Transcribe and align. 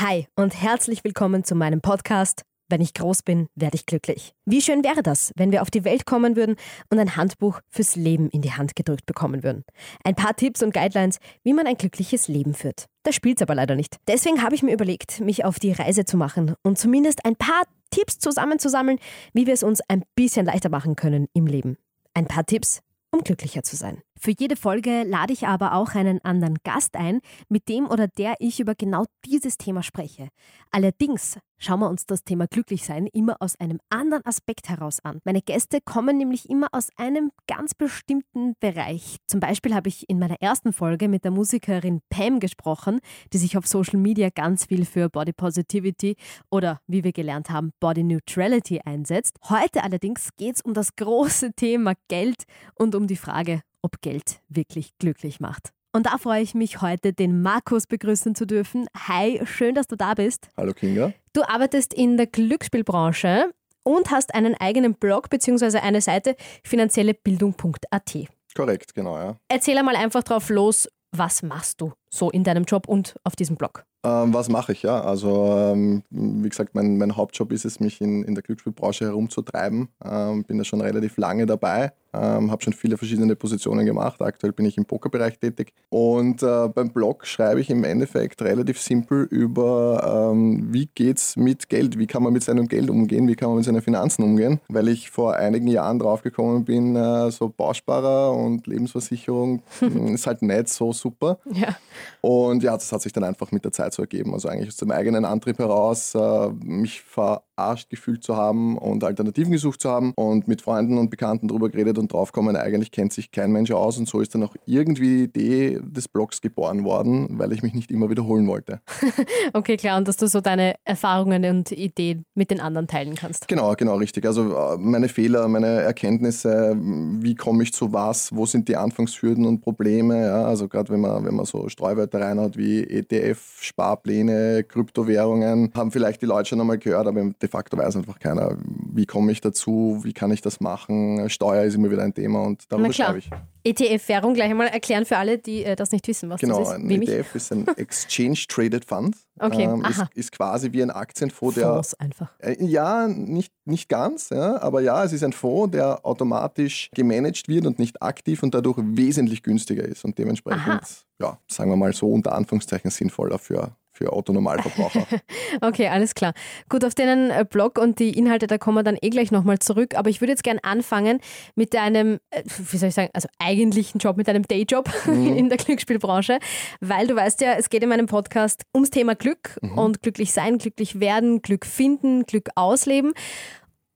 Hi 0.00 0.26
und 0.34 0.60
herzlich 0.60 1.04
willkommen 1.04 1.44
zu 1.44 1.54
meinem 1.54 1.80
Podcast. 1.80 2.42
Wenn 2.68 2.80
ich 2.80 2.94
groß 2.94 3.22
bin, 3.22 3.46
werde 3.54 3.76
ich 3.76 3.86
glücklich. 3.86 4.34
Wie 4.44 4.60
schön 4.60 4.82
wäre 4.82 5.04
das, 5.04 5.32
wenn 5.36 5.52
wir 5.52 5.62
auf 5.62 5.70
die 5.70 5.84
Welt 5.84 6.04
kommen 6.04 6.34
würden 6.34 6.56
und 6.90 6.98
ein 6.98 7.14
Handbuch 7.14 7.60
fürs 7.70 7.94
Leben 7.94 8.28
in 8.30 8.42
die 8.42 8.50
Hand 8.50 8.74
gedrückt 8.74 9.06
bekommen 9.06 9.44
würden. 9.44 9.62
Ein 10.02 10.16
paar 10.16 10.34
Tipps 10.34 10.64
und 10.64 10.74
Guidelines, 10.74 11.18
wie 11.44 11.52
man 11.52 11.68
ein 11.68 11.76
glückliches 11.76 12.26
Leben 12.26 12.54
führt. 12.54 12.86
Das 13.04 13.14
spielt's 13.14 13.40
aber 13.40 13.54
leider 13.54 13.76
nicht. 13.76 13.98
Deswegen 14.08 14.42
habe 14.42 14.56
ich 14.56 14.64
mir 14.64 14.72
überlegt, 14.72 15.20
mich 15.20 15.44
auf 15.44 15.60
die 15.60 15.70
Reise 15.70 16.04
zu 16.04 16.16
machen 16.16 16.56
und 16.64 16.76
zumindest 16.76 17.24
ein 17.24 17.36
paar 17.36 17.62
Tipps 17.90 18.18
zusammenzusammeln, 18.18 18.98
wie 19.32 19.46
wir 19.46 19.54
es 19.54 19.62
uns 19.62 19.80
ein 19.86 20.02
bisschen 20.16 20.46
leichter 20.46 20.70
machen 20.70 20.96
können 20.96 21.28
im 21.34 21.46
Leben. 21.46 21.76
Ein 22.14 22.26
paar 22.26 22.46
Tipps, 22.46 22.80
um 23.12 23.22
glücklicher 23.22 23.62
zu 23.62 23.76
sein. 23.76 24.02
Für 24.24 24.32
jede 24.38 24.56
Folge 24.56 25.02
lade 25.02 25.34
ich 25.34 25.46
aber 25.46 25.74
auch 25.74 25.94
einen 25.94 26.18
anderen 26.24 26.56
Gast 26.64 26.96
ein, 26.96 27.20
mit 27.50 27.68
dem 27.68 27.86
oder 27.86 28.08
der 28.08 28.36
ich 28.38 28.58
über 28.58 28.74
genau 28.74 29.04
dieses 29.26 29.58
Thema 29.58 29.82
spreche. 29.82 30.28
Allerdings 30.70 31.38
schauen 31.58 31.80
wir 31.80 31.90
uns 31.90 32.06
das 32.06 32.24
Thema 32.24 32.46
Glücklichsein 32.46 33.06
immer 33.08 33.36
aus 33.40 33.60
einem 33.60 33.80
anderen 33.90 34.24
Aspekt 34.24 34.70
heraus 34.70 35.00
an. 35.04 35.20
Meine 35.26 35.42
Gäste 35.42 35.80
kommen 35.84 36.16
nämlich 36.16 36.48
immer 36.48 36.68
aus 36.72 36.88
einem 36.96 37.32
ganz 37.46 37.74
bestimmten 37.74 38.54
Bereich. 38.60 39.18
Zum 39.26 39.40
Beispiel 39.40 39.74
habe 39.74 39.90
ich 39.90 40.08
in 40.08 40.18
meiner 40.18 40.40
ersten 40.40 40.72
Folge 40.72 41.08
mit 41.08 41.24
der 41.24 41.30
Musikerin 41.30 42.00
Pam 42.08 42.40
gesprochen, 42.40 43.00
die 43.34 43.38
sich 43.38 43.58
auf 43.58 43.66
Social 43.66 43.98
Media 43.98 44.30
ganz 44.34 44.64
viel 44.64 44.86
für 44.86 45.10
Body 45.10 45.34
Positivity 45.34 46.16
oder 46.50 46.80
wie 46.86 47.04
wir 47.04 47.12
gelernt 47.12 47.50
haben, 47.50 47.72
Body 47.78 48.02
Neutrality 48.02 48.80
einsetzt. 48.86 49.36
Heute 49.50 49.84
allerdings 49.84 50.30
geht 50.38 50.56
es 50.56 50.62
um 50.62 50.72
das 50.72 50.96
große 50.96 51.52
Thema 51.52 51.92
Geld 52.08 52.44
und 52.74 52.94
um 52.94 53.06
die 53.06 53.16
Frage, 53.16 53.60
ob 53.84 54.00
Geld 54.00 54.40
wirklich 54.48 54.96
glücklich 54.98 55.40
macht. 55.40 55.72
Und 55.92 56.06
da 56.06 56.18
freue 56.18 56.42
ich 56.42 56.54
mich 56.54 56.80
heute, 56.80 57.12
den 57.12 57.42
Markus 57.42 57.86
begrüßen 57.86 58.34
zu 58.34 58.46
dürfen. 58.46 58.86
Hi, 59.06 59.40
schön, 59.44 59.76
dass 59.76 59.86
du 59.86 59.94
da 59.94 60.14
bist. 60.14 60.48
Hallo 60.56 60.72
Kinga. 60.72 61.12
Du 61.34 61.42
arbeitest 61.42 61.94
in 61.94 62.16
der 62.16 62.26
Glücksspielbranche 62.26 63.52
und 63.84 64.10
hast 64.10 64.34
einen 64.34 64.54
eigenen 64.54 64.94
Blog 64.94 65.28
bzw. 65.30 65.78
eine 65.78 66.00
Seite 66.00 66.34
finanziellebildung.at. 66.64 68.16
Korrekt, 68.56 68.94
genau, 68.94 69.18
ja. 69.18 69.36
Erzähl 69.48 69.76
einmal 69.78 69.96
einfach 69.96 70.24
drauf 70.24 70.48
los, 70.48 70.88
was 71.12 71.42
machst 71.42 71.80
du 71.80 71.92
so 72.14 72.30
in 72.30 72.44
deinem 72.44 72.64
Job 72.64 72.88
und 72.88 73.16
auf 73.24 73.36
diesem 73.36 73.56
Blog? 73.56 73.84
Ähm, 74.04 74.34
was 74.34 74.50
mache 74.50 74.72
ich, 74.72 74.82
ja? 74.82 75.00
Also, 75.00 75.72
ähm, 75.72 76.02
wie 76.10 76.48
gesagt, 76.50 76.74
mein, 76.74 76.98
mein 76.98 77.16
Hauptjob 77.16 77.50
ist 77.52 77.64
es, 77.64 77.80
mich 77.80 78.02
in, 78.02 78.22
in 78.22 78.34
der 78.34 78.42
Glücksspielbranche 78.42 79.06
herumzutreiben. 79.06 79.88
Ähm, 80.04 80.44
bin 80.44 80.58
da 80.58 80.64
schon 80.64 80.82
relativ 80.82 81.16
lange 81.16 81.46
dabei, 81.46 81.92
ähm, 82.12 82.50
habe 82.50 82.62
schon 82.62 82.74
viele 82.74 82.98
verschiedene 82.98 83.34
Positionen 83.34 83.86
gemacht. 83.86 84.20
Aktuell 84.20 84.52
bin 84.52 84.66
ich 84.66 84.76
im 84.76 84.84
Pokerbereich 84.84 85.38
tätig. 85.38 85.72
Und 85.88 86.42
äh, 86.42 86.68
beim 86.68 86.90
Blog 86.90 87.26
schreibe 87.26 87.62
ich 87.62 87.70
im 87.70 87.82
Endeffekt 87.82 88.42
relativ 88.42 88.78
simpel 88.78 89.24
über, 89.24 90.30
ähm, 90.32 90.70
wie 90.70 90.86
geht 90.94 91.16
es 91.16 91.36
mit 91.36 91.70
Geld, 91.70 91.98
wie 91.98 92.06
kann 92.06 92.22
man 92.22 92.34
mit 92.34 92.44
seinem 92.44 92.68
Geld 92.68 92.90
umgehen, 92.90 93.26
wie 93.26 93.36
kann 93.36 93.48
man 93.48 93.56
mit 93.56 93.64
seinen 93.64 93.80
Finanzen 93.80 94.22
umgehen. 94.22 94.60
Weil 94.68 94.88
ich 94.88 95.10
vor 95.10 95.34
einigen 95.34 95.68
Jahren 95.68 95.98
draufgekommen 95.98 96.66
bin, 96.66 96.94
äh, 96.94 97.30
so 97.30 97.48
Bausparer 97.48 98.36
und 98.36 98.66
Lebensversicherung 98.66 99.62
ist 100.12 100.26
halt 100.26 100.42
nicht 100.42 100.68
so 100.68 100.92
super. 100.92 101.38
Ja. 101.50 101.74
Und 102.20 102.62
ja, 102.62 102.72
das 102.72 102.90
hat 102.92 103.02
sich 103.02 103.12
dann 103.12 103.24
einfach 103.24 103.52
mit 103.52 103.64
der 103.64 103.72
Zeit 103.72 103.92
so 103.92 104.02
ergeben. 104.02 104.34
Also 104.34 104.48
eigentlich 104.48 104.68
aus 104.68 104.76
dem 104.76 104.90
eigenen 104.90 105.24
Antrieb 105.24 105.58
heraus, 105.58 106.14
äh, 106.14 106.48
mich 106.62 107.02
verarscht 107.02 107.90
gefühlt 107.90 108.24
zu 108.24 108.36
haben 108.36 108.78
und 108.78 109.04
Alternativen 109.04 109.52
gesucht 109.52 109.80
zu 109.80 109.90
haben 109.90 110.12
und 110.16 110.48
mit 110.48 110.62
Freunden 110.62 110.98
und 110.98 111.10
Bekannten 111.10 111.48
darüber 111.48 111.68
geredet 111.68 111.98
und 111.98 112.12
draufkommen, 112.12 112.56
eigentlich 112.56 112.90
kennt 112.90 113.12
sich 113.12 113.30
kein 113.30 113.52
Mensch 113.52 113.70
aus. 113.70 113.98
Und 113.98 114.08
so 114.08 114.20
ist 114.20 114.34
dann 114.34 114.42
auch 114.42 114.56
irgendwie 114.66 115.28
die 115.28 115.44
Idee 115.44 115.80
des 115.82 116.08
Blogs 116.08 116.40
geboren 116.40 116.84
worden, 116.84 117.38
weil 117.38 117.52
ich 117.52 117.62
mich 117.62 117.74
nicht 117.74 117.90
immer 117.90 118.10
wiederholen 118.10 118.46
wollte. 118.46 118.80
okay, 119.52 119.76
klar. 119.76 119.98
Und 119.98 120.08
dass 120.08 120.16
du 120.16 120.26
so 120.26 120.40
deine 120.40 120.74
Erfahrungen 120.84 121.44
und 121.44 121.72
Ideen 121.72 122.24
mit 122.34 122.50
den 122.50 122.60
anderen 122.60 122.86
teilen 122.86 123.14
kannst. 123.14 123.48
Genau, 123.48 123.74
genau, 123.74 123.96
richtig. 123.96 124.26
Also 124.26 124.54
äh, 124.56 124.76
meine 124.78 125.08
Fehler, 125.08 125.48
meine 125.48 125.82
Erkenntnisse, 125.82 126.76
wie 126.78 127.34
komme 127.34 127.62
ich 127.62 127.72
zu 127.72 127.92
was, 127.92 128.34
wo 128.34 128.46
sind 128.46 128.68
die 128.68 128.76
Anfangshürden 128.76 129.46
und 129.46 129.60
Probleme. 129.60 130.26
Ja? 130.26 130.44
Also 130.44 130.68
gerade 130.68 130.92
wenn 130.92 131.00
man, 131.00 131.24
wenn 131.24 131.34
man 131.34 131.46
so 131.46 131.68
Streuwörter 131.84 132.22
reinhaut 132.22 132.56
wie 132.56 132.82
ETF, 132.82 133.58
Sparpläne, 133.60 134.64
Kryptowährungen, 134.64 135.70
haben 135.74 135.90
vielleicht 135.90 136.22
die 136.22 136.26
Leute 136.26 136.48
schon 136.48 136.60
einmal 136.60 136.78
gehört, 136.78 137.06
aber 137.06 137.22
de 137.22 137.48
facto 137.48 137.76
weiß 137.76 137.96
einfach 137.96 138.18
keiner, 138.18 138.56
wie 138.94 139.06
komme 139.06 139.32
ich 139.32 139.40
dazu, 139.40 140.00
wie 140.02 140.12
kann 140.12 140.30
ich 140.30 140.40
das 140.40 140.60
machen. 140.60 141.28
Steuer 141.28 141.64
ist 141.64 141.74
immer 141.74 141.90
wieder 141.90 142.02
ein 142.02 142.14
Thema 142.14 142.42
und 142.42 142.70
darüber 142.70 142.92
schreibe 142.92 143.18
ich. 143.18 143.30
ETF-Währung 143.64 144.34
gleich 144.34 144.50
einmal 144.50 144.68
erklären 144.68 145.06
für 145.06 145.16
alle, 145.16 145.38
die 145.38 145.64
äh, 145.64 145.74
das 145.74 145.90
nicht 145.90 146.06
wissen, 146.06 146.28
was 146.28 146.40
genau, 146.40 146.60
das 146.60 146.74
ist. 146.74 146.76
Genau, 146.76 146.94
ein 146.94 147.02
ETF 147.02 147.34
ist 147.34 147.52
ein 147.52 147.66
Exchange 147.76 148.38
Traded 148.46 148.84
Fund. 148.84 149.16
Okay, 149.38 149.64
ähm, 149.64 149.84
ist, 149.88 150.04
ist, 150.14 150.32
quasi 150.32 150.70
wie 150.72 150.82
ein 150.82 150.90
Aktienfonds, 150.90 151.54
der. 151.56 151.72
Fonds 151.72 151.94
einfach. 151.94 152.30
Äh, 152.38 152.62
ja, 152.62 153.08
nicht, 153.08 153.52
nicht 153.64 153.88
ganz, 153.88 154.30
ja, 154.30 154.60
aber 154.60 154.82
ja, 154.82 155.02
es 155.02 155.12
ist 155.12 155.24
ein 155.24 155.32
Fonds, 155.32 155.72
der 155.72 156.04
automatisch 156.04 156.90
gemanagt 156.94 157.48
wird 157.48 157.66
und 157.66 157.78
nicht 157.78 158.02
aktiv 158.02 158.42
und 158.42 158.54
dadurch 158.54 158.78
wesentlich 158.78 159.42
günstiger 159.42 159.84
ist 159.84 160.04
und 160.04 160.18
dementsprechend, 160.18 160.68
Aha. 160.68 160.80
ja, 161.20 161.38
sagen 161.48 161.70
wir 161.70 161.76
mal 161.76 161.94
so 161.94 162.12
unter 162.12 162.34
Anführungszeichen 162.34 162.90
sinnvoller 162.90 163.38
für 163.38 163.74
für 163.94 164.12
Autonormalverbraucher. 164.12 165.06
okay, 165.60 165.86
alles 165.88 166.14
klar. 166.14 166.34
Gut, 166.68 166.84
auf 166.84 166.94
deinen 166.94 167.30
äh, 167.30 167.46
Blog 167.48 167.78
und 167.78 168.00
die 168.00 168.10
Inhalte, 168.18 168.48
da 168.48 168.58
kommen 168.58 168.76
wir 168.76 168.82
dann 168.82 168.98
eh 169.00 169.08
gleich 169.08 169.30
nochmal 169.30 169.60
zurück. 169.60 169.94
Aber 169.96 170.10
ich 170.10 170.20
würde 170.20 170.32
jetzt 170.32 170.42
gerne 170.42 170.62
anfangen 170.64 171.20
mit 171.54 171.74
deinem, 171.74 172.18
äh, 172.30 172.42
wie 172.44 172.76
soll 172.76 172.88
ich 172.88 172.94
sagen, 172.94 173.10
also 173.12 173.28
eigentlichen 173.38 173.98
Job, 173.98 174.16
mit 174.16 174.26
deinem 174.26 174.42
Dayjob 174.42 174.90
mhm. 175.06 175.36
in 175.36 175.48
der 175.48 175.58
Glücksspielbranche. 175.58 176.40
Weil 176.80 177.06
du 177.06 177.14
weißt 177.14 177.40
ja, 177.40 177.54
es 177.54 177.70
geht 177.70 177.82
in 177.84 177.88
meinem 177.88 178.06
Podcast 178.06 178.64
ums 178.74 178.90
Thema 178.90 179.14
Glück 179.14 179.58
mhm. 179.62 179.78
und 179.78 180.02
glücklich 180.02 180.32
sein, 180.32 180.58
glücklich 180.58 180.98
werden, 180.98 181.40
Glück 181.40 181.64
finden, 181.64 182.24
Glück 182.24 182.48
ausleben. 182.56 183.12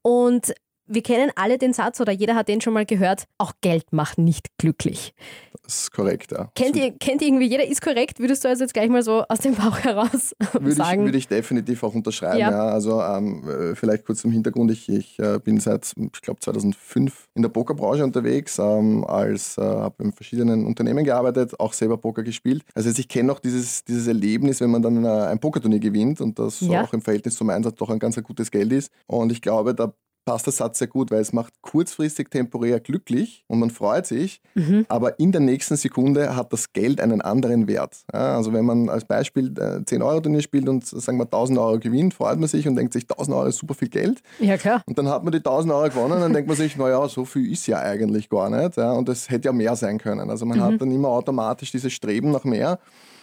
Und 0.03 0.55
wir 0.89 1.03
kennen 1.03 1.31
alle 1.37 1.59
den 1.59 1.73
Satz 1.73 2.01
oder 2.01 2.13
jeder 2.13 2.35
hat 2.35 2.49
den 2.49 2.61
schon 2.61 2.73
mal 2.73 2.87
gehört, 2.87 3.25
auch 3.39 3.53
Geld 3.61 3.93
macht 3.93 4.19
nicht 4.19 4.47
glücklich. 4.59 5.15
Das 5.63 5.83
ist 5.83 5.93
korrekt, 5.93 6.33
ja. 6.33 6.51
Kennt 6.55 6.77
ihr, 6.77 6.93
kennt 6.93 7.21
irgendwie 7.21 7.47
jeder, 7.47 7.67
ist 7.67 7.83
korrekt? 7.83 8.21
Würdest 8.21 8.43
du 8.43 8.49
also 8.49 8.65
jetzt 8.65 8.73
gleich 8.73 8.89
mal 8.89 9.03
so 9.03 9.25
aus 9.29 9.41
dem 9.41 9.55
Bauch 9.55 9.79
heraus 9.79 10.35
würde 10.53 10.73
sagen? 10.73 11.01
Ich, 11.01 11.07
würde 11.07 11.19
ich 11.19 11.29
definitiv 11.29 11.83
auch 11.83 11.95
unterschreiben, 11.95 12.39
ja. 12.39 12.51
ja. 12.51 12.65
Also 12.69 13.03
ähm, 13.03 13.47
äh, 13.47 13.75
vielleicht 13.75 14.07
kurz 14.07 14.23
zum 14.23 14.31
Hintergrund. 14.31 14.71
Ich, 14.71 14.89
ich 14.89 15.19
äh, 15.19 15.39
bin 15.39 15.61
seit, 15.61 15.93
ich 15.97 16.23
glaube, 16.23 16.41
2005 16.41 17.29
in 17.35 17.43
der 17.43 17.51
Pokerbranche 17.51 18.03
unterwegs, 18.03 18.59
ähm, 18.59 19.05
als 19.05 19.59
äh, 19.59 19.63
habe 19.63 20.05
in 20.05 20.13
verschiedenen 20.13 20.65
Unternehmen 20.65 21.05
gearbeitet, 21.05 21.61
auch 21.61 21.75
selber 21.75 21.99
Poker 21.99 22.23
gespielt. 22.23 22.63
Also 22.75 22.89
ich 22.89 23.09
kenne 23.09 23.31
auch 23.31 23.41
dieses, 23.41 23.85
dieses 23.85 24.07
Erlebnis, 24.07 24.63
wenn 24.63 24.71
man 24.71 24.81
dann 24.81 25.05
äh, 25.05 25.09
ein 25.09 25.39
Pokerturnier 25.39 25.81
gewinnt 25.81 26.23
und 26.23 26.39
das 26.39 26.61
ja. 26.61 26.83
auch 26.83 26.95
im 26.95 27.03
Verhältnis 27.03 27.37
zum 27.37 27.51
Einsatz 27.51 27.75
doch 27.77 27.91
ein 27.91 27.99
ganz 27.99 28.19
gutes 28.23 28.51
Geld 28.51 28.73
ist. 28.73 28.91
Und 29.07 29.33
ich 29.33 29.43
glaube, 29.43 29.75
da 29.75 29.93
passt 30.29 30.45
der 30.45 30.53
Satz 30.53 30.79
sehr 30.79 30.89
gut, 30.89 31.11
weil 31.11 31.21
es 31.21 31.33
macht 31.33 31.55
kurzfristig 31.63 32.29
temporär 32.29 32.81
glücklich 32.81 33.45
und 33.47 33.61
man 33.61 33.71
freut 33.71 34.07
sich, 34.07 34.43
mhm. 34.55 34.85
aber 34.91 35.19
in 35.19 35.33
der 35.33 35.41
nächsten 35.41 35.77
Sekunde 35.77 36.37
hat 36.37 36.53
das 36.53 36.75
Geld 36.75 37.01
einen 37.01 37.23
anderen 37.23 37.67
Wert. 37.67 37.97
Ja, 38.13 38.37
also 38.37 38.53
wenn 38.53 38.67
man 38.67 38.91
als 38.91 39.07
Beispiel 39.07 39.55
10 39.87 40.01
äh, 40.01 40.05
Euro 40.05 40.21
Turnier 40.21 40.43
spielt 40.43 40.69
und 40.69 40.87
sagen 40.87 41.17
wir 41.17 41.25
1000 41.25 41.59
Euro 41.59 41.79
gewinnt, 41.79 42.13
freut 42.13 42.39
man 42.39 42.47
sich 42.47 42.69
und 42.69 42.77
denkt 42.77 42.93
sich, 42.93 43.05
1000 43.05 43.35
Euro 43.35 43.47
ist 43.47 43.57
super 43.57 43.73
viel 43.73 43.89
Geld. 43.89 44.21
Ja, 44.39 44.59
klar. 44.59 44.83
Und 44.85 44.99
dann 44.99 45.09
hat 45.09 45.25
man 45.25 45.33
die 45.33 45.39
1000 45.39 45.73
Euro 45.73 45.89
gewonnen 45.89 46.13
und 46.13 46.21
dann 46.21 46.35
denkt 46.35 46.47
man 46.47 46.59
sich, 46.59 46.77
naja, 46.77 47.09
so 47.09 47.25
viel 47.25 47.51
ist 47.51 47.67
ja 47.67 47.79
eigentlich 47.79 48.29
gar 48.29 48.51
nicht. 48.51 48.77
Ja, 48.77 48.93
und 48.93 49.09
es 49.09 49.31
hätte 49.31 49.47
ja 49.47 49.53
mehr 49.53 49.77
sein 49.77 49.97
können. 49.97 50.29
Also 50.29 50.45
man 50.45 50.59
mhm. 50.59 50.63
hat 50.63 50.81
dann 50.83 50.91
immer 50.91 51.09
automatisch 51.09 51.73
dieses 51.73 51.95
Streben 51.95 52.33
nach 52.33 52.45
mehr. 52.45 52.79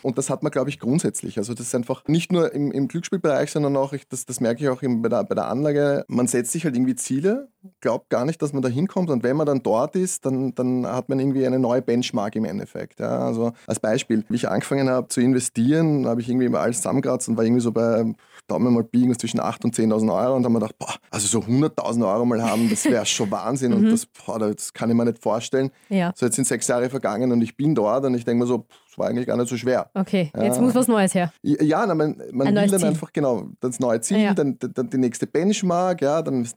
Und 0.05 0.19
das 0.19 0.29
hat 0.29 0.43
man, 0.43 0.51
glaube 0.51 0.69
ich, 0.69 0.79
grundsätzlich. 0.79 1.39
Also 1.39 1.55
das 1.55 1.65
ist 1.65 1.73
einfach 1.73 2.03
nicht 2.07 2.31
nur 2.31 2.53
im, 2.53 2.71
im 2.71 2.87
Glücksspielbereich, 2.87 3.49
sondern 3.49 3.75
auch, 3.75 3.91
ich, 3.91 4.07
das, 4.07 4.27
das 4.27 4.39
merke 4.39 4.63
ich 4.63 4.69
auch 4.69 4.83
im, 4.83 5.01
bei, 5.01 5.09
der, 5.09 5.23
bei 5.23 5.33
der 5.33 5.47
Anlage, 5.47 6.05
man 6.07 6.27
setzt 6.27 6.51
sich 6.51 6.63
halt 6.63 6.75
irgendwie 6.75 6.93
Ziele, 6.93 7.49
glaubt 7.81 8.11
gar 8.11 8.23
nicht, 8.23 8.39
dass 8.43 8.53
man 8.53 8.61
da 8.61 8.69
hinkommt. 8.69 9.09
Und 9.09 9.23
wenn 9.23 9.35
man 9.35 9.47
dann 9.47 9.63
dort 9.63 9.95
ist, 9.95 10.23
dann, 10.27 10.53
dann 10.53 10.85
hat 10.85 11.09
man 11.09 11.19
irgendwie 11.19 11.43
eine 11.47 11.57
neue 11.57 11.81
Benchmark 11.81 12.35
im 12.35 12.45
Endeffekt. 12.45 12.99
Ja, 12.99 13.17
also 13.17 13.53
als 13.65 13.79
Beispiel, 13.79 14.23
wie 14.29 14.35
ich 14.35 14.47
angefangen 14.47 14.91
habe 14.91 15.07
zu 15.07 15.21
investieren, 15.21 16.05
habe 16.05 16.21
ich 16.21 16.29
irgendwie 16.29 16.55
alles 16.55 16.77
zusammengekratzt 16.77 17.27
und 17.29 17.37
war 17.37 17.43
irgendwie 17.43 17.61
so 17.61 17.71
bei, 17.71 18.05
Daumen 18.47 18.73
mal 18.73 18.83
biegen, 18.83 19.17
zwischen 19.17 19.39
8.000 19.39 19.63
und 19.63 19.75
10.000 19.75 20.13
Euro. 20.13 20.35
Und 20.35 20.43
dann 20.43 20.53
haben 20.53 20.53
wir 20.53 20.59
gedacht, 20.59 20.77
boah, 20.77 20.95
also 21.09 21.27
so 21.27 21.39
100.000 21.39 22.07
Euro 22.07 22.25
mal 22.25 22.43
haben, 22.43 22.69
das 22.69 22.85
wäre 22.85 23.05
schon 23.05 23.31
Wahnsinn. 23.31 23.73
und 23.73 23.83
mhm. 23.83 23.91
das, 23.91 24.05
boah, 24.05 24.37
das 24.39 24.73
kann 24.73 24.89
ich 24.89 24.95
mir 24.95 25.05
nicht 25.05 25.21
vorstellen. 25.21 25.71
Ja. 25.89 26.13
So, 26.15 26.25
jetzt 26.25 26.35
sind 26.35 26.45
sechs 26.45 26.67
Jahre 26.67 26.89
vergangen 26.89 27.31
und 27.31 27.41
ich 27.41 27.57
bin 27.57 27.73
dort 27.73 28.05
und 28.05 28.13
ich 28.13 28.23
denke 28.23 28.43
mir 28.43 28.47
so, 28.47 28.65
das 28.95 29.03
war 29.03 29.09
eigentlich 29.09 29.27
gar 29.27 29.35
nicht 29.35 29.49
so 29.49 29.57
schwer. 29.57 29.89
Okay, 29.93 30.31
jetzt 30.39 30.61
muss 30.61 30.73
was 30.73 30.87
Neues 30.87 31.13
her. 31.13 31.31
Ja, 31.41 31.85
na, 31.85 31.95
man, 31.95 32.21
man 32.31 32.47
will 32.47 32.53
dann 32.53 32.79
Ziel. 32.79 32.85
einfach 32.85 33.11
genau 33.11 33.49
das 33.59 33.79
neue 33.79 33.99
Ziel, 33.99 34.19
ja. 34.19 34.33
dann, 34.33 34.57
dann, 34.59 34.89
die 34.89 34.97
nächste 34.97 35.27
Benchmark, 35.27 36.01
ja, 36.01 36.21
dann 36.21 36.47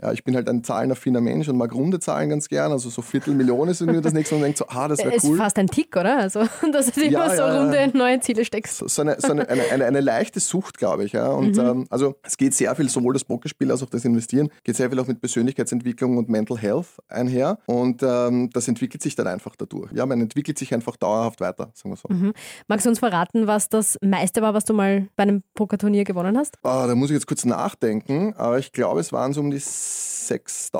ja, 0.00 0.12
ich 0.12 0.22
bin 0.22 0.36
halt 0.36 0.48
ein 0.48 0.62
zahlenaffiner 0.62 1.20
Mensch 1.20 1.48
und 1.48 1.56
mag 1.56 1.74
runde 1.74 1.98
Zahlen 1.98 2.30
ganz 2.30 2.48
gern, 2.48 2.70
also 2.70 2.90
so 2.90 3.02
Viertelmillion 3.02 3.68
ist 3.68 3.80
irgendwie 3.80 4.00
das 4.00 4.12
nächste 4.12 4.36
und 4.36 4.42
denkt 4.42 4.58
so, 4.58 4.66
ah, 4.68 4.86
das 4.86 4.98
wäre 4.98 5.16
cool. 5.24 5.32
Ist 5.32 5.38
fast 5.38 5.58
ein 5.58 5.66
Tick, 5.66 5.96
oder? 5.96 6.18
Also, 6.18 6.40
dass 6.72 6.92
du 6.92 7.02
immer 7.02 7.34
ja, 7.34 7.36
so 7.36 7.58
runde 7.58 7.90
neue 7.98 8.20
Ziele 8.20 8.44
steckst. 8.44 8.78
So, 8.78 8.86
so, 8.86 9.02
eine, 9.02 9.16
so 9.18 9.32
eine, 9.32 9.48
eine, 9.48 9.62
eine, 9.72 9.84
eine, 9.86 10.00
leichte 10.00 10.38
Sucht, 10.38 10.78
glaube 10.78 11.04
ich, 11.04 11.12
ja. 11.12 11.28
Und 11.28 11.56
mhm. 11.56 11.66
ähm, 11.66 11.86
also 11.90 12.14
es 12.22 12.36
geht 12.36 12.54
sehr 12.54 12.74
viel, 12.76 12.88
sowohl 12.88 13.14
das 13.14 13.24
Pokerspiel 13.24 13.70
als 13.70 13.82
auch 13.82 13.90
das 13.90 14.04
Investieren, 14.04 14.50
geht 14.62 14.76
sehr 14.76 14.90
viel 14.90 15.00
auch 15.00 15.06
mit 15.08 15.20
Persönlichkeitsentwicklung 15.20 16.18
und 16.18 16.28
Mental 16.28 16.56
Health 16.56 16.86
einher 17.08 17.58
und 17.66 18.02
ähm, 18.02 18.50
das 18.52 18.68
entwickelt 18.68 19.02
sich 19.02 19.16
dann 19.16 19.26
einfach 19.26 19.56
dadurch. 19.56 19.90
Ja, 19.92 20.06
man 20.06 20.20
entwickelt 20.20 20.58
sich 20.58 20.72
einfach 20.72 20.96
dauerhaft 20.96 21.40
weiter 21.40 21.47
weiter, 21.48 21.70
sagen 21.74 21.90
wir 21.90 21.96
so. 21.96 22.08
Mhm. 22.08 22.32
Magst 22.66 22.86
du 22.86 22.90
uns 22.90 22.98
verraten, 22.98 23.46
was 23.46 23.68
das 23.68 23.98
meiste 24.02 24.42
war, 24.42 24.54
was 24.54 24.64
du 24.64 24.74
mal 24.74 25.08
bei 25.16 25.22
einem 25.24 25.42
Pokerturnier 25.54 26.04
gewonnen 26.04 26.36
hast? 26.36 26.56
Ah, 26.62 26.86
da 26.86 26.94
muss 26.94 27.10
ich 27.10 27.14
jetzt 27.14 27.26
kurz 27.26 27.44
nachdenken, 27.44 28.34
aber 28.34 28.58
ich 28.58 28.72
glaube, 28.72 29.00
es 29.00 29.12
waren 29.12 29.32
so 29.32 29.40
um 29.40 29.50
die 29.50 29.58
6.000, 29.58 30.72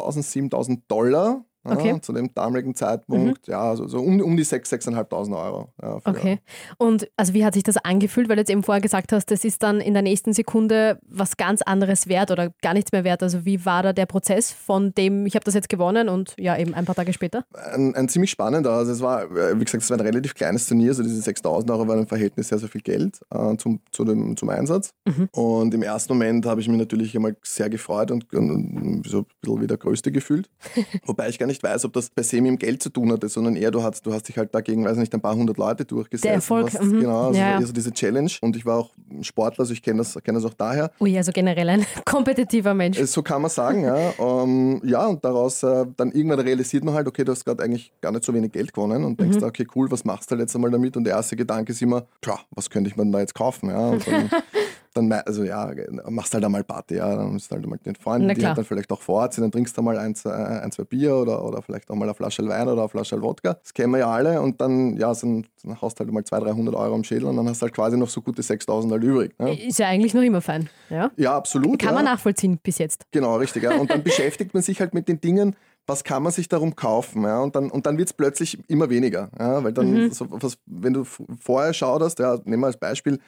7.000 0.50 0.82
Dollar. 0.88 1.44
Okay. 1.70 1.88
Ja, 1.88 2.02
zu 2.02 2.12
dem 2.12 2.32
damaligen 2.34 2.74
Zeitpunkt, 2.74 3.46
mhm. 3.46 3.52
ja, 3.52 3.76
so, 3.76 3.86
so 3.88 3.98
um, 3.98 4.20
um 4.20 4.36
die 4.36 4.44
6.000, 4.44 4.94
6.500 4.94 5.44
Euro. 5.44 5.68
Ja, 5.80 6.00
okay. 6.04 6.38
Und 6.78 7.08
also 7.16 7.34
wie 7.34 7.44
hat 7.44 7.54
sich 7.54 7.62
das 7.62 7.76
angefühlt, 7.76 8.28
weil 8.28 8.36
du 8.36 8.42
jetzt 8.42 8.50
eben 8.50 8.62
vorher 8.62 8.80
gesagt 8.80 9.12
hast, 9.12 9.30
das 9.30 9.44
ist 9.44 9.62
dann 9.62 9.80
in 9.80 9.94
der 9.94 10.02
nächsten 10.02 10.32
Sekunde 10.32 10.98
was 11.06 11.36
ganz 11.36 11.62
anderes 11.62 12.08
wert 12.08 12.30
oder 12.30 12.50
gar 12.62 12.74
nichts 12.74 12.92
mehr 12.92 13.04
wert. 13.04 13.22
Also 13.22 13.44
wie 13.44 13.64
war 13.64 13.82
da 13.82 13.92
der 13.92 14.06
Prozess 14.06 14.52
von 14.52 14.94
dem, 14.94 15.26
ich 15.26 15.34
habe 15.34 15.44
das 15.44 15.54
jetzt 15.54 15.68
gewonnen 15.68 16.08
und 16.08 16.34
ja, 16.38 16.56
eben 16.56 16.74
ein 16.74 16.84
paar 16.84 16.94
Tage 16.94 17.12
später? 17.12 17.44
Ein, 17.72 17.94
ein 17.94 18.08
ziemlich 18.08 18.30
spannender. 18.30 18.72
Also 18.72 18.92
es 18.92 19.00
war, 19.00 19.28
wie 19.30 19.64
gesagt, 19.64 19.82
es 19.82 19.90
war 19.90 19.98
ein 19.98 20.06
relativ 20.06 20.34
kleines 20.34 20.66
Turnier, 20.66 20.90
also 20.90 21.02
diese 21.02 21.28
6.000 21.28 21.70
Euro 21.70 21.88
waren 21.88 22.00
im 22.00 22.06
Verhältnis 22.06 22.48
sehr, 22.48 22.58
sehr 22.58 22.68
viel 22.68 22.82
Geld 22.82 23.20
äh, 23.30 23.56
zum, 23.56 23.80
zu 23.92 24.04
dem, 24.04 24.36
zum 24.36 24.48
Einsatz. 24.48 24.92
Mhm. 25.06 25.28
Und 25.32 25.74
im 25.74 25.82
ersten 25.82 26.12
Moment 26.12 26.46
habe 26.46 26.60
ich 26.60 26.68
mich 26.68 26.78
natürlich 26.78 27.14
einmal 27.16 27.36
sehr 27.42 27.68
gefreut 27.68 28.10
und, 28.10 28.32
und 28.32 29.06
so 29.06 29.18
ein 29.18 29.26
bisschen 29.40 29.60
wie 29.60 29.66
der 29.66 29.76
Größte 29.76 30.12
gefühlt. 30.12 30.50
Wobei 31.06 31.28
ich 31.28 31.38
gar 31.38 31.46
nicht 31.46 31.57
weiß, 31.62 31.84
ob 31.84 31.92
das 31.92 32.10
per 32.10 32.24
se 32.24 32.36
mit 32.40 32.46
dem 32.46 32.58
Geld 32.58 32.82
zu 32.82 32.90
tun 32.90 33.12
hatte, 33.12 33.28
sondern 33.28 33.56
eher 33.56 33.70
du 33.70 33.82
hast, 33.82 34.04
du 34.06 34.12
hast 34.12 34.28
dich 34.28 34.38
halt 34.38 34.54
dagegen, 34.54 34.84
weiß 34.84 34.96
nicht, 34.96 35.12
ein 35.14 35.20
paar 35.20 35.34
hundert 35.34 35.58
Leute 35.58 35.84
durchgesetzt. 35.84 36.24
Der 36.24 36.34
Erfolg. 36.34 36.72
Hast, 36.72 36.82
mhm. 36.82 37.00
Genau, 37.00 37.28
also, 37.28 37.38
ja. 37.38 37.56
also 37.56 37.72
diese 37.72 37.92
Challenge. 37.92 38.30
Und 38.40 38.56
ich 38.56 38.64
war 38.66 38.78
auch 38.78 38.90
Sportler, 39.22 39.60
also 39.60 39.72
ich 39.72 39.82
kenne 39.82 39.98
das, 39.98 40.18
kenn 40.22 40.34
das 40.34 40.44
auch 40.44 40.54
daher. 40.54 40.90
Ui, 41.00 41.16
also 41.16 41.32
generell 41.32 41.68
ein 41.68 41.86
kompetitiver 42.04 42.74
Mensch. 42.74 42.98
So 42.98 43.22
kann 43.22 43.42
man 43.42 43.50
sagen, 43.50 43.84
ja. 43.84 44.10
um, 44.18 44.80
ähm, 44.80 44.82
ja, 44.84 45.06
und 45.06 45.24
daraus 45.24 45.62
äh, 45.62 45.86
dann 45.96 46.12
irgendwann 46.12 46.40
realisiert 46.40 46.84
man 46.84 46.94
halt, 46.94 47.06
okay, 47.06 47.24
du 47.24 47.32
hast 47.32 47.44
gerade 47.44 47.62
eigentlich 47.62 47.92
gar 48.00 48.12
nicht 48.12 48.24
so 48.24 48.34
wenig 48.34 48.52
Geld 48.52 48.72
gewonnen 48.72 49.04
und 49.04 49.20
denkst, 49.20 49.38
mhm. 49.38 49.44
okay, 49.44 49.66
cool, 49.74 49.90
was 49.90 50.04
machst 50.04 50.30
du 50.30 50.32
halt 50.32 50.42
jetzt 50.42 50.54
einmal 50.54 50.70
damit? 50.70 50.96
Und 50.96 51.04
der 51.04 51.14
erste 51.14 51.36
Gedanke 51.36 51.72
ist 51.72 51.82
immer, 51.82 52.06
tja, 52.20 52.38
was 52.50 52.70
könnte 52.70 52.90
ich 52.90 52.96
mir 52.96 53.02
denn 53.04 53.12
da 53.12 53.20
jetzt 53.20 53.34
kaufen? 53.34 53.70
Ja, 53.70 53.88
und 53.88 54.06
dann 54.06 54.30
dann, 54.94 55.12
also 55.12 55.44
ja, 55.44 55.72
machst 56.08 56.34
halt 56.34 56.44
einmal 56.44 56.64
Party, 56.64 56.96
ja, 56.96 57.16
dann 57.16 57.36
du 57.36 57.42
halt 57.50 57.66
mit 57.66 57.86
den 57.86 57.94
Freunden, 57.94 58.28
die 58.34 58.46
halt 58.46 58.58
dann 58.58 58.64
vielleicht 58.64 58.90
auch 58.90 59.00
vor 59.00 59.22
Ort 59.22 59.34
sind, 59.34 59.42
dann 59.42 59.52
trinkst 59.52 59.76
du 59.76 59.82
mal 59.82 59.98
ein, 59.98 60.14
zwei, 60.14 60.32
ein, 60.32 60.70
zwei 60.72 60.84
Bier 60.84 61.14
oder, 61.16 61.44
oder 61.44 61.62
vielleicht 61.62 61.90
auch 61.90 61.94
mal 61.94 62.04
eine 62.04 62.14
Flasche 62.14 62.46
Wein 62.46 62.68
oder 62.68 62.82
eine 62.82 62.88
Flasche 62.88 63.20
Wodka. 63.20 63.54
Das 63.54 63.74
kennen 63.74 63.92
wir 63.92 64.00
ja 64.00 64.10
alle 64.10 64.40
und 64.40 64.60
dann, 64.60 64.96
ja, 64.96 65.12
dann 65.14 65.46
hast 65.80 65.98
du 65.98 66.04
halt 66.04 66.12
mal 66.12 66.24
200, 66.24 66.54
300 66.54 66.74
Euro 66.74 66.94
am 66.94 67.04
Schädel 67.04 67.26
und 67.26 67.36
dann 67.36 67.48
hast 67.48 67.60
du 67.60 67.64
halt 67.64 67.74
quasi 67.74 67.96
noch 67.96 68.08
so 68.08 68.20
gute 68.22 68.42
6000 68.42 68.92
halt 68.92 69.02
übrig. 69.02 69.38
Ne? 69.38 69.60
Ist 69.66 69.78
ja 69.78 69.88
eigentlich 69.88 70.14
noch 70.14 70.22
immer 70.22 70.40
fein. 70.40 70.68
Ja, 70.90 71.10
ja 71.16 71.36
absolut. 71.36 71.78
Kann 71.78 71.90
ja. 71.90 71.94
man 71.94 72.04
nachvollziehen 72.04 72.58
bis 72.62 72.78
jetzt. 72.78 73.04
Genau, 73.10 73.36
richtig. 73.36 73.62
Ja. 73.62 73.76
Und 73.76 73.90
dann 73.90 74.02
beschäftigt 74.04 74.54
man 74.54 74.62
sich 74.62 74.80
halt 74.80 74.94
mit 74.94 75.08
den 75.08 75.20
Dingen, 75.20 75.56
was 75.88 76.04
kann 76.04 76.22
man 76.22 76.32
sich 76.32 76.48
darum 76.48 76.76
kaufen? 76.76 77.22
Ja? 77.22 77.40
Und 77.40 77.56
dann, 77.56 77.70
und 77.70 77.86
dann 77.86 77.98
wird 77.98 78.08
es 78.08 78.12
plötzlich 78.12 78.58
immer 78.68 78.90
weniger. 78.90 79.30
Ja? 79.38 79.64
Weil 79.64 79.72
dann, 79.72 79.90
mhm. 79.90 80.10
so, 80.12 80.26
was, 80.30 80.58
wenn 80.66 80.92
du 80.92 81.04
vorher 81.04 81.72
schaust, 81.72 82.18
ja, 82.18 82.38
nehmen 82.44 82.62
wir 82.62 82.66
als 82.66 82.76
Beispiel, 82.76 83.18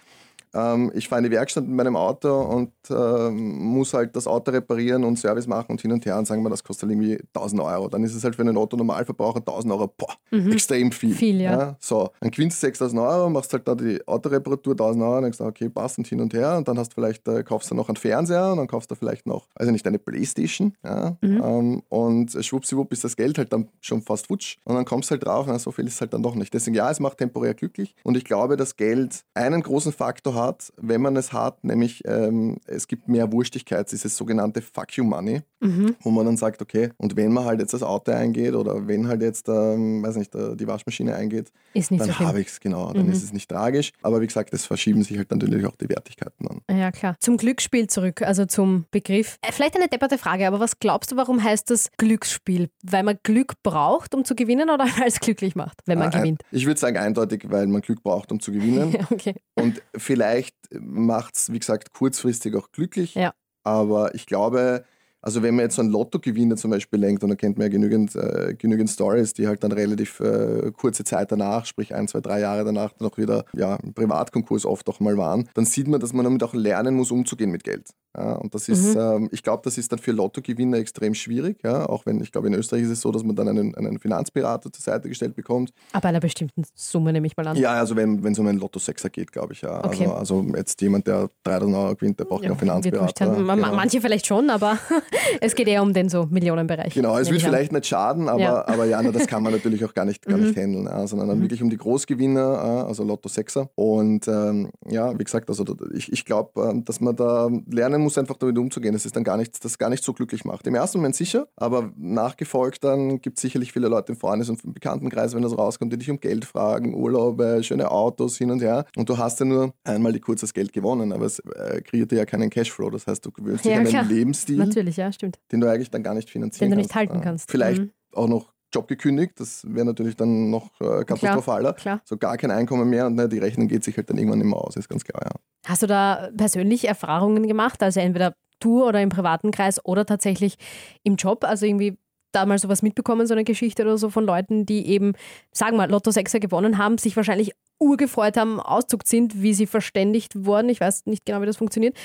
ähm, 0.55 0.91
ich 0.95 1.09
fahre 1.09 1.21
in 1.21 1.25
die 1.25 1.31
Werkstatt 1.31 1.65
mit 1.65 1.77
meinem 1.77 1.97
Auto 1.97 2.41
und 2.41 2.73
äh, 2.91 3.31
muss 3.31 3.95
halt 3.95 4.17
das 4.17 4.27
Auto 4.27 4.51
reparieren 4.51 5.05
und 5.05 5.19
Service 5.19 5.47
machen 5.47 5.67
und 5.69 5.81
hin 5.81 5.93
und 5.93 6.05
her 6.07 6.19
und 6.19 6.27
sagen 6.27 6.43
wir, 6.43 6.51
das 6.51 6.65
kostet 6.65 6.91
irgendwie 6.91 7.19
1000 7.35 7.63
Euro. 7.63 7.89
Dann 7.89 8.03
ist 8.05 8.15
es 8.15 8.25
halt 8.25 8.37
für 8.37 8.43
einen 8.43 8.57
Otto-Normalverbraucher 8.57 9.41
1000 9.41 9.73
Euro, 9.73 9.93
boah, 9.97 10.15
mhm. 10.31 10.53
extrem 10.53 10.91
viel. 10.93 11.15
Viel, 11.15 11.41
ja. 11.41 11.59
ja. 11.59 11.77
So, 11.81 12.11
dann 12.21 12.31
gewinnst 12.31 12.63
du 12.63 12.67
6000 12.67 13.01
Euro, 13.01 13.31
machst 13.31 13.53
halt 13.53 13.67
da 13.69 13.75
die 13.75 14.07
Autoreparatur 14.07 14.73
1000 14.73 15.05
Euro, 15.05 15.17
und 15.17 15.23
denkst 15.23 15.39
du, 15.39 15.45
okay, 15.45 15.69
passt 15.69 15.99
und 15.99 16.07
hin 16.07 16.21
und 16.21 16.35
her 16.35 16.57
und 16.57 16.67
dann 16.67 16.79
hast 16.79 16.91
du 16.91 16.95
vielleicht, 16.95 17.27
äh, 17.29 17.43
kaufst 17.43 17.71
du 17.71 17.75
noch 17.75 17.89
einen 17.89 17.97
Fernseher 17.97 18.51
und 18.53 18.59
dann 18.59 18.67
kaufst 18.67 18.91
du 18.91 18.95
vielleicht 18.95 19.27
noch, 19.27 19.47
also 19.55 19.71
nicht, 19.71 19.87
eine 19.87 19.99
Playstation 19.99 20.75
ja, 20.85 21.17
mhm. 21.21 21.43
ähm, 21.43 21.83
und 21.89 22.37
schwuppsiwupp 22.41 22.93
ist 22.93 23.05
das 23.05 23.17
Geld 23.17 23.39
halt 23.39 23.53
dann 23.53 23.69
schon 23.81 24.03
fast 24.03 24.27
futsch 24.27 24.57
und 24.65 24.75
dann 24.75 24.85
kommst 24.85 25.11
du 25.11 25.13
halt 25.13 25.25
drauf, 25.25 25.47
na, 25.49 25.59
so 25.59 25.71
viel 25.71 25.87
ist 25.87 26.01
halt 26.01 26.13
dann 26.13 26.23
doch 26.23 26.35
nicht. 26.35 26.53
Deswegen 26.53 26.75
ja, 26.75 26.91
es 26.91 27.01
macht 27.01 27.19
temporär 27.19 27.55
glücklich 27.55 27.95
und 28.03 28.17
ich 28.17 28.25
glaube, 28.25 28.57
dass 28.57 28.77
Geld 28.77 29.25
einen 29.35 29.63
großen 29.63 29.93
Faktor 29.93 30.35
hat, 30.35 30.40
hat, 30.41 30.73
wenn 30.77 31.01
man 31.01 31.17
es 31.17 31.33
hat, 31.33 31.63
nämlich 31.65 32.03
ähm, 32.07 32.59
es 32.67 32.87
gibt 32.87 33.09
mehr 33.09 33.31
Wurstigkeit, 33.33 33.91
dieses 33.91 34.17
sogenannte 34.17 34.63
Fuck 34.63 34.97
You 34.97 35.05
Money, 35.05 35.43
mhm. 35.61 35.97
wo 36.01 36.11
man 36.11 36.27
dann 36.27 36.37
sagt, 36.37 36.63
okay, 36.63 36.91
und 36.97 37.17
wenn 37.17 37.33
man 37.33 37.45
halt 37.45 37.61
jetzt 37.61 37.75
das 37.75 37.83
Auto 37.83 38.13
eingeht 38.13 38.55
oder 38.55 38.87
wenn 38.87 39.09
halt 39.09 39.23
jetzt, 39.23 39.49
ähm, 39.49 40.03
weiß 40.03 40.17
nicht, 40.17 40.33
die 40.35 40.67
Waschmaschine 40.67 41.15
eingeht, 41.15 41.53
dann 41.75 41.99
so 41.99 42.19
habe 42.19 42.41
ich 42.41 42.49
es, 42.49 42.61
genau, 42.61 42.93
dann 42.93 43.07
mhm. 43.07 43.13
ist 43.13 43.23
es 43.23 43.33
nicht 43.33 43.49
tragisch. 43.49 43.93
Aber 44.03 44.21
wie 44.21 44.27
gesagt, 44.27 44.53
es 44.55 44.67
verschieben 44.67 45.03
sich 45.03 45.17
halt 45.17 45.31
natürlich 45.31 45.67
auch 45.67 45.77
die 45.77 45.89
Wertigkeiten 45.89 46.49
an. 46.49 46.61
Ja, 46.71 46.91
klar. 46.91 47.17
Zum 47.21 47.37
Glücksspiel 47.37 47.87
zurück, 47.89 48.23
also 48.23 48.47
zum 48.47 48.87
Begriff. 48.91 49.39
Äh, 49.43 49.53
vielleicht 49.53 49.77
eine 49.77 49.89
depperte 49.89 50.19
Frage, 50.19 50.47
aber 50.47 50.61
was 50.61 50.79
glaubst 50.79 51.13
du, 51.13 51.17
warum 51.17 51.43
heißt 51.43 51.71
das 51.71 51.91
Glücksspiel? 51.99 52.71
Weil 52.83 53.03
man 53.03 53.19
Glück 53.23 53.55
braucht, 53.63 54.15
um 54.15 54.25
zu 54.25 54.35
gewinnen 54.35 54.71
oder 54.71 54.85
weil 54.99 55.09
es 55.09 55.21
glücklich 55.21 55.55
macht, 55.55 55.81
wenn 55.87 55.99
man 55.99 56.09
ah, 56.09 56.19
gewinnt? 56.19 56.43
Ich 56.51 56.67
würde 56.67 56.81
sagen 56.81 56.97
eindeutig, 56.97 57.45
weil 57.49 57.67
man 57.67 57.83
Glück 57.83 58.03
braucht, 58.03 58.33
um 58.33 58.41
zu 58.41 58.53
gewinnen. 58.53 58.97
okay. 59.11 59.35
Und 59.55 59.83
vielleicht 59.97 60.30
vielleicht 60.31 60.57
macht 60.79 61.37
es, 61.37 61.53
wie 61.53 61.59
gesagt, 61.59 61.93
kurzfristig 61.93 62.55
auch 62.57 62.71
glücklich. 62.73 63.15
Ja. 63.15 63.33
Aber 63.63 64.15
ich 64.15 64.27
glaube, 64.27 64.85
also 65.23 65.43
wenn 65.43 65.55
man 65.55 65.65
jetzt 65.67 65.77
so 65.77 65.83
ein 65.83 65.91
Lottogewinner 65.91 66.57
zum 66.57 66.71
Beispiel 66.71 66.99
lenkt, 66.99 67.23
und 67.23 67.31
da 67.31 67.37
kennt 67.37 67.59
man 67.59 67.67
ja 67.67 67.69
genügend, 67.71 68.15
äh, 68.17 68.55
genügend 68.57 68.89
Stories, 68.89 69.35
die 69.35 69.47
halt 69.47 69.63
dann 69.63 69.73
relativ 69.73 70.21
äh, 70.21 70.71
kurze 70.73 71.05
Zeit 71.05 71.31
danach, 71.31 71.67
sprich 71.67 71.95
ein, 71.95 72.09
zwei, 72.09 72.21
drei 72.21 72.41
Jahre 72.41 72.65
danach, 72.65 72.93
dann 72.93 73.09
auch 73.09 73.19
wieder 73.19 73.45
ja, 73.53 73.77
im 73.77 73.93
Privatkonkurs 73.93 74.65
oft 74.65 74.89
auch 74.89 75.01
mal 75.01 75.17
waren, 75.19 75.49
dann 75.55 75.67
sieht 75.67 75.89
man, 75.89 76.01
dass 76.01 76.13
man 76.13 76.25
damit 76.25 76.43
auch 76.43 76.55
lernen 76.55 76.95
muss, 76.95 77.11
umzugehen 77.11 77.51
mit 77.51 77.65
Geld. 77.65 77.91
Ja, 78.17 78.35
und 78.35 78.55
das 78.55 78.69
ist, 78.69 78.95
mhm. 78.95 79.01
ähm, 79.01 79.29
ich 79.31 79.43
glaube, 79.43 79.63
das 79.65 79.79
ist 79.79 79.93
dann 79.93 79.99
für 79.99 80.13
Lottogewinner 80.13 80.79
extrem 80.79 81.15
schwierig. 81.15 81.59
Ja, 81.63 81.89
auch 81.89 82.07
wenn, 82.07 82.21
ich 82.21 82.33
glaube, 82.33 82.49
in 82.49 82.55
Österreich 82.55 82.83
ist 82.83 82.91
es 82.91 83.01
so, 83.01 83.13
dass 83.13 83.23
man 83.23 83.37
dann 83.37 83.49
einen, 83.49 83.75
einen 83.77 83.99
Finanzberater 84.01 84.73
zur 84.73 84.83
Seite 84.83 85.09
gestellt 85.09 85.37
bekommt. 85.37 85.73
Aber 85.93 86.09
einer 86.09 86.21
bestimmten 86.21 86.65
Summe 86.75 87.13
nehme 87.13 87.27
ich 87.29 87.37
mal 87.37 87.47
an. 87.47 87.57
Ja, 87.57 87.73
also 87.75 87.95
wenn 87.95 88.25
es 88.25 88.39
um 88.39 88.47
einen 88.47 88.59
Lotto-Sechser 88.59 89.11
geht, 89.11 89.31
glaube 89.31 89.53
ich, 89.53 89.63
ja. 89.63 89.85
Okay. 89.85 90.07
Also, 90.07 90.41
also, 90.41 90.57
jetzt 90.57 90.81
jemand, 90.81 91.07
der 91.07 91.31
3000 91.45 91.77
Euro 91.77 91.95
gewinnt, 91.95 92.19
der 92.19 92.25
braucht 92.25 92.43
ja, 92.43 92.51
einen 92.51 92.59
Finanzberater. 92.59 93.27
Genau. 93.27 93.57
Manche 93.57 94.01
vielleicht 94.01 94.27
schon, 94.27 94.51
aber 94.51 94.79
es 95.41 95.55
geht 95.55 95.69
eher 95.69 95.83
um 95.83 95.93
den 95.93 96.09
so 96.09 96.27
Millionenbereich. 96.27 96.95
Genau, 96.95 97.17
es 97.17 97.31
wird 97.31 97.43
vielleicht 97.43 97.73
nicht 97.73 97.87
schaden, 97.87 98.29
aber 98.29 98.41
ja, 98.41 98.67
aber 98.67 98.87
ja 98.87 99.01
na, 99.03 99.13
das 99.13 99.27
kann 99.27 99.43
man 99.43 99.53
natürlich 99.53 99.85
auch 99.85 99.95
gar 99.95 100.05
nicht, 100.05 100.25
gar 100.27 100.37
nicht 100.37 100.57
mhm. 100.57 100.61
handeln. 100.61 100.85
Ja, 100.87 101.07
sondern 101.07 101.29
dann 101.29 101.39
mhm. 101.39 101.43
wirklich 101.43 101.63
um 101.63 101.71
die 101.71 101.77
Großgewinner, 101.77 102.87
also 102.87 103.05
Lotto-Sechser. 103.05 103.71
Und 103.77 104.27
ähm, 104.27 104.71
ja, 104.89 105.17
wie 105.19 105.25
gesagt, 105.25 105.49
also 105.49 105.65
ich, 105.95 106.13
ich 106.13 106.25
glaube, 106.25 106.69
ähm, 106.69 106.85
dass 106.85 107.01
man 107.01 107.15
da 107.15 107.49
lernen 107.71 108.00
muss, 108.01 108.19
einfach 108.19 108.37
damit 108.37 108.59
umzugehen. 108.59 108.93
Das 108.93 109.07
ist 109.07 109.17
dann 109.17 109.25
gar 109.25 109.37
nichts, 109.37 109.61
das 109.61 109.79
gar 109.79 109.91
nicht 109.91 110.05
so 110.05 110.13
glücklich 110.13 110.45
macht. 110.45 110.67
Im 110.67 110.75
ersten 110.75 110.99
Moment 110.99 111.15
sicher, 111.15 111.49
aber 111.57 111.93
nachgefolgt 111.97 112.85
dann 112.85 113.21
gibt 113.21 113.39
es 113.39 113.43
sicherlich 113.43 113.73
viele 113.73 113.89
Leute 113.89 114.13
im 114.13 114.19
Freundes- 114.19 114.49
und 114.49 114.65
im 114.65 114.73
Bekanntenkreis, 114.73 115.35
wenn 115.35 115.43
das 115.43 115.57
rauskommt, 115.57 115.93
die 115.93 115.99
dich 115.99 116.11
um 116.11 116.21
Geld 116.21 116.45
fragen, 116.45 116.95
Urlaube, 116.95 117.63
schöne 117.63 117.91
Autos 117.91 118.37
hin 118.37 118.51
und 118.51 118.63
her. 118.63 118.87
Und 118.97 119.09
du 119.09 119.19
hast 119.19 119.41
ja 119.41 119.47
nur 119.47 119.75
einmal 119.85 120.13
die 120.13 120.21
kurz 120.21 120.41
das 120.41 120.55
Geld 120.55 120.73
gewonnen, 120.73 121.13
aber 121.13 121.27
es 121.27 121.39
äh, 121.41 121.81
kreiert 121.83 122.11
dir 122.11 122.17
ja 122.17 122.27
keinen 122.27 122.51
Cashflow. 122.51 122.91
Das 122.91 123.07
heißt, 123.07 123.25
du 123.25 123.31
gewöhnst 123.31 123.65
dich 123.65 123.73
ja, 123.73 123.79
an 123.79 123.87
einen 123.87 124.09
Lebensstil, 124.09 124.57
Natürlich, 124.57 124.97
ja, 124.97 125.13
stimmt. 125.13 125.39
den 125.53 125.61
du 125.61 125.71
eigentlich 125.71 125.91
dann 125.91 126.03
gar 126.03 126.15
nicht 126.15 126.31
finanzieren 126.31 126.71
Den 126.71 126.77
du 126.77 126.83
nicht 126.83 126.95
halten 126.95 127.21
kannst. 127.21 127.51
Vielleicht 127.51 127.83
mhm. 127.83 127.93
auch 128.13 128.29
noch 128.29 128.53
Job 128.73 128.89
gekündigt, 128.89 129.33
das 129.39 129.63
wäre 129.67 129.87
natürlich 129.87 130.17
dann 130.17 130.51
noch 130.51 130.71
äh, 130.81 131.05
katastrophaler. 131.05 131.73
Klar, 131.73 131.75
klar. 131.75 132.01
So 132.05 132.17
gar 132.17 132.37
kein 132.37 132.51
Einkommen 132.51 132.89
mehr 132.89 133.07
und 133.07 133.15
ne, 133.15 133.29
die 133.29 133.39
Rechnung 133.39 133.69
geht 133.69 133.85
sich 133.85 133.97
halt 133.97 134.11
dann 134.11 134.19
irgendwann 134.19 134.41
immer 134.41 134.57
aus, 134.57 134.77
ist 134.77 134.89
ganz 134.89 135.05
klar, 135.05 135.23
ja. 135.25 135.41
Hast 135.67 135.83
du 135.83 135.87
da 135.87 136.31
persönlich 136.37 136.87
Erfahrungen 136.87 137.47
gemacht? 137.47 137.83
Also 137.83 138.01
entweder 138.01 138.35
Tour 138.61 138.87
oder 138.87 139.03
im 139.03 139.09
privaten 139.09 139.51
Kreis 139.51 139.85
oder 139.85 140.07
tatsächlich 140.07 140.57
im 141.03 141.17
Job? 141.17 141.45
Also 141.45 141.67
irgendwie 141.67 141.99
da 142.33 142.47
mal 142.47 142.59
sowas 142.59 142.83
mitbekommen, 142.83 143.27
so 143.27 143.35
eine 143.35 143.45
Geschichte 143.45 143.83
oder 143.83 143.99
so 143.99 144.11
von 144.11 144.25
Leuten, 144.25 144.67
die 144.67 144.87
eben, 144.87 145.15
sagen 145.53 145.77
wir, 145.77 145.89
Lotto 145.89 146.11
6 146.11 146.33
gewonnen 146.35 146.79
haben, 146.79 146.99
sich 146.99 147.17
wahrscheinlich 147.17 147.53
urgefreut 147.79 148.37
haben, 148.37 148.61
Auszug 148.61 149.07
sind, 149.07 149.43
wie 149.43 149.55
sie 149.55 149.67
verständigt 149.67 150.45
wurden. 150.45 150.69
Ich 150.69 150.81
weiß 150.81 151.07
nicht 151.07 151.25
genau, 151.25 151.43
wie 151.43 151.47
das 151.47 151.57
funktioniert. 151.57 151.97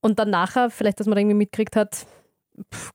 Und 0.00 0.18
dann 0.18 0.30
nachher, 0.30 0.70
vielleicht, 0.70 1.00
dass 1.00 1.06
man 1.06 1.18
irgendwie 1.18 1.36
mitkriegt 1.36 1.76
hat, 1.76 2.06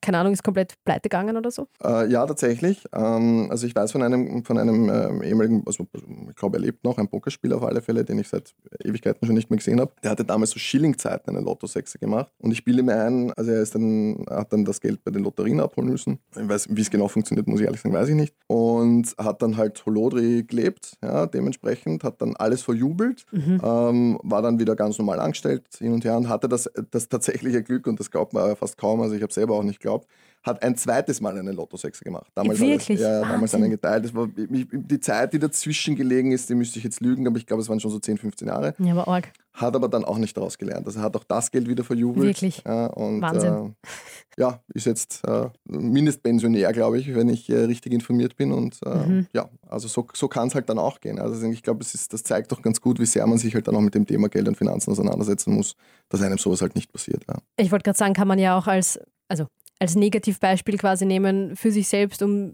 keine 0.02 0.18
Ahnung, 0.18 0.34
ist 0.34 0.44
komplett 0.44 0.74
pleite 0.84 1.10
gegangen 1.10 1.38
oder 1.38 1.52
so? 1.52 1.68
Äh, 1.84 2.10
ja, 2.10 2.26
tatsächlich. 2.26 2.84
Ähm, 2.94 3.48
also 3.50 3.68
ich 3.68 3.76
weiß 3.76 3.92
von 3.92 4.02
einem, 4.02 4.44
von 4.44 4.58
einem 4.58 4.90
ähm, 4.90 5.22
ehemaligen, 5.24 5.64
also 5.66 5.88
ich 6.30 6.36
glaube, 6.36 6.58
er 6.58 6.62
lebt 6.62 6.84
noch, 6.84 6.98
ein 6.98 7.08
Pokerspieler 7.08 7.58
auf 7.58 7.64
alle 7.64 7.82
Fälle, 7.82 8.04
den 8.04 8.20
ich 8.20 8.28
seit 8.28 8.54
Ewigkeiten 8.84 9.26
schon 9.26 9.36
nicht 9.36 9.50
mehr 9.50 9.58
gesehen 9.58 9.80
habe. 9.80 9.92
Der 10.04 10.12
hatte 10.12 10.26
damals 10.26 10.52
so 10.52 10.60
Schillingzeiten 10.60 11.36
eine 11.36 11.46
Lotto-Sechse 11.46 12.00
gemacht. 12.00 12.32
Und 12.40 12.52
ich 12.52 12.64
bilde 12.64 12.84
mir 12.84 12.96
ein, 12.96 13.32
also 13.34 13.52
er 13.52 13.62
ist 13.62 13.76
dann, 13.76 14.26
hat 14.30 14.52
dann 14.54 14.66
das 14.66 14.82
Geld 14.82 15.04
bei 15.04 15.12
den 15.12 15.24
Lotterien 15.24 15.60
abholen 15.60 15.90
müssen. 15.90 16.20
Ich 16.36 16.48
weiß, 16.48 16.68
wie 16.70 16.82
es 16.82 16.90
genau 16.90 17.08
funktioniert, 17.08 17.48
muss 17.48 17.60
ich 17.60 17.66
ehrlich 17.66 17.82
sagen, 17.82 17.94
weiß 17.94 18.10
ich 18.10 18.16
nicht. 18.16 18.34
Und 18.48 19.16
hat 19.18 19.42
dann 19.42 19.58
halt 19.58 19.86
Holodri 19.86 20.44
gelebt, 20.44 20.98
ja, 21.04 21.26
dementsprechend, 21.26 22.04
hat 22.04 22.22
dann 22.22 22.36
alles 22.36 22.62
verjubelt, 22.62 23.26
mhm. 23.32 23.62
ähm, 23.64 24.20
war 24.24 24.42
dann 24.42 24.60
wieder 24.60 24.76
ganz 24.76 24.98
normal 24.98 25.20
angestellt 25.20 25.64
hin 25.78 25.94
und 25.94 26.06
her 26.06 26.18
und 26.18 26.30
hatte 26.30 26.50
das, 26.50 26.70
das 26.92 27.10
tatsächliche 27.10 27.64
Glück 27.64 27.88
und 27.88 28.00
das 28.00 28.12
glaubt 28.12 28.34
man 28.34 28.56
fast 28.56 28.78
kaum. 28.78 29.02
Also 29.02 29.16
ich 29.16 29.22
habe 29.22 29.34
selber 29.34 29.55
selber 29.56 29.60
auch 29.60 29.64
nicht 29.64 29.80
glaubt, 29.80 30.08
hat 30.44 30.62
ein 30.62 30.76
zweites 30.78 31.22
Mal 31.22 31.36
einen 31.40 31.56
Lotto-Sechser 31.56 32.04
gemacht. 32.06 32.32
Damals 32.36 32.60
Wirklich? 32.60 33.02
Er, 33.02 33.10
ja, 33.10 33.20
damals 33.22 33.42
Wahnsinn. 33.54 33.64
einen 33.64 33.72
geteilt. 33.72 34.06
Das 34.06 34.14
war, 34.14 34.28
die 34.28 35.00
Zeit, 35.00 35.34
die 35.34 35.40
dazwischen 35.40 35.96
gelegen 35.96 36.32
ist, 36.32 36.48
die 36.50 36.54
müsste 36.56 36.78
ich 36.78 36.84
jetzt 36.84 37.02
lügen, 37.02 37.26
aber 37.26 37.38
ich 37.38 37.48
glaube, 37.48 37.64
es 37.64 37.70
waren 37.70 37.80
schon 37.80 37.90
so 37.90 37.98
10, 37.98 38.20
15 38.20 38.48
Jahre. 38.50 38.76
Ja, 38.78 38.92
aber 38.94 39.08
arg. 39.08 39.32
Hat 39.54 39.76
aber 39.76 39.88
dann 39.88 40.06
auch 40.06 40.18
nicht 40.20 40.38
daraus 40.38 40.58
gelernt. 40.60 40.86
Also 40.86 41.00
er 41.00 41.04
hat 41.06 41.16
auch 41.16 41.24
das 41.24 41.50
Geld 41.50 41.68
wieder 41.68 41.84
verjubelt. 41.84 42.28
Wirklich? 42.28 42.62
Ja, 42.64 42.88
und, 42.88 43.22
Wahnsinn. 43.22 43.74
Äh, 44.38 44.42
ja, 44.42 44.60
ist 44.74 44.86
jetzt 44.86 45.26
äh, 45.28 45.48
Mindestpensionär, 45.64 46.72
glaube 46.74 47.00
ich, 47.00 47.16
wenn 47.16 47.30
ich 47.30 47.50
äh, 47.50 47.64
richtig 47.64 47.94
informiert 47.94 48.36
bin. 48.36 48.52
Und 48.52 48.78
äh, 48.86 48.96
Mhm. 49.08 49.28
ja, 49.34 49.50
also 49.68 49.88
so, 49.88 50.06
so 50.14 50.28
kann 50.28 50.50
es 50.50 50.56
halt 50.56 50.70
dann 50.70 50.78
auch 50.78 51.00
gehen. 51.00 51.18
Also 51.20 51.44
ich 51.48 51.64
glaube, 51.64 51.84
das 51.84 52.24
zeigt 52.24 52.52
doch 52.52 52.62
ganz 52.62 52.82
gut, 52.82 53.00
wie 53.00 53.06
sehr 53.06 53.26
man 53.26 53.38
sich 53.40 53.56
halt 53.56 53.68
dann 53.68 53.76
auch 53.76 53.82
mit 53.82 53.96
dem 53.96 54.06
Thema 54.06 54.30
Geld 54.30 54.48
und 54.48 54.58
Finanzen 54.58 54.92
auseinandersetzen 54.92 55.54
muss, 55.56 55.76
dass 56.10 56.22
einem 56.22 56.38
sowas 56.38 56.62
halt 56.62 56.76
nicht 56.76 56.92
passiert. 56.92 57.24
Ja. 57.28 57.36
Ich 57.58 57.72
wollte 57.72 57.84
gerade 57.84 57.98
sagen, 57.98 58.14
kann 58.14 58.28
man 58.28 58.38
ja 58.38 58.58
auch 58.58 58.68
als, 58.68 59.00
also 59.28 59.48
als 59.80 59.96
Negativbeispiel 59.96 60.78
quasi 60.78 61.06
nehmen 61.06 61.56
für 61.56 61.72
sich 61.72 61.88
selbst, 61.88 62.22
um 62.24 62.54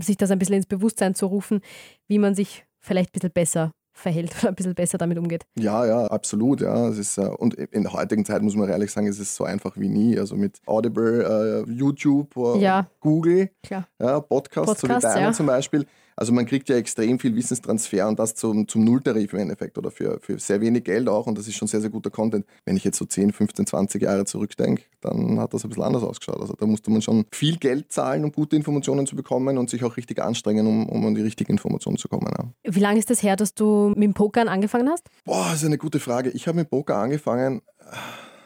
sich 0.00 0.16
das 0.16 0.30
ein 0.30 0.38
bisschen 0.38 0.56
ins 0.56 0.66
Bewusstsein 0.66 1.14
zu 1.14 1.26
rufen, 1.26 1.60
wie 2.06 2.18
man 2.18 2.34
sich 2.34 2.64
vielleicht 2.80 3.10
ein 3.10 3.12
bisschen 3.12 3.32
besser 3.32 3.72
verhält 3.92 4.32
oder 4.40 4.48
ein 4.50 4.54
bisschen 4.54 4.74
besser 4.74 4.98
damit 4.98 5.18
umgeht. 5.18 5.44
Ja, 5.58 5.84
ja, 5.84 6.06
absolut. 6.06 6.60
Ja. 6.60 6.88
Es 6.88 6.98
ist, 6.98 7.18
äh, 7.18 7.22
und 7.22 7.54
in 7.54 7.82
der 7.82 7.92
heutigen 7.92 8.24
Zeit 8.24 8.42
muss 8.42 8.54
man 8.54 8.68
ehrlich 8.68 8.92
sagen, 8.92 9.08
es 9.08 9.18
ist 9.18 9.34
so 9.34 9.44
einfach 9.44 9.76
wie 9.76 9.88
nie. 9.88 10.18
Also 10.18 10.36
mit 10.36 10.60
Audible, 10.66 11.64
äh, 11.66 11.70
YouTube, 11.70 12.36
äh, 12.36 12.58
Ja. 12.58 12.88
Google, 13.00 13.50
Klar. 13.62 13.88
ja, 14.00 14.20
Podcasts, 14.20 14.80
so 14.80 14.88
wie 14.88 15.00
deiner 15.00 15.20
ja. 15.20 15.32
zum 15.32 15.46
Beispiel. 15.46 15.86
Also 16.18 16.32
man 16.32 16.46
kriegt 16.46 16.68
ja 16.68 16.76
extrem 16.76 17.20
viel 17.20 17.36
Wissenstransfer 17.36 18.08
und 18.08 18.18
das 18.18 18.34
zum, 18.34 18.66
zum 18.66 18.82
Nulltarif 18.82 19.32
im 19.34 19.38
Endeffekt 19.38 19.78
oder 19.78 19.92
für, 19.92 20.18
für 20.20 20.40
sehr 20.40 20.60
wenig 20.60 20.82
Geld 20.82 21.08
auch 21.08 21.28
und 21.28 21.38
das 21.38 21.46
ist 21.46 21.54
schon 21.54 21.68
sehr, 21.68 21.80
sehr 21.80 21.90
guter 21.90 22.10
Content. 22.10 22.44
Wenn 22.64 22.76
ich 22.76 22.82
jetzt 22.82 22.98
so 22.98 23.04
10, 23.04 23.32
15, 23.32 23.66
20 23.66 24.02
Jahre 24.02 24.24
zurückdenke, 24.24 24.82
dann 25.00 25.38
hat 25.38 25.54
das 25.54 25.62
ein 25.62 25.68
bisschen 25.68 25.84
anders 25.84 26.02
ausgeschaut. 26.02 26.40
Also 26.40 26.54
da 26.54 26.66
musste 26.66 26.90
man 26.90 27.02
schon 27.02 27.24
viel 27.32 27.56
Geld 27.56 27.92
zahlen, 27.92 28.24
um 28.24 28.32
gute 28.32 28.56
Informationen 28.56 29.06
zu 29.06 29.14
bekommen 29.14 29.58
und 29.58 29.70
sich 29.70 29.84
auch 29.84 29.96
richtig 29.96 30.20
anstrengen, 30.20 30.66
um, 30.66 30.88
um 30.88 31.06
an 31.06 31.14
die 31.14 31.22
richtigen 31.22 31.52
Informationen 31.52 31.98
zu 31.98 32.08
kommen. 32.08 32.26
Ja. 32.36 32.72
Wie 32.72 32.80
lange 32.80 32.98
ist 32.98 33.10
das 33.10 33.22
her, 33.22 33.36
dass 33.36 33.54
du 33.54 33.90
mit 33.90 34.02
dem 34.02 34.14
Pokern 34.14 34.48
angefangen 34.48 34.88
hast? 34.88 35.08
Boah, 35.24 35.46
das 35.50 35.60
ist 35.60 35.66
eine 35.66 35.78
gute 35.78 36.00
Frage. 36.00 36.30
Ich 36.30 36.48
habe 36.48 36.58
mit 36.58 36.68
Poker 36.68 36.96
angefangen, 36.96 37.62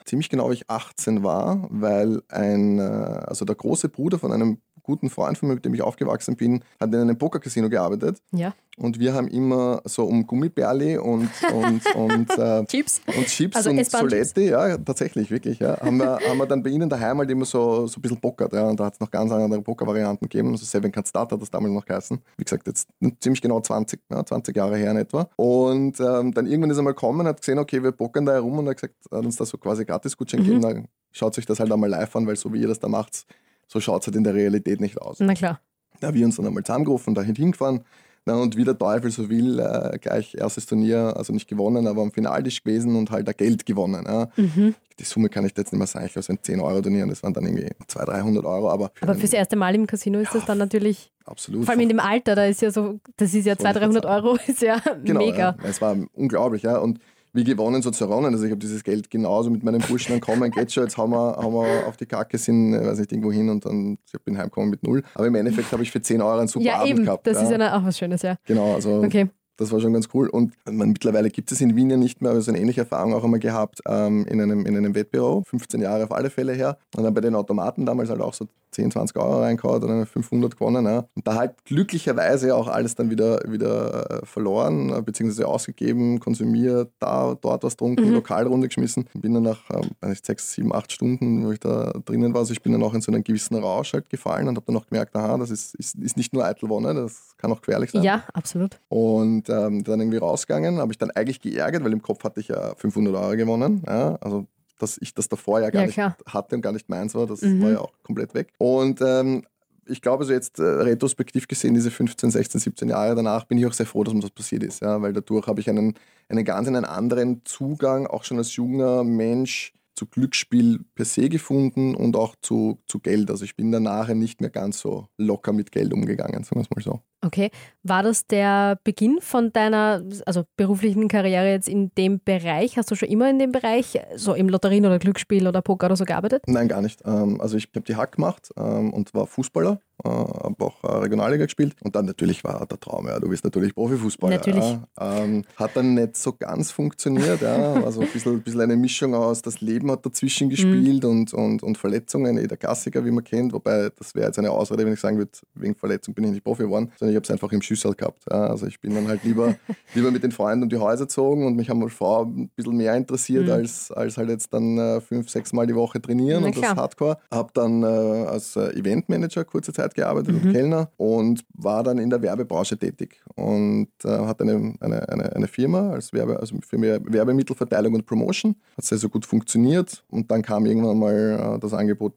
ziemlich 0.05 0.29
genau, 0.29 0.51
wie 0.51 0.55
ich 0.55 0.69
18 0.69 1.23
war, 1.23 1.67
weil 1.71 2.21
ein, 2.29 2.79
äh, 2.79 2.83
also 2.83 3.47
der 3.47 3.57
große 3.57 3.89
Bruder 3.89 4.19
von 4.19 4.31
einem 4.31 4.59
guten 4.83 5.11
Freund 5.11 5.39
von 5.39 5.49
mir, 5.49 5.55
mit 5.57 5.65
dem 5.65 5.75
ich 5.75 5.83
aufgewachsen 5.83 6.37
bin, 6.37 6.63
hat 6.81 6.93
in 6.93 7.01
einem 7.01 7.19
Pokercasino 7.19 7.69
gearbeitet. 7.69 8.19
Ja. 8.33 8.55
Und 8.79 8.99
wir 8.99 9.13
haben 9.13 9.29
immer 9.29 9.83
so 9.85 10.05
um 10.05 10.27
Gummibärli 10.27 10.97
und, 10.97 11.29
und, 11.53 11.83
und, 11.95 12.31
äh, 12.39 12.65
Chips? 12.65 13.03
und 13.07 13.27
Chips 13.27 13.57
Also 13.57 13.69
und. 13.71 13.85
Solette, 13.85 14.41
ja, 14.41 14.79
tatsächlich, 14.79 15.31
wirklich. 15.31 15.59
Ja. 15.59 15.79
Haben, 15.79 15.99
wir, 15.99 16.19
haben 16.27 16.39
wir 16.39 16.47
dann 16.47 16.63
bei 16.63 16.71
ihnen 16.71 16.89
daheim 16.89 17.19
halt 17.19 17.31
immer 17.31 17.45
so, 17.45 17.87
so 17.87 17.99
ein 17.99 18.03
bisschen 18.03 18.19
pokert. 18.19 18.53
Ja. 18.55 18.69
Und 18.69 18.81
da 18.81 18.87
hat 18.87 18.95
es 18.95 19.01
noch 19.01 19.11
ganz 19.11 19.31
andere 19.31 19.61
Poker-Varianten 19.61 20.25
gegeben. 20.25 20.53
Also 20.53 20.65
Seven 20.65 20.91
Card 20.91 21.07
Start 21.07 21.33
hat 21.33 21.43
das 21.43 21.51
damals 21.51 21.75
noch 21.75 21.85
geheißen. 21.85 22.19
Wie 22.39 22.45
gesagt, 22.45 22.67
jetzt 22.67 22.89
ziemlich 23.21 23.43
genau 23.43 23.61
20, 23.61 24.01
ja, 24.11 24.25
20 24.25 24.57
Jahre 24.57 24.77
her 24.79 24.91
in 24.93 24.97
etwa. 24.97 25.29
Und 25.37 26.01
ähm, 26.01 26.33
dann 26.33 26.47
irgendwann 26.47 26.71
ist 26.71 26.79
er 26.79 26.83
mal 26.83 26.91
gekommen, 26.93 27.27
hat 27.27 27.41
gesehen, 27.41 27.59
okay, 27.59 27.83
wir 27.83 27.93
pokern 27.93 28.25
da 28.25 28.33
herum 28.33 28.59
und 28.59 28.69
hat 28.69 28.77
gesagt, 28.77 28.95
hat 29.13 29.25
uns 29.25 29.37
da 29.37 29.45
so 29.45 29.59
quasi 29.59 29.85
Gratis-Gutschein 29.85 30.41
Mhm. 30.41 30.45
gegeben. 30.45 30.63
Dann 30.63 30.89
schaut 31.13 31.35
sich 31.35 31.45
das 31.45 31.61
halt 31.61 31.71
einmal 31.71 31.91
live 31.91 32.17
an, 32.17 32.27
weil 32.27 32.37
so 32.37 32.51
wie 32.55 32.63
ihr 32.63 32.69
das 32.69 32.81
da 32.81 32.89
macht, 32.89 33.27
so 33.73 33.81
schaut 33.81 34.03
es 34.03 34.07
halt 34.07 34.17
in 34.17 34.25
der 34.25 34.35
Realität 34.35 34.81
nicht 34.81 35.01
aus. 35.01 35.19
Na 35.21 35.33
klar. 35.33 35.61
Da 36.01 36.09
haben 36.09 36.15
wir 36.15 36.27
uns 36.27 36.37
dann 36.37 36.47
einmal 36.47 36.63
zusammengerufen, 36.63 37.15
dahin 37.15 37.35
hingefahren. 37.35 37.85
Na, 38.25 38.37
und 38.37 38.57
wie 38.57 38.65
der 38.65 38.79
Teufel 38.79 39.11
so 39.11 39.29
will, 39.31 39.59
äh, 39.59 39.99
gleich 39.99 40.35
erstes 40.35 40.67
Turnier, 40.67 41.15
also 41.17 41.33
nicht 41.33 41.49
gewonnen, 41.49 41.89
aber 41.89 42.03
am 42.03 42.13
Finaltisch 42.13 42.63
gewesen 42.63 42.95
und 42.95 43.11
halt 43.11 43.27
da 43.27 43.33
Geld 43.33 43.67
gewonnen. 43.67 44.05
Ja. 44.07 44.29
Mhm. 44.37 44.75
Die 44.99 45.05
Summe 45.05 45.29
kann 45.29 45.45
ich 45.45 45.57
jetzt 45.57 45.73
nicht 45.73 45.79
mehr 45.79 45.89
sagen, 45.89 46.07
ich 46.07 46.13
glaube, 46.13 46.21
es 46.21 46.29
waren 46.29 46.39
10 46.41 46.61
Euro 46.61 46.83
Turnier 46.83 47.03
und 47.03 47.09
das 47.09 47.23
waren 47.25 47.33
dann 47.33 47.47
irgendwie 47.47 47.69
200, 47.89 48.15
300 48.15 48.45
Euro. 48.45 48.71
Aber, 48.71 48.93
für 48.95 49.03
Aber 49.03 49.15
fürs 49.17 49.33
erste 49.33 49.57
Mal 49.57 49.75
im 49.75 49.87
Casino 49.87 50.21
ist 50.21 50.35
das 50.35 50.45
dann 50.45 50.59
natürlich, 50.59 51.11
absolut. 51.25 51.65
vor 51.65 51.73
allem 51.73 51.81
in 51.81 51.89
dem 51.89 51.99
Alter, 51.99 52.37
da 52.37 52.45
ist 52.45 52.63
ja 52.63 52.71
so, 52.71 53.01
das 53.17 53.35
ist 53.35 53.47
ja 53.47 53.55
So 53.55 53.63
200, 53.63 53.83
300 53.83 54.05
sagen. 54.05 54.27
Euro, 54.27 54.39
ist 54.47 54.63
ja 54.63 54.81
genau, 55.03 55.21
mega. 55.21 55.39
Ja. 55.39 55.57
Es 55.65 55.81
war 55.81 55.97
unglaublich, 56.13 56.63
ja. 56.63 56.79
Und 56.79 57.01
wie 57.35 57.45
gewonnen, 57.45 57.81
so 57.83 57.91
zerronnen. 57.91 58.33
Also 58.33 58.45
ich 58.45 58.51
habe 58.51 58.61
dieses 58.61 58.85
Geld 58.85 59.11
genauso 59.11 59.51
mit 59.51 59.63
meinen 59.63 59.81
Burschen 59.81 60.13
dann 60.13 60.21
kommen, 60.21 60.51
geht 60.51 60.73
schon, 60.73 60.85
jetzt 60.85 60.99
haben 60.99 61.13
wir, 61.13 61.37
haben 61.37 61.53
wir 61.55 61.87
auf 61.87 61.97
die 61.97 62.07
Kacke, 62.07 62.37
sind, 62.39 62.75
äh, 62.75 62.85
weiß 62.87 62.99
nicht, 62.99 63.13
irgendwo 63.13 63.33
hin 63.33 63.49
und 63.49 63.65
dann 63.65 63.99
ich 64.07 64.21
bin 64.23 64.37
heimgekommen 64.37 64.71
mit 64.71 64.83
null. 64.83 65.03
Aber 65.15 65.27
im 65.27 65.35
Endeffekt 65.35 65.73
habe 65.73 65.83
ich 65.83 65.91
für 65.91 66.03
10 66.03 66.21
Euro 66.21 66.39
einen 66.39 66.49
super 66.49 66.65
Ja, 66.65 66.77
Abend 66.77 66.91
eben, 66.91 67.05
gehabt. 67.05 67.27
das 67.27 67.39
ja. 67.39 67.43
ist 67.45 67.51
ja 67.59 67.77
auch 67.79 67.85
was 67.85 67.99
Schönes, 67.99 68.23
ja. 68.23 68.37
Genau, 68.45 68.75
also 68.75 69.03
Okay. 69.03 69.29
Das 69.57 69.73
war 69.73 69.81
schon 69.81 69.93
ganz 69.93 70.09
cool. 70.15 70.29
Und 70.29 70.55
man, 70.71 70.89
mittlerweile 70.89 71.31
gibt 71.31 71.53
es 71.53 71.61
in 71.61 71.77
Wien 71.77 71.91
ja 71.91 71.97
nicht 71.97 72.23
mehr, 72.23 72.31
aber 72.31 72.41
so 72.41 72.51
eine 72.51 72.61
ähnliche 72.61 72.81
Erfahrung 72.83 73.15
auch 73.15 73.25
einmal 73.25 73.41
gehabt 73.41 73.81
ähm, 73.87 74.27
in, 74.27 74.41
einem, 74.41 74.67
in 74.67 74.77
einem 74.77 74.95
Wettbüro, 74.95 75.43
15 75.47 75.81
Jahre 75.81 76.05
auf 76.05 76.13
alle 76.13 76.31
Fälle 76.31 76.53
her. 76.53 76.79
Und 76.97 77.05
dann 77.05 77.15
bei 77.15 77.21
den 77.21 77.35
Automaten 77.35 77.87
damals 77.87 78.11
halt 78.11 78.21
auch 78.21 78.35
so 78.35 78.47
10, 78.73 78.91
20 78.91 79.17
Euro 79.19 79.41
reingehauen 79.41 79.83
und 79.83 79.89
dann 79.89 80.07
500 80.07 80.57
gewonnen. 80.57 80.87
Ja. 80.87 81.05
Und 81.15 81.27
da 81.27 81.35
halt 81.35 81.65
glücklicherweise 81.65 82.57
auch 82.57 82.69
alles 82.69 82.95
dann 82.95 83.11
wieder, 83.11 83.41
wieder 83.47 84.23
äh, 84.23 84.27
verloren, 84.27 84.91
äh, 84.91 85.03
beziehungsweise 85.03 85.47
ausgegeben, 85.47 86.21
konsumiert, 86.21 86.91
da, 86.99 87.37
dort 87.41 87.63
was 87.65 87.75
getrunken, 87.75 88.03
Mhm. 88.09 88.15
Lokalrunde 88.15 88.69
geschmissen. 88.69 89.07
Bin 89.15 89.35
dann 89.35 89.43
nach 89.43 89.69
ähm, 89.71 89.91
weiß 90.01 90.11
nicht, 90.11 90.27
sechs, 90.27 90.53
sieben, 90.53 90.75
acht 90.75 90.91
Stunden, 90.91 91.45
wo 91.47 91.53
ich 91.53 91.61
da 91.61 91.93
drinnen 92.05 92.33
war, 92.33 92.41
also 92.41 92.53
ich 92.53 92.63
bin 92.63 92.73
dann 92.73 92.83
auch 92.83 92.95
in 92.95 93.01
so 93.01 93.13
einen 93.13 93.23
gewissen 93.23 93.57
Rausch 93.57 93.93
halt 93.93 94.09
gefallen 94.09 94.49
und 94.49 94.57
habe 94.57 94.67
dann 94.67 94.77
auch 94.77 94.87
gemerkt, 94.87 95.15
aha, 95.15 95.37
das 95.37 95.51
ist, 95.51 95.75
ist, 95.75 95.95
ist 95.97 96.17
nicht 96.17 96.33
nur 96.33 96.45
eitel 96.45 96.69
Wonne, 96.69 96.95
das 96.95 97.35
kann 97.37 97.53
auch 97.53 97.61
gefährlich 97.61 97.91
sein. 97.91 98.03
Ja, 98.03 98.25
absolut. 98.33 98.81
Und 98.89 99.49
ähm, 99.53 99.85
dann 99.85 100.01
irgendwie 100.01 100.19
rausgegangen, 100.19 100.79
habe 100.79 100.93
ich 100.93 100.99
dann 100.99 101.11
eigentlich 101.13 101.41
geärgert, 101.41 101.85
weil 101.85 101.93
im 101.93 102.03
Kopf 102.03 102.25
hatte 102.25 102.41
ich 102.41 102.49
ja 102.49 102.75
500 102.77 103.15
Euro 103.15 103.37
gewonnen. 103.37 103.83
Ja, 103.87 104.17
also, 104.17 104.47
dass 104.79 104.99
ich 105.01 105.15
das 105.15 105.29
davor 105.29 105.61
ja 105.61 105.71
gar 105.71 105.83
Ja, 105.83 105.87
nicht 105.87 105.95
klar. 105.95 106.17
hatte 106.27 106.57
und 106.57 106.63
gar 106.63 106.73
nicht 106.73 106.89
meins 106.89 107.15
war, 107.15 107.27
das 107.27 107.43
Mhm. 107.43 107.63
war 107.63 107.71
ja 107.71 107.81
auch 107.81 107.93
komplett 108.03 108.35
weg. 108.35 108.53
Und 108.59 109.01
ähm, 109.01 109.45
ich 109.87 110.01
glaube, 110.01 110.25
so 110.25 110.33
jetzt 110.33 110.59
äh, 110.59 110.63
retrospektiv 110.63 111.47
gesehen, 111.49 111.75
diese 111.75 111.91
15, 111.91 112.31
16, 112.31 112.61
17 112.61 112.89
Jahre 112.89 113.15
danach, 113.15 113.45
bin 113.45 113.59
ich 113.59 113.67
auch 113.67 113.73
sehr 113.73 113.87
froh, 113.87 114.05
dass 114.05 114.15
mir 114.15 114.21
das 114.21 114.31
passiert 114.31 114.63
ist. 114.63 114.81
Ja, 114.81 115.03
weil 115.03 115.13
dadurch 115.13 115.47
habe 115.47 115.61
ich 115.61 115.69
einen, 115.69 115.95
einen 116.29 116.45
ganz 116.45 116.69
einen 116.69 116.85
anderen 116.85 117.43
Zugang, 117.45 118.07
auch 118.07 118.25
schon 118.25 118.39
als 118.39 118.55
junger 118.57 119.05
Mensch, 119.05 119.73
zu 119.95 120.07
Glücksspiel 120.07 120.81
per 120.95 121.05
se 121.05 121.29
gefunden 121.29 121.95
und 121.95 122.17
auch 122.17 122.35
zu, 122.41 122.79
zu 122.87 122.99
Geld. 122.99 123.31
Also 123.31 123.45
ich 123.45 123.57
bin 123.57 123.71
danach 123.71 124.09
nicht 124.09 124.41
mehr 124.41 124.51
ganz 124.51 124.81
so 124.81 125.07
locker 125.19 125.53
mit 125.53 125.71
Geld 125.71 125.93
umgegangen, 125.93 126.43
sagen 126.45 126.57
wir 126.57 126.63
es 126.63 126.71
mal 126.71 126.83
so. 126.83 127.01
Okay. 127.25 127.51
War 127.85 128.03
das 128.03 128.27
der 128.27 128.79
Beginn 128.85 129.19
von 129.21 129.53
deiner 129.53 130.03
also 130.27 130.45
beruflichen 130.57 131.09
Karriere 131.09 131.51
jetzt 131.51 131.69
in 131.69 131.93
dem 131.97 132.21
Bereich? 132.25 132.77
Hast 132.77 132.91
du 132.91 132.95
schon 132.95 133.09
immer 133.09 133.29
in 133.31 133.39
dem 133.39 133.53
Bereich, 133.53 133.99
so 134.15 134.35
im 134.35 134.49
Lotterien 134.49 134.87
oder 134.87 134.99
Glücksspiel 134.99 135.49
oder 135.49 135.63
Poker 135.63 135.87
oder 135.87 135.97
so 135.97 136.05
gearbeitet? 136.05 136.45
Nein, 136.47 136.69
gar 136.69 136.81
nicht. 136.81 137.01
Ähm, 137.05 137.41
also 137.41 137.57
ich 137.57 137.69
habe 137.75 137.85
die 137.87 137.97
Hack 137.97 138.13
gemacht 138.17 138.51
ähm, 138.57 138.93
und 138.93 139.13
war 139.15 139.27
Fußballer, 139.27 139.81
äh, 140.05 140.09
habe 140.09 140.65
auch 140.65 140.83
äh, 140.85 140.97
Regionalliga 140.99 141.47
gespielt 141.47 141.75
und 141.83 141.97
dann 141.97 142.07
natürlich 142.07 142.45
war 142.45 142.67
der 142.67 142.79
Traum, 142.79 143.09
ja, 143.09 143.19
du 143.19 143.29
bist 143.29 143.45
natürlich 143.45 143.75
Profifußballer. 143.75 144.37
Natürlich. 144.37 144.65
Ja. 144.65 144.89
Ähm, 145.01 145.45
hat 145.57 145.77
dann 145.77 145.95
nicht 145.95 146.17
so 146.17 146.33
ganz 146.33 146.71
funktioniert, 146.71 147.41
ja. 147.41 147.75
also 147.85 148.01
ein 148.01 148.09
bisschen, 148.13 148.41
bisschen 148.43 148.61
eine 148.61 148.77
Mischung 148.77 149.15
aus, 149.15 149.43
das 149.43 149.61
Leben 149.61 149.91
hat 149.91 150.07
dazwischen 150.07 150.51
gespielt 150.51 151.05
und, 151.05 151.35
und, 151.35 151.65
und 151.65 151.79
Verletzungen, 151.79 152.39
eh 152.39 152.47
der 152.47 152.59
Klassiker, 152.59 153.05
wie 153.05 153.11
man 153.11 153.25
kennt, 153.25 153.53
wobei 153.53 153.91
das 153.97 154.15
wäre 154.15 154.27
jetzt 154.27 154.39
eine 154.39 154.53
Ausrede, 154.53 154.85
wenn 154.85 154.93
ich 154.93 155.01
sagen 155.01 155.19
würde, 155.19 155.33
wegen 155.55 155.75
Verletzung 155.75 156.15
bin 156.15 156.25
ich 156.25 156.31
nicht 156.31 156.45
Profi 156.45 156.63
geworden, 156.63 156.93
sondern 156.97 157.12
ich 157.13 157.17
habe 157.17 157.25
es 157.25 157.31
einfach 157.31 157.53
im 157.53 157.63
Schüssel 157.63 157.95
gehabt. 157.95 158.31
Also 158.31 158.67
ich 158.67 158.81
bin 158.81 158.95
dann 158.95 159.09
halt 159.09 159.23
lieber, 159.25 159.55
lieber 159.95 160.11
mit 160.11 160.23
den 160.23 160.33
Freunden 160.33 160.65
um 160.65 160.69
die 160.69 160.77
Häuser 160.79 161.05
gezogen 161.05 161.47
und 161.47 161.57
mich 161.57 161.71
haben 161.71 161.89
Frau 161.89 162.25
ein 162.25 162.49
bisschen 162.57 162.77
mehr 162.77 162.95
interessiert, 162.97 163.47
Mhm. 163.47 163.53
als, 163.53 163.91
als 163.93 164.17
halt 164.17 164.29
jetzt 164.31 164.53
dann 164.53 164.79
äh, 164.79 165.01
fünf, 165.01 165.29
sechs 165.31 165.53
Mal 165.53 165.67
die 165.67 165.75
Woche 165.75 166.01
trainieren 166.01 166.41
Na 166.43 166.47
und 166.49 166.57
das 166.57 166.63
klar. 166.63 166.77
Hardcore. 166.77 167.19
Habe 167.31 167.51
dann 167.55 167.83
äh, 167.83 167.87
als 167.87 168.57
äh, 168.57 168.71
Eventmanager 168.79 169.45
kurze 169.45 169.73
Zeit 169.73 169.95
gearbeitet 169.95 170.35
Mhm. 170.35 170.47
und 170.49 170.53
Kellner 170.53 170.91
und 170.97 171.45
war 171.55 171.83
dann 171.83 171.99
in 171.99 172.11
der 172.11 172.23
Werbebranche 172.23 172.77
tätig 172.79 173.21
und 173.35 173.89
äh, 174.05 174.09
hatte 174.09 174.45
eine, 174.45 174.75
eine, 174.81 175.09
eine, 175.09 175.37
eine 175.37 175.49
Firma 175.49 175.91
als 175.91 176.13
Werbe, 176.13 176.39
also 176.41 176.57
für 176.67 176.79
mehr 176.79 177.01
Werbemittelverteilung 177.05 177.95
und 177.95 178.07
Promotion. 178.07 178.57
Hat 178.77 178.85
sehr, 178.85 178.99
sehr 178.99 179.09
gut 179.11 179.27
funktioniert 179.27 180.05
und 180.11 180.31
dann 180.31 180.43
kam 180.43 180.67
irgendwann 180.67 180.99
mal 180.99 181.55
äh, 181.57 181.59
das 181.59 181.73
Angebot, 181.75 182.15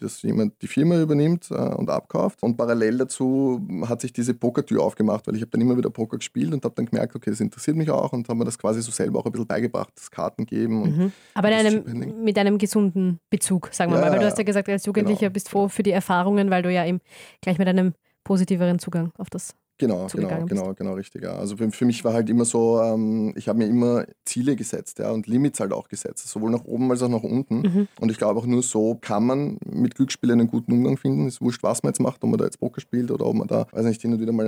dass 0.00 0.22
jemand 0.22 0.60
die 0.62 0.66
Firma 0.66 1.00
übernimmt 1.00 1.50
äh, 1.50 1.54
und 1.54 1.90
abkauft. 1.90 2.42
Und 2.42 2.56
parallel 2.56 2.98
dazu 2.98 3.66
hat 3.86 4.00
sich 4.00 4.12
diese 4.12 4.34
Pokertür 4.34 4.82
aufgemacht, 4.82 5.26
weil 5.26 5.36
ich 5.36 5.42
habe 5.42 5.50
dann 5.50 5.60
immer 5.60 5.76
wieder 5.76 5.90
Poker 5.90 6.18
gespielt 6.18 6.52
und 6.52 6.64
habe 6.64 6.74
dann 6.74 6.86
gemerkt, 6.86 7.14
okay, 7.14 7.30
das 7.30 7.40
interessiert 7.40 7.76
mich 7.76 7.90
auch 7.90 8.12
und 8.12 8.28
habe 8.28 8.38
mir 8.38 8.44
das 8.44 8.58
quasi 8.58 8.82
so 8.82 8.90
selber 8.90 9.20
auch 9.20 9.26
ein 9.26 9.32
bisschen 9.32 9.46
beigebracht, 9.46 9.92
das 9.96 10.10
Karten 10.10 10.46
geben 10.46 10.84
Mhm. 10.84 11.12
Aber 11.34 11.48
einem, 11.48 12.22
mit 12.22 12.38
einem 12.38 12.58
gesunden 12.58 13.18
Bezug, 13.30 13.70
sagen 13.72 13.92
wir 13.92 13.98
Ja, 13.98 14.04
mal. 14.04 14.12
Weil 14.12 14.20
du 14.20 14.26
hast 14.26 14.38
ja 14.38 14.44
gesagt, 14.44 14.68
als 14.68 14.86
Jugendlicher 14.86 15.20
genau. 15.20 15.32
bist 15.32 15.48
froh 15.48 15.68
für 15.68 15.82
die 15.82 15.90
Erfahrungen, 15.90 16.50
weil 16.50 16.62
du 16.62 16.72
ja 16.72 16.84
eben 16.84 17.00
gleich 17.40 17.58
mit 17.58 17.68
einem 17.68 17.94
positiveren 18.24 18.78
Zugang 18.78 19.12
auf 19.18 19.30
das. 19.30 19.54
Genau, 19.76 20.06
genau, 20.12 20.28
bist. 20.28 20.48
genau, 20.48 20.74
genau, 20.74 20.92
richtig. 20.94 21.24
Ja. 21.24 21.34
Also 21.34 21.56
für, 21.56 21.68
für 21.72 21.84
mich 21.84 22.04
war 22.04 22.12
halt 22.12 22.30
immer 22.30 22.44
so, 22.44 22.80
ähm, 22.80 23.32
ich 23.36 23.48
habe 23.48 23.58
mir 23.58 23.66
immer 23.66 24.04
Ziele 24.24 24.54
gesetzt 24.54 25.00
ja, 25.00 25.10
und 25.10 25.26
Limits 25.26 25.58
halt 25.58 25.72
auch 25.72 25.88
gesetzt, 25.88 26.28
sowohl 26.28 26.52
nach 26.52 26.64
oben 26.64 26.88
als 26.92 27.02
auch 27.02 27.08
nach 27.08 27.24
unten. 27.24 27.62
Mhm. 27.62 27.88
Und 28.00 28.10
ich 28.12 28.18
glaube 28.18 28.38
auch 28.38 28.46
nur 28.46 28.62
so 28.62 28.94
kann 29.00 29.26
man 29.26 29.58
mit 29.64 29.96
Glücksspiel 29.96 30.30
einen 30.30 30.46
guten 30.46 30.72
Umgang 30.72 30.96
finden. 30.96 31.26
Ist 31.26 31.40
wurscht, 31.40 31.62
was 31.64 31.82
man 31.82 31.90
jetzt 31.90 31.98
macht, 32.00 32.22
ob 32.22 32.30
man 32.30 32.38
da 32.38 32.44
jetzt 32.44 32.60
Poker 32.60 32.80
spielt 32.80 33.10
oder 33.10 33.26
ob 33.26 33.34
man 33.34 33.48
da, 33.48 33.66
weiß 33.72 33.84
nicht, 33.86 34.00
hin 34.00 34.12
und 34.12 34.20
wieder 34.20 34.32
mal 34.32 34.46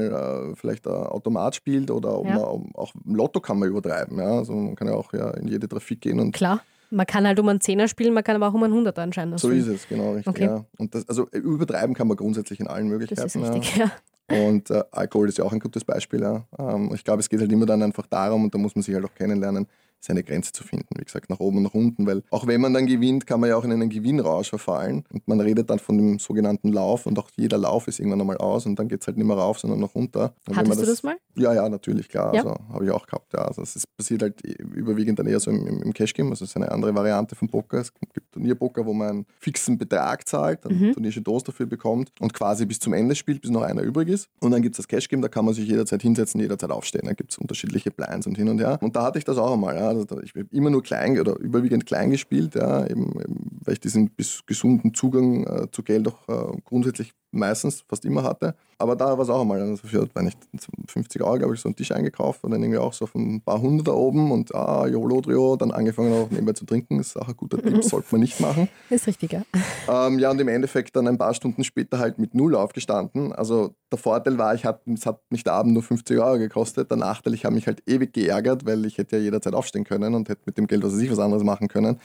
äh, 0.53 0.55
vielleicht 0.57 0.87
ein 0.87 0.93
Automat 0.95 1.57
spielt 1.57 1.91
oder 1.91 2.19
ob 2.19 2.27
Ja. 2.27 2.35
man 2.39 2.71
auch 2.75 2.95
Lotto 3.05 3.41
kann 3.41 3.59
man 3.59 3.69
übertreiben. 3.69 4.19
Ja. 4.19 4.39
Also 4.39 4.53
man 4.53 4.77
kann 4.77 4.87
ja 4.87 4.95
auch 4.95 5.13
ja, 5.13 5.31
in 5.33 5.49
jede 5.49 5.69
Trafik 5.69 6.03
gehen 6.03 6.21
und 6.21 6.33
Klar. 6.33 6.61
Man 6.91 7.07
kann 7.07 7.27
halt 7.27 7.41
um 7.41 7.49
einen 7.49 7.61
Zehner 7.61 7.89
spielen, 7.89 8.15
man 8.15 8.23
kann 8.23 8.37
aber 8.37 8.49
auch 8.49 8.55
um 8.55 8.63
einen 8.63 8.75
Hunderter 8.75 9.03
anscheinend. 9.03 9.41
So 9.41 9.51
ist 9.51 9.67
es, 9.67 9.89
genau, 9.89 10.13
richtig. 10.13 10.29
Okay. 10.29 10.45
Ja. 10.45 10.65
Und 10.79 10.95
das, 10.95 11.09
also 11.09 11.29
übertreiben 11.31 11.95
kann 11.95 12.09
man 12.09 12.17
grundsätzlich 12.17 12.61
in 12.61 12.69
allen 12.69 12.89
Möglichkeiten. 12.89 13.23
Das 13.23 13.35
ist 13.35 13.43
richtig, 13.43 13.77
ja. 13.77 13.91
ja. 14.31 14.47
Und 14.47 14.71
äh, 14.71 14.83
Alkohol 14.91 15.29
ist 15.29 15.39
ja 15.39 15.45
auch 15.45 15.53
ein 15.53 15.61
gutes 15.61 15.85
Beispiel. 15.85 16.21
Ja. 16.21 16.45
Ähm, 16.59 16.93
ich 16.95 17.05
glaube, 17.05 17.21
es 17.21 17.29
geht 17.29 17.41
halt 17.41 17.51
immer 17.51 17.67
dann 17.67 17.83
einfach 17.83 18.07
darum, 18.07 18.45
und 18.45 18.55
da 18.55 18.59
muss 18.59 18.75
man 18.75 18.83
sich 18.83 18.95
halt 18.95 19.05
auch 19.05 19.15
kennenlernen, 19.15 19.67
seine 20.07 20.23
Grenze 20.23 20.53
zu 20.53 20.65
finden. 20.65 20.89
Wie 20.99 21.05
gesagt, 21.05 21.31
nach 21.31 21.41
oben 21.41 21.59
und 21.59 21.63
nach 21.65 21.75
unten, 21.75 22.07
weil 22.07 22.23
auch 22.31 22.47
wenn 22.47 22.61
man 22.61 22.75
dann 22.75 22.87
gewinnt, 22.87 23.27
kann 23.27 23.41
man 23.41 23.51
ja 23.51 23.57
auch 23.57 23.65
in 23.65 23.73
einen 23.73 23.91
Gewinnrausch 23.91 24.49
verfallen. 24.49 25.05
Und 25.13 25.27
man 25.29 25.41
redet 25.41 25.71
dann 25.71 25.79
von 25.79 25.99
dem 25.99 26.19
sogenannten 26.19 26.73
Lauf 26.73 27.07
und 27.07 27.19
auch 27.19 27.31
jeder 27.37 27.59
Lauf 27.59 27.89
ist 27.89 27.99
irgendwann 27.99 28.21
einmal 28.21 28.39
aus 28.39 28.67
und 28.67 28.79
dann 28.79 28.89
geht 28.89 29.01
es 29.03 29.07
halt 29.07 29.17
nicht 29.17 29.27
mehr 29.27 29.37
rauf, 29.37 29.59
sondern 29.59 29.81
noch 29.81 29.95
runter. 29.95 30.35
Und 30.49 30.57
Hattest 30.57 30.73
das, 30.73 30.81
du 30.81 30.87
das 30.87 31.03
mal? 31.03 31.17
Ja, 31.37 31.53
ja, 31.55 31.69
natürlich, 31.69 32.09
klar. 32.09 32.35
Ja. 32.35 32.43
Also 32.43 32.57
habe 32.73 32.85
ich 32.85 32.91
auch 32.91 33.07
gehabt. 33.07 33.33
Ja. 33.33 33.41
Also 33.41 33.63
es 33.63 33.85
passiert 33.97 34.23
halt 34.23 34.41
überwiegend 34.43 35.19
dann 35.19 35.27
eher 35.27 35.41
so 35.41 35.51
im, 35.51 35.83
im 35.83 35.93
Cash-Game. 35.93 36.31
Also 36.31 36.45
es 36.45 36.51
ist 36.51 36.57
eine 36.57 36.71
andere 36.71 36.95
Variante 36.95 37.35
von 37.35 37.49
Poker. 37.49 37.79
Es 37.79 37.93
gibt 37.93 38.33
Turnierpoker, 38.33 38.87
wo 38.87 38.93
man 38.93 39.09
einen 39.09 39.27
fixen 39.39 39.79
Betrag 39.79 40.27
zahlt, 40.29 40.67
einen 40.67 40.89
mhm. 40.89 40.93
turnierische 40.93 41.23
Dose 41.23 41.47
dafür 41.47 41.67
bekommt 41.67 42.11
und 42.21 42.33
quasi 42.33 42.67
bis 42.67 42.79
zum 42.79 42.93
Ende 42.93 43.15
spielt, 43.15 43.43
bis 43.43 43.51
noch 43.51 43.63
einer 43.63 43.83
übrig 43.83 44.09
ist. 44.09 44.29
Und 44.41 44.53
dann 44.53 44.63
gibt 44.63 44.75
es 44.75 44.79
das 44.79 44.89
Cash-Game, 44.89 45.23
da 45.23 45.29
kann 45.29 45.45
man 45.45 45.55
sich 45.55 45.67
jederzeit 45.69 46.03
hinsetzen, 46.03 46.41
jederzeit 46.41 46.71
aufstehen. 46.71 47.07
Da 47.07 47.13
gibt 47.13 47.33
es 47.33 47.39
unterschiedliche 47.39 47.91
Blinds 47.91 48.27
und 48.27 48.37
hin 48.37 48.49
und 48.49 48.59
her. 48.59 48.79
Und 48.81 48.97
da 48.97 49.05
hatte 49.05 49.19
ich 49.19 49.25
das 49.25 49.39
auch 49.39 49.53
einmal. 49.53 49.77
Ja. 49.77 49.96
Also 50.01 50.21
ich 50.21 50.35
habe 50.35 50.47
immer 50.51 50.71
nur 50.71 50.83
klein 50.83 51.19
oder 51.19 51.39
überwiegend 51.39 51.87
klein 51.87 52.11
gespielt, 52.11 52.55
ja, 52.55 52.87
eben, 52.87 53.13
weil 53.65 53.75
ich 53.75 53.81
diesen 53.81 54.11
gesunden 54.47 54.95
Zugang 54.95 55.45
äh, 55.45 55.71
zu 55.71 55.83
Geld 55.83 56.09
auch 56.09 56.29
äh, 56.29 56.61
grundsätzlich 56.65 57.13
meistens 57.37 57.85
fast 57.89 58.05
immer 58.05 58.23
hatte. 58.23 58.55
Aber 58.79 58.95
da 58.95 59.17
war 59.17 59.21
es 59.21 59.31
auch 59.31 59.41
einmal, 59.41 59.61
also 59.61 59.87
für 59.87 60.07
wenn 60.15 60.27
ich 60.27 60.35
50 60.89 61.23
Euro, 61.23 61.39
glaube 61.39 61.55
ich, 61.55 61.61
so 61.61 61.69
einen 61.69 61.77
Tisch 61.77 61.93
eingekauft 61.93 62.45
und 62.45 62.51
dann 62.51 62.63
irgendwie 62.63 62.79
auch 62.79 62.93
so 62.93 63.07
auf 63.07 63.15
ein 63.15 63.41
paar 63.41 63.61
Hundert 63.61 63.89
da 63.89 63.93
oben 63.93 64.31
und 64.31 64.55
ah, 64.55 64.87
Jolo 64.87 65.23
Trio, 65.23 65.57
dann 65.57 65.71
angefangen 65.71 66.13
auch 66.13 66.31
nebenbei 66.31 66.53
zu 66.53 66.67
trinken. 66.67 67.01
Ist 67.01 67.17
auch 67.17 67.29
ein 67.29 67.37
guter 67.37 67.63
Tipp, 67.63 67.83
sollte 67.85 68.09
man 68.11 68.21
nicht 68.21 68.39
machen. 68.41 68.69
Ist 68.91 69.07
richtig, 69.07 69.33
ja. 69.33 69.43
Ähm, 69.89 70.19
ja, 70.19 70.31
und 70.31 70.41
im 70.41 70.49
Endeffekt 70.49 70.95
dann 70.95 71.09
ein 71.09 71.17
paar 71.17 71.33
Stunden 71.33 71.65
später 71.65 71.99
halt 71.99 72.19
mit 72.19 72.35
Null 72.35 72.55
aufgestanden. 72.55 73.33
Also 73.33 73.75
der 73.91 73.99
Vorteil 73.99 74.37
war, 74.37 74.55
ich 74.55 74.65
hat, 74.67 74.83
es 74.87 75.07
hat 75.07 75.21
mich 75.31 75.43
der 75.43 75.55
Abend 75.55 75.73
nur 75.73 75.83
50 75.83 76.19
Euro 76.19 76.39
gekostet. 76.39 76.91
Der 76.91 76.99
Nachteil, 76.99 77.33
ich 77.33 77.47
habe 77.47 77.55
mich 77.55 77.67
halt 77.67 77.83
ewig 77.87 78.13
geärgert, 78.13 78.67
weil 78.67 78.85
ich 78.85 78.99
hätte 78.99 79.17
ja 79.17 79.23
jederzeit 79.23 79.55
aufstehen 79.55 79.85
können 79.85 80.15
und 80.15 80.29
hätte 80.29 80.43
mit 80.45 80.59
dem 80.59 80.67
Geld, 80.67 80.83
was 80.83 80.93
weiß 80.93 81.01
ich, 81.01 81.11
was 81.11 81.19
anderes 81.19 81.45
machen 81.45 81.69
können. 81.69 81.99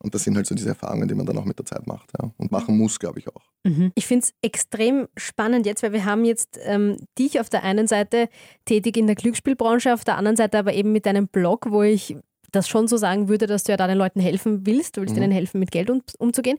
Und 0.00 0.14
das 0.14 0.22
sind 0.24 0.36
halt 0.36 0.46
so 0.46 0.54
diese 0.54 0.68
Erfahrungen, 0.68 1.08
die 1.08 1.14
man 1.14 1.26
dann 1.26 1.36
auch 1.38 1.44
mit 1.44 1.58
der 1.58 1.66
Zeit 1.66 1.86
macht 1.86 2.10
ja. 2.20 2.30
und 2.36 2.52
machen 2.52 2.78
muss, 2.78 2.98
glaube 2.98 3.18
ich 3.18 3.28
auch. 3.28 3.42
Mhm. 3.64 3.90
Ich 3.96 4.06
finde 4.06 4.26
es 4.26 4.34
extrem 4.42 5.08
spannend 5.16 5.66
jetzt, 5.66 5.82
weil 5.82 5.92
wir 5.92 6.04
haben 6.04 6.24
jetzt 6.24 6.58
ähm, 6.62 6.96
dich 7.18 7.40
auf 7.40 7.50
der 7.50 7.64
einen 7.64 7.88
Seite 7.88 8.28
tätig 8.64 8.96
in 8.96 9.06
der 9.06 9.16
Glücksspielbranche, 9.16 9.92
auf 9.92 10.04
der 10.04 10.16
anderen 10.16 10.36
Seite 10.36 10.58
aber 10.58 10.72
eben 10.74 10.92
mit 10.92 11.04
deinem 11.04 11.26
Blog, 11.26 11.66
wo 11.70 11.82
ich 11.82 12.16
das 12.52 12.68
schon 12.68 12.88
so 12.88 12.96
sagen 12.96 13.28
würde, 13.28 13.46
dass 13.46 13.64
du 13.64 13.72
ja 13.72 13.76
da 13.76 13.86
den 13.86 13.98
Leuten 13.98 14.20
helfen 14.20 14.66
willst, 14.66 14.96
du 14.96 15.00
willst 15.00 15.16
mhm. 15.16 15.22
ihnen 15.22 15.32
helfen, 15.32 15.58
mit 15.58 15.70
Geld 15.70 15.90
um, 15.90 16.02
umzugehen. 16.18 16.58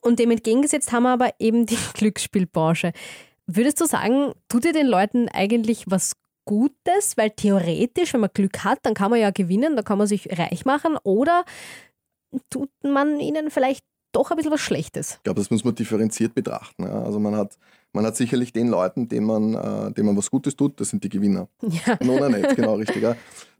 Und 0.00 0.18
dem 0.20 0.30
entgegengesetzt 0.30 0.92
haben 0.92 1.02
wir 1.02 1.10
aber 1.10 1.30
eben 1.40 1.66
die 1.66 1.78
Glücksspielbranche. 1.94 2.92
Würdest 3.46 3.80
du 3.80 3.86
sagen, 3.86 4.32
tut 4.48 4.64
ihr 4.64 4.72
den 4.72 4.86
Leuten 4.86 5.28
eigentlich 5.28 5.84
was 5.88 6.12
Gutes? 6.44 7.16
Weil 7.16 7.30
theoretisch, 7.30 8.14
wenn 8.14 8.20
man 8.20 8.30
Glück 8.32 8.64
hat, 8.64 8.78
dann 8.82 8.94
kann 8.94 9.10
man 9.10 9.20
ja 9.20 9.30
gewinnen, 9.30 9.76
dann 9.76 9.84
kann 9.84 9.98
man 9.98 10.06
sich 10.06 10.38
reich 10.38 10.64
machen. 10.64 10.96
Oder 11.02 11.44
tut 12.50 12.70
man 12.82 13.20
ihnen 13.20 13.50
vielleicht 13.50 13.84
doch 14.12 14.30
ein 14.30 14.36
bisschen 14.36 14.52
was 14.52 14.60
Schlechtes. 14.60 15.16
Ich 15.16 15.22
glaube, 15.24 15.40
das 15.40 15.50
muss 15.50 15.64
man 15.64 15.74
differenziert 15.74 16.34
betrachten. 16.34 16.84
Ja. 16.84 17.02
Also 17.02 17.18
man 17.18 17.36
hat, 17.36 17.58
man 17.92 18.06
hat 18.06 18.16
sicherlich 18.16 18.52
den 18.52 18.68
Leuten, 18.68 19.08
denen 19.08 19.26
man, 19.26 19.54
äh, 19.54 19.92
denen 19.92 20.06
man 20.06 20.16
was 20.16 20.30
Gutes 20.30 20.56
tut, 20.56 20.80
das 20.80 20.88
sind 20.88 21.04
die 21.04 21.08
Gewinner. 21.08 21.48
Ja. 21.62 21.98
No, 22.02 22.28
nicht, 22.28 22.56
genau, 22.56 22.74
richtig. 22.76 23.02
Ja. 23.02 23.16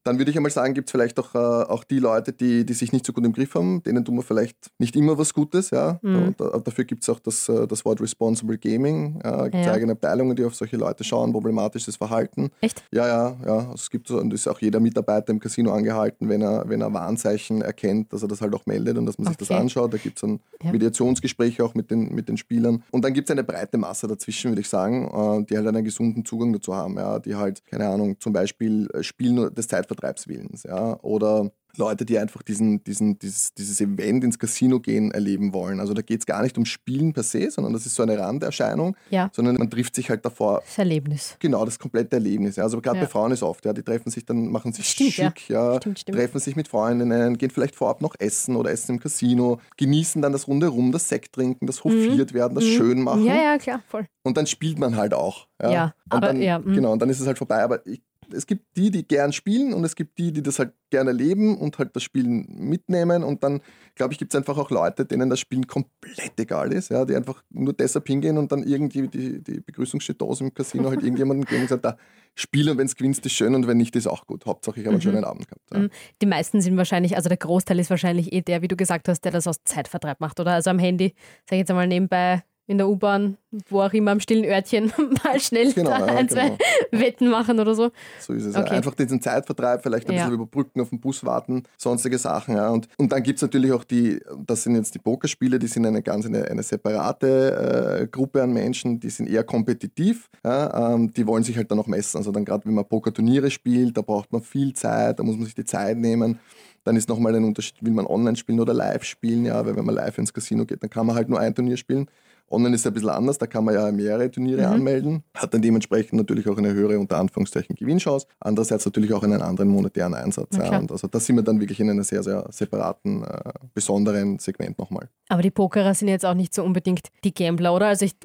Dann 0.07 0.19
würde 0.19 0.31
ich 0.31 0.37
einmal 0.37 0.53
sagen, 0.53 0.73
gibt 0.73 0.89
es 0.89 0.93
vielleicht 0.93 1.19
auch, 1.19 1.35
äh, 1.35 1.39
auch 1.39 1.83
die 1.83 1.99
Leute, 1.99 2.33
die, 2.33 2.65
die 2.65 2.75
sich 2.75 2.93
nicht 2.93 3.05
so 3.05 3.13
gut 3.13 3.27
im 3.27 3.33
Griff 3.33 3.57
haben, 3.57 3.83
denen 3.83 4.05
tun 4.05 4.15
wir 4.15 4.23
vielleicht 4.23 4.57
nicht 4.79 4.95
immer 4.95 5.19
was 5.19 5.35
Gutes. 5.35 5.71
Ja? 5.71 5.99
Mhm. 6.01 6.35
Da, 6.37 6.61
dafür 6.61 6.85
gibt 6.85 7.03
es 7.03 7.09
auch 7.09 7.19
das, 7.19 7.49
äh, 7.49 7.67
das 7.67 7.85
Wort 7.85 8.01
Responsible 8.01 8.57
Gaming. 8.57 9.21
Äh, 9.25 9.51
gibt 9.51 9.65
ja. 9.65 9.73
eigene 9.73 9.93
Abteilungen, 9.93 10.37
die 10.37 10.45
auf 10.45 10.55
solche 10.55 10.77
Leute 10.77 11.03
schauen, 11.03 11.33
problematisches 11.33 11.97
Verhalten. 11.97 12.51
Echt? 12.61 12.85
Ja, 12.93 13.09
ja, 13.09 13.37
ja. 13.45 13.59
Also 13.59 13.75
es 13.75 13.91
gibt 13.91 14.09
und 14.13 14.33
ist 14.33 14.47
auch 14.47 14.61
jeder 14.61 14.79
Mitarbeiter 14.79 15.33
im 15.33 15.41
Casino 15.41 15.73
angehalten, 15.73 16.29
wenn 16.29 16.41
er, 16.41 16.69
wenn 16.69 16.83
er 16.83 16.95
Warnzeichen 16.95 17.63
erkennt, 17.63 18.13
dass 18.13 18.23
er 18.23 18.29
das 18.29 18.41
halt 18.41 18.55
auch 18.55 18.65
meldet 18.65 18.97
und 18.99 19.07
dass 19.07 19.19
man 19.19 19.27
okay. 19.27 19.39
sich 19.41 19.49
das 19.49 19.59
anschaut. 19.59 19.93
Da 19.93 19.99
gibt 19.99 20.19
es 20.19 20.21
dann 20.21 20.39
ja. 20.63 20.71
Mediationsgespräche 20.71 21.65
auch 21.65 21.75
mit 21.75 21.91
den, 21.91 22.15
mit 22.15 22.29
den 22.29 22.37
Spielern. 22.37 22.85
Und 22.93 23.05
dann 23.05 23.13
gibt 23.13 23.29
es 23.29 23.33
eine 23.33 23.43
breite 23.43 23.77
Masse 23.77 24.07
dazwischen, 24.07 24.53
würde 24.53 24.61
ich 24.61 24.69
sagen, 24.69 25.09
äh, 25.09 25.45
die 25.47 25.57
halt 25.57 25.67
einen 25.67 25.85
gesunden 25.85 26.25
Zugang 26.25 26.53
dazu 26.53 26.77
haben. 26.77 26.97
Ja? 26.97 27.19
Die 27.19 27.35
halt, 27.35 27.67
keine 27.67 27.89
Ahnung, 27.89 28.21
zum 28.21 28.33
Beispiel 28.33 28.89
äh, 28.95 29.03
Spielen 29.03 29.53
des 29.53 29.67
Zeitvertreibswillens. 29.67 29.96
Ja? 30.03 30.77
ja, 30.77 30.99
oder 31.03 31.51
Leute, 31.79 32.05
die 32.05 32.19
einfach 32.19 32.43
diesen, 32.43 32.83
diesen, 32.85 33.19
dieses, 33.19 33.55
dieses 33.55 33.81
Event 33.81 34.25
ins 34.25 34.39
Casino 34.39 34.81
gehen 34.81 35.11
erleben 35.11 35.53
wollen. 35.53 35.81
Also 35.81 35.95
da 35.95 36.03
geht 36.03 36.21
es 36.21 36.27
gar 36.27 36.43
nicht 36.43 36.57
um 36.59 36.65
Spielen 36.65 37.13
per 37.13 37.23
se, 37.23 37.51
sondern 37.51 37.73
das 37.73 37.87
ist 37.87 37.95
so 37.95 38.03
eine 38.03 38.19
Randerscheinung, 38.19 38.97
ja. 39.11 39.31
sondern 39.33 39.57
man 39.57 39.71
trifft 39.71 39.95
sich 39.95 40.11
halt 40.11 40.25
davor. 40.25 40.63
Das 40.65 40.79
Erlebnis. 40.79 41.37
Genau, 41.39 41.65
das 41.65 41.79
komplette 41.79 42.17
Erlebnis. 42.17 42.57
Ja. 42.57 42.65
Also 42.65 42.81
gerade 42.81 42.99
ja. 42.99 43.05
bei 43.05 43.11
Frauen 43.11 43.33
ist 43.33 43.43
oft, 43.43 43.65
ja, 43.65 43.73
die 43.73 43.83
treffen 43.83 44.11
sich 44.11 44.25
dann, 44.25 44.51
machen 44.51 44.73
sich 44.73 44.89
stimmt, 44.89 45.13
schick, 45.13 45.49
ja. 45.49 45.77
stimmt, 45.77 46.01
stimmt. 46.01 46.19
treffen 46.19 46.39
sich 46.39 46.57
mit 46.57 46.69
Freundinnen, 46.69 47.37
gehen 47.39 47.51
vielleicht 47.51 47.77
vorab 47.77 48.01
noch 48.01 48.15
essen 48.19 48.57
oder 48.57 48.71
essen 48.71 48.93
im 48.93 49.01
Casino, 49.01 49.61
genießen 49.77 50.23
dann 50.23 50.33
das 50.33 50.49
Rundherum, 50.49 50.93
das 50.93 51.09
Sekt 51.09 51.35
trinken, 51.35 51.67
das 51.67 51.85
hofiert 51.85 52.33
mhm. 52.33 52.35
werden, 52.35 52.55
das 52.55 52.65
mhm. 52.65 52.69
schön 52.69 53.03
machen. 53.03 53.25
Ja, 53.25 53.35
ja, 53.35 53.59
klar, 53.59 53.83
voll. 53.89 54.07
Und 54.23 54.37
dann 54.37 54.47
spielt 54.47 54.79
man 54.79 54.97
halt 54.97 55.15
auch. 55.15 55.47
Ja, 55.63 55.71
ja 55.71 55.95
aber 56.09 56.29
dann, 56.29 56.43
ja. 56.43 56.59
Mh. 56.59 56.75
Genau, 56.75 56.93
und 56.93 57.01
dann 57.01 57.11
ist 57.11 57.21
es 57.21 57.27
halt 57.27 57.39
vorbei. 57.39 57.63
Aber 57.63 57.87
ich 57.87 58.01
es 58.33 58.47
gibt 58.47 58.77
die, 58.77 58.91
die 58.91 59.07
gern 59.07 59.33
spielen 59.33 59.73
und 59.73 59.85
es 59.85 59.95
gibt 59.97 60.19
die, 60.19 60.33
die 60.33 60.43
das 60.43 60.59
halt 60.59 60.73
gerne 60.91 61.13
leben 61.13 61.57
und 61.59 61.79
halt 61.79 61.95
das 61.95 62.03
Spielen 62.03 62.47
mitnehmen. 62.49 63.25
Und 63.25 63.43
dann, 63.43 63.61
glaube 63.95 64.13
ich, 64.13 64.19
gibt 64.19 64.33
es 64.33 64.39
einfach 64.39 64.57
auch 64.59 64.71
Leute, 64.71 65.05
denen 65.05 65.31
das 65.31 65.41
Spielen 65.41 65.67
komplett 65.67 66.39
egal 66.39 66.73
ist, 66.73 66.91
ja, 66.91 67.05
die 67.05 67.17
einfach 67.17 67.43
nur 67.51 67.73
deshalb 67.73 68.07
hingehen 68.07 68.39
und 68.39 68.53
dann 68.53 68.63
irgendwie 68.63 69.09
die, 69.09 69.43
die 69.43 69.61
Begrüßungsdose 69.61 70.45
im 70.45 70.55
Casino 70.55 70.91
halt 70.91 71.03
irgendjemanden 71.03 71.45
geben 71.45 71.63
und 71.63 71.69
sagen, 71.69 71.83
da 71.83 71.97
spielen 72.35 72.71
und 72.71 72.79
wenn 72.79 72.87
es 72.87 72.97
gewinnst, 72.97 73.25
ist 73.25 73.33
schön 73.33 73.55
und 73.55 73.67
wenn 73.67 73.79
nicht, 73.79 73.97
ist 73.97 74.07
auch 74.07 74.27
gut. 74.27 74.47
Hauptsache, 74.47 74.81
ich 74.81 74.87
habe 74.87 74.97
einen 74.97 74.99
mhm. 74.99 75.03
schönen 75.03 75.25
Abend 75.25 75.49
gehabt. 75.49 75.63
Ja. 75.73 75.79
Mhm. 75.81 75.91
Die 76.21 76.27
meisten 76.27 76.61
sind 76.61 76.77
wahrscheinlich, 76.77 77.17
also 77.17 77.29
der 77.29 77.39
Großteil 77.39 77.79
ist 77.79 77.91
wahrscheinlich 77.91 78.33
eh 78.33 78.43
der, 78.43 78.63
wie 78.63 78.69
du 78.69 78.77
gesagt 78.77 79.09
hast, 79.09 79.23
der 79.23 79.33
das 79.33 79.47
aus 79.47 79.65
Zeitvertreib 79.65 80.21
macht, 80.21 80.39
oder? 80.39 80.53
Also 80.53 80.71
am 80.71 80.79
Handy, 80.79 81.15
sage 81.49 81.57
ich 81.57 81.59
jetzt 81.61 81.71
einmal 81.71 81.87
nebenbei 81.87 82.43
in 82.69 82.79
der 82.79 82.89
U-Bahn, 82.89 83.37
wo 83.69 83.81
auch 83.81 83.93
immer 83.93 84.11
am 84.11 84.21
stillen 84.21 84.45
Örtchen 84.45 84.93
mal 85.25 85.39
schnell 85.39 85.73
genau, 85.73 85.91
ja, 85.91 86.05
ein, 86.05 86.29
zwei 86.29 86.51
genau. 86.51 86.59
Wetten 86.91 87.29
machen 87.29 87.61
oder 87.61 87.75
so. 87.75 87.91
So 88.21 88.33
ist 88.33 88.45
es. 88.45 88.57
Okay. 88.57 88.67
Ja. 88.67 88.73
Einfach 88.73 88.95
diesen 88.95 89.21
Zeitvertreib, 89.21 89.83
vielleicht 89.83 90.09
ein 90.09 90.17
ja. 90.17 90.25
bisschen 90.25 90.35
überbrücken, 90.35 90.81
auf 90.81 90.91
den 90.91 91.01
Bus 91.01 91.25
warten, 91.25 91.63
sonstige 91.77 92.19
Sachen. 92.19 92.57
Ja. 92.57 92.71
Und, 92.71 92.89
und 92.97 93.13
dann 93.13 93.23
gibt 93.23 93.37
es 93.37 93.43
natürlich 93.43 93.73
auch 93.73 93.85
die, 93.85 94.21
das 94.45 94.65
sind 94.65 94.75
jetzt 94.75 94.95
die 94.95 94.99
Pokerspiele, 94.99 95.59
die 95.59 95.69
sind 95.69 95.87
eine 95.87 96.03
ganz 96.03 96.27
eine, 96.27 96.45
eine 96.45 96.63
separate 96.63 98.01
äh, 98.03 98.07
Gruppe 98.09 98.43
an 98.43 98.53
Menschen, 98.53 98.99
die 98.99 99.11
sind 99.11 99.29
eher 99.29 99.45
kompetitiv. 99.45 100.29
Ja. 100.45 100.95
Ähm, 100.95 101.13
die 101.13 101.27
wollen 101.27 101.45
sich 101.45 101.57
halt 101.57 101.71
dann 101.71 101.79
auch 101.79 101.87
messen. 101.87 102.19
Also 102.19 102.33
dann 102.33 102.45
gerade, 102.45 102.67
wenn 102.67 102.75
man 102.75 102.85
Pokerturniere 102.85 103.51
spielt, 103.51 103.97
da 103.97 104.03
braucht 104.03 104.33
man 104.33 104.43
viel 104.43 104.73
Zeit, 104.73 105.21
da 105.21 105.23
muss 105.23 105.37
man 105.37 105.45
sich 105.45 105.55
die 105.55 105.65
Zeit 105.65 105.97
nehmen 105.97 106.41
dann 106.87 106.95
ist 106.95 107.09
nochmal 107.09 107.35
ein 107.35 107.43
Unterschied, 107.43 107.75
will 107.81 107.93
man 107.93 108.07
online 108.07 108.37
spielen 108.37 108.61
oder 108.61 108.73
live 108.73 109.03
spielen, 109.03 109.45
ja, 109.45 109.67
weil 109.67 109.75
wenn 109.75 109.85
man 109.85 109.97
live 109.97 110.19
ins 110.19 110.33
Casino 110.33 110.65
geht, 110.65 110.85
dann 110.85 110.89
kann 110.89 111.05
man 111.05 111.17
halt 111.17 111.29
nur 111.29 111.41
ein 111.41 111.53
Turnier 111.53 111.77
spielen. 111.77 112.09
Online 112.51 112.75
ist 112.75 112.83
es 112.83 112.87
ein 112.87 112.95
bisschen 112.95 113.09
anders, 113.09 113.39
da 113.39 113.47
kann 113.47 113.65
man 113.65 113.75
ja 113.75 113.91
mehrere 113.91 114.31
Turniere 114.31 114.63
mhm. 114.63 114.75
anmelden, 114.75 115.25
hat 115.35 115.53
dann 115.53 115.63
dementsprechend 115.63 116.15
natürlich 116.15 116.49
auch 116.49 116.59
eine 116.59 116.73
höhere 116.73 116.99
unter 116.99 117.19
Anführungszeichen 117.19 117.75
Gewinnchance. 117.75 118.27
Andererseits 118.41 118.85
natürlich 118.85 119.13
auch 119.13 119.23
einen 119.23 119.43
anderen 119.43 119.69
monetären 119.69 120.15
Einsatz. 120.15 120.57
Ja, 120.57 120.79
und 120.79 120.93
also 120.93 121.09
da 121.09 121.19
sind 121.19 121.37
wir 121.37 121.43
dann 121.43 121.61
wirklich 121.61 121.81
in 121.81 121.91
einem 121.91 122.05
sehr, 122.05 122.23
sehr 122.23 122.47
separaten, 122.51 123.25
äh, 123.25 123.53
besonderen 123.75 124.39
Segment 124.39 124.79
nochmal. 124.79 125.09
Aber 125.29 125.43
die 125.43 125.51
Pokerer 125.51 125.95
sind 125.95 126.09
jetzt 126.09 126.25
auch 126.25 126.35
nicht 126.35 126.55
so 126.55 126.63
unbedingt 126.63 127.09
die 127.25 127.35
Gambler, 127.35 127.75
oder? 127.75 127.89
Also 127.89 128.05
ich 128.05 128.17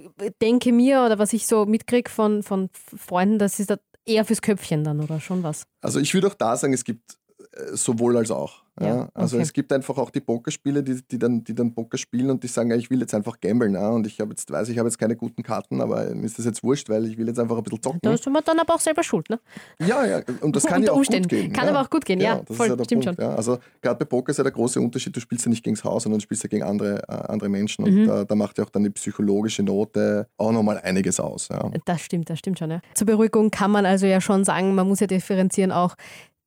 denke 0.42 0.72
mir, 0.72 1.04
oder 1.06 1.18
was 1.18 1.34
ich 1.34 1.48
so 1.48 1.66
mitkriege 1.66 2.10
von, 2.10 2.44
von 2.44 2.70
Freunden, 2.74 3.40
das 3.40 3.60
ist 3.60 3.72
da 3.72 3.78
eher 4.06 4.26
fürs 4.26 4.42
Köpfchen 4.42 4.84
dann, 4.84 5.00
oder 5.00 5.20
schon 5.20 5.44
was? 5.44 5.64
Also 5.82 6.00
ich 6.00 6.14
würde 6.14 6.28
auch 6.28 6.34
da 6.36 6.56
sagen, 6.58 6.74
es 6.74 6.84
gibt 6.84 7.18
äh, 7.54 7.76
sowohl 7.76 8.18
als 8.18 8.32
auch. 8.32 8.61
Ja, 8.80 8.88
ja. 8.88 9.10
Also 9.14 9.36
okay. 9.36 9.44
es 9.44 9.54
gibt 9.54 9.74
einfach 9.74 9.98
auch 9.98 10.10
die 10.10 10.22
Pokerspiele, 10.22 10.82
die, 10.82 11.02
die, 11.04 11.20
dann, 11.20 11.44
die 11.44 11.54
dann 11.54 11.74
Poker 11.74 11.98
spielen 11.98 12.30
und 12.30 12.42
die 12.44 12.48
sagen, 12.48 12.72
ich 12.72 12.90
will 12.90 13.02
jetzt 13.02 13.14
einfach 13.14 13.40
gamblen. 13.40 13.74
Ja, 13.74 13.90
und 13.90 14.08
ich 14.08 14.20
habe 14.22 14.32
jetzt, 14.32 14.50
weiß, 14.50 14.70
ich 14.70 14.78
habe 14.78 14.88
jetzt 14.88 14.98
keine 14.98 15.16
guten 15.16 15.44
Karten, 15.44 15.82
aber 15.82 16.06
mir 16.16 16.26
ist 16.26 16.38
das 16.38 16.46
jetzt 16.46 16.64
wurscht, 16.64 16.90
weil 16.90 17.06
ich 17.06 17.18
will 17.18 17.28
jetzt 17.28 17.40
einfach 17.40 17.58
ein 17.58 17.64
bisschen 17.64 17.82
zocken. 17.82 18.00
Da 18.02 18.14
ist 18.14 18.26
man 18.28 18.42
dann 18.46 18.60
aber 18.60 18.76
auch 18.76 18.80
selber 18.80 19.04
schuld, 19.04 19.30
ne? 19.30 19.40
Ja, 19.80 20.06
ja, 20.06 20.22
und 20.42 20.56
das 20.56 20.64
kann 20.66 20.84
ja 20.84 20.92
auch 20.92 20.98
Umständen. 20.98 21.28
gut 21.28 21.38
gehen. 21.38 21.54
Kann 21.54 21.66
ja. 21.66 21.72
aber 21.72 21.82
auch 21.82 21.90
gut 21.90 22.06
gehen, 22.06 22.22
ja. 22.22 22.42
voll, 22.50 22.68
stimmt 22.86 23.06
Punkt, 23.06 23.20
schon. 23.20 23.20
Also 23.20 23.60
gerade 23.82 24.00
bei 24.00 24.06
Poker 24.06 24.32
ist 24.32 24.38
ja 24.38 24.44
der 24.44 24.54
große 24.54 24.80
Unterschied, 24.80 25.16
du 25.16 25.20
spielst 25.20 25.46
ja 25.46 25.50
nicht 25.50 25.64
gegen 25.64 25.76
das 25.76 25.84
Haus, 25.84 26.04
sondern 26.04 26.20
du 26.20 26.24
spielst 26.24 26.44
ja 26.44 26.50
gegen 26.50 26.64
andere, 26.64 27.04
äh, 27.08 27.12
andere 27.12 27.50
Menschen 27.50 27.84
und 27.84 27.94
mhm. 27.94 28.08
da, 28.08 28.24
da, 28.24 28.36
macht 28.36 28.58
ja 28.58 28.64
auch 28.64 28.70
dann 28.70 28.84
die 28.84 28.90
psychologische 28.92 29.64
Note 29.64 30.28
auch 30.38 30.52
nochmal 30.52 30.80
einiges 30.80 31.20
aus. 31.20 31.50
Das 31.86 32.02
stimmt, 32.02 32.30
das 32.30 32.40
stimmt 32.40 32.60
schon, 32.60 32.72
ja. 32.72 32.82
Zur 32.94 33.08
Beruhigung 33.08 33.52
kann 33.52 33.72
man 33.72 33.86
also 33.86 34.06
ja 34.06 34.22
schon 34.22 34.46
sagen, 34.46 34.74
man 34.76 34.88
muss 34.88 35.02
ja 35.02 35.08
differenzieren 35.08 35.72
auch, 35.72 35.96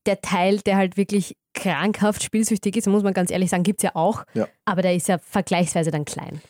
der 0.06 0.20
Teil, 0.20 0.58
der 0.60 0.76
halt 0.76 0.96
wirklich 0.96 1.36
krankhaft 1.54 2.22
spielsüchtig 2.22 2.76
ist, 2.76 2.86
muss 2.88 3.02
man 3.02 3.14
ganz 3.14 3.30
ehrlich 3.30 3.50
sagen, 3.50 3.62
gibt 3.62 3.80
es 3.80 3.84
ja 3.84 3.90
auch. 3.94 4.24
Ja. 4.34 4.48
Aber 4.64 4.82
der 4.82 4.94
ist 4.94 5.08
ja 5.08 5.18
vergleichsweise 5.18 5.90
dann 5.90 6.04
klein. 6.04 6.40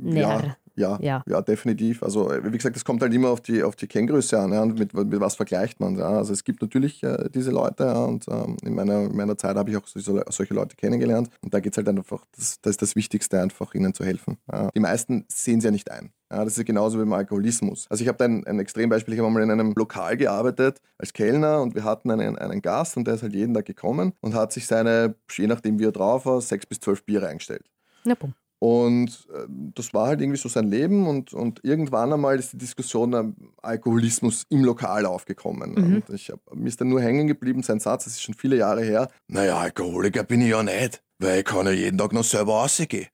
Ja, 0.00 0.56
Ja, 0.78 0.98
ja, 1.00 1.22
ja, 1.26 1.40
definitiv. 1.40 2.02
Also 2.02 2.30
wie 2.30 2.56
gesagt, 2.56 2.76
es 2.76 2.84
kommt 2.84 3.00
halt 3.00 3.12
immer 3.14 3.30
auf 3.30 3.40
die, 3.40 3.62
auf 3.62 3.76
die 3.76 3.86
Kenngröße 3.86 4.38
an 4.38 4.52
ja, 4.52 4.62
und 4.62 4.78
mit, 4.78 4.92
mit 4.92 5.20
was 5.20 5.34
vergleicht 5.34 5.80
man. 5.80 5.96
Ja. 5.96 6.10
Also 6.10 6.34
es 6.34 6.44
gibt 6.44 6.60
natürlich 6.60 7.02
äh, 7.02 7.30
diese 7.34 7.50
Leute 7.50 7.84
ja, 7.84 8.04
und 8.04 8.26
ähm, 8.28 8.58
in, 8.62 8.74
meiner, 8.74 9.04
in 9.04 9.16
meiner 9.16 9.38
Zeit 9.38 9.56
habe 9.56 9.70
ich 9.70 9.76
auch 9.78 9.86
solche, 9.86 10.22
solche 10.28 10.52
Leute 10.52 10.76
kennengelernt 10.76 11.30
und 11.42 11.54
da 11.54 11.60
geht 11.60 11.72
es 11.72 11.78
halt 11.78 11.88
einfach, 11.88 12.26
das, 12.36 12.60
das, 12.60 12.72
ist 12.72 12.82
das 12.82 12.94
Wichtigste, 12.94 13.40
einfach 13.40 13.74
ihnen 13.74 13.94
zu 13.94 14.04
helfen. 14.04 14.36
Die 14.74 14.80
meisten 14.80 15.24
sehen 15.28 15.58
es 15.58 15.64
ja 15.64 15.70
nicht 15.70 15.90
ein. 15.90 16.10
Ja, 16.30 16.44
das 16.44 16.58
ist 16.58 16.64
genauso 16.64 16.98
wie 16.98 17.02
beim 17.02 17.12
Alkoholismus. 17.12 17.86
Also 17.88 18.02
ich 18.02 18.08
habe 18.08 18.18
da 18.18 18.24
ein, 18.24 18.44
ein 18.46 18.58
Extrembeispiel, 18.58 19.14
ich 19.14 19.20
habe 19.20 19.30
mal 19.30 19.42
in 19.42 19.50
einem 19.50 19.72
Lokal 19.76 20.16
gearbeitet 20.16 20.80
als 20.98 21.12
Kellner 21.12 21.62
und 21.62 21.74
wir 21.74 21.84
hatten 21.84 22.10
einen, 22.10 22.36
einen 22.36 22.62
Gast 22.62 22.96
und 22.96 23.06
der 23.06 23.14
ist 23.14 23.22
halt 23.22 23.34
jeden 23.34 23.54
Tag 23.54 23.64
gekommen 23.64 24.12
und 24.20 24.34
hat 24.34 24.52
sich 24.52 24.66
seine, 24.66 25.14
je 25.30 25.46
nachdem 25.46 25.78
wie 25.78 25.84
er 25.84 25.92
drauf 25.92 26.26
war, 26.26 26.40
sechs 26.40 26.66
bis 26.66 26.80
zwölf 26.80 27.04
Biere 27.04 27.28
eingestellt. 27.28 27.64
Ja, 28.04 28.14
bumm. 28.14 28.34
Und 28.58 29.28
äh, 29.34 29.46
das 29.48 29.92
war 29.92 30.08
halt 30.08 30.20
irgendwie 30.20 30.38
so 30.38 30.48
sein 30.48 30.68
Leben 30.68 31.06
und, 31.06 31.34
und 31.34 31.60
irgendwann 31.62 32.12
einmal 32.12 32.38
ist 32.38 32.54
die 32.54 32.58
Diskussion 32.58 33.14
am 33.14 33.36
Alkoholismus 33.60 34.44
im 34.48 34.64
Lokal 34.64 35.04
aufgekommen. 35.04 35.72
Mhm. 35.72 36.02
Und 36.08 36.14
ich 36.14 36.30
hab, 36.30 36.40
mir 36.54 36.68
ist 36.68 36.80
dann 36.80 36.88
nur 36.88 37.02
hängen 37.02 37.26
geblieben, 37.26 37.62
sein 37.62 37.80
Satz, 37.80 38.04
das 38.04 38.14
ist 38.14 38.22
schon 38.22 38.34
viele 38.34 38.56
Jahre 38.56 38.82
her, 38.82 39.08
naja, 39.28 39.58
Alkoholiker 39.58 40.24
bin 40.24 40.40
ich 40.40 40.48
ja 40.48 40.62
nicht, 40.62 41.02
weil 41.18 41.40
ich 41.40 41.44
kann 41.44 41.66
ja 41.66 41.72
jeden 41.72 41.98
Tag 41.98 42.12
noch 42.12 42.24
selber 42.24 42.54
rausgehen. 42.54 43.06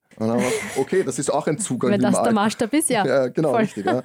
Okay, 0.77 1.03
das 1.05 1.19
ist 1.19 1.33
auch 1.33 1.47
ein 1.47 1.59
Zugang. 1.59 1.93
Wenn 1.93 2.01
das 2.01 2.23
der 2.23 2.33
Maßstab 2.33 2.73
ist, 2.75 2.91
ja. 2.91 3.07
ja 3.07 3.29
genau, 3.29 3.51
Voll. 3.51 3.61
richtig. 3.63 3.87
Ja. 3.87 4.03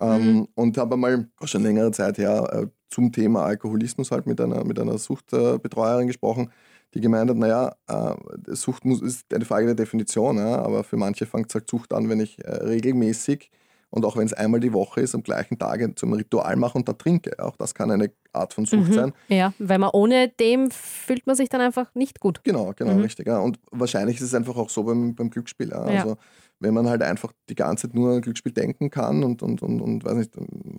ähm, 0.00 0.32
mhm. 0.32 0.48
Und 0.54 0.78
habe 0.78 0.94
einmal 0.94 1.28
schon 1.44 1.62
längere 1.62 1.90
Zeit 1.92 2.18
her 2.18 2.48
äh, 2.52 2.66
zum 2.90 3.12
Thema 3.12 3.44
Alkoholismus 3.44 4.10
halt 4.10 4.26
mit 4.26 4.40
einer, 4.40 4.64
mit 4.64 4.78
einer 4.78 4.98
Suchtbetreuerin 4.98 6.06
gesprochen 6.06 6.50
die 6.94 7.00
gemeint 7.02 7.28
hat, 7.28 7.36
naja, 7.36 7.76
äh, 7.88 8.14
Sucht 8.54 8.84
muss, 8.84 9.02
ist 9.02 9.32
eine 9.34 9.44
Frage 9.44 9.66
der 9.66 9.74
Definition, 9.74 10.38
ja, 10.38 10.62
aber 10.62 10.82
für 10.82 10.96
manche 10.96 11.26
fängt 11.26 11.50
es 11.50 11.54
halt 11.54 11.68
Sucht 11.68 11.92
an, 11.92 12.08
wenn 12.08 12.20
ich 12.20 12.42
äh, 12.42 12.50
regelmäßig 12.50 13.50
und 13.96 14.04
auch 14.04 14.14
wenn 14.18 14.26
es 14.26 14.34
einmal 14.34 14.60
die 14.60 14.74
Woche 14.74 15.00
ist, 15.00 15.14
am 15.14 15.22
gleichen 15.22 15.58
Tag 15.58 15.80
zum 15.98 16.12
Ritual 16.12 16.54
mache 16.56 16.76
und 16.76 16.86
da 16.86 16.92
trinke. 16.92 17.42
Auch 17.42 17.56
das 17.56 17.74
kann 17.74 17.90
eine 17.90 18.10
Art 18.34 18.52
von 18.52 18.66
Sucht 18.66 18.90
mhm. 18.90 18.92
sein. 18.92 19.12
Ja, 19.28 19.54
weil 19.58 19.78
man 19.78 19.88
ohne 19.94 20.28
dem 20.28 20.70
fühlt 20.70 21.26
man 21.26 21.34
sich 21.34 21.48
dann 21.48 21.62
einfach 21.62 21.94
nicht 21.94 22.20
gut. 22.20 22.44
Genau, 22.44 22.74
genau, 22.76 22.92
mhm. 22.92 23.00
richtig. 23.00 23.26
Ja. 23.26 23.38
Und 23.38 23.58
wahrscheinlich 23.70 24.16
ist 24.16 24.24
es 24.24 24.34
einfach 24.34 24.54
auch 24.56 24.68
so 24.68 24.82
beim, 24.82 25.14
beim 25.14 25.30
Glücksspiel. 25.30 25.70
Ja. 25.70 25.80
Also 25.80 26.18
wenn 26.60 26.74
man 26.74 26.88
halt 26.88 27.02
einfach 27.02 27.32
die 27.48 27.54
ganze 27.54 27.86
Zeit 27.86 27.94
nur 27.94 28.14
an 28.14 28.20
Glücksspiel 28.22 28.52
denken 28.52 28.90
kann 28.90 29.22
und, 29.22 29.42
und, 29.42 29.62
und, 29.62 29.80
und 29.80 30.04
weiß 30.04 30.14
nicht, 30.14 30.32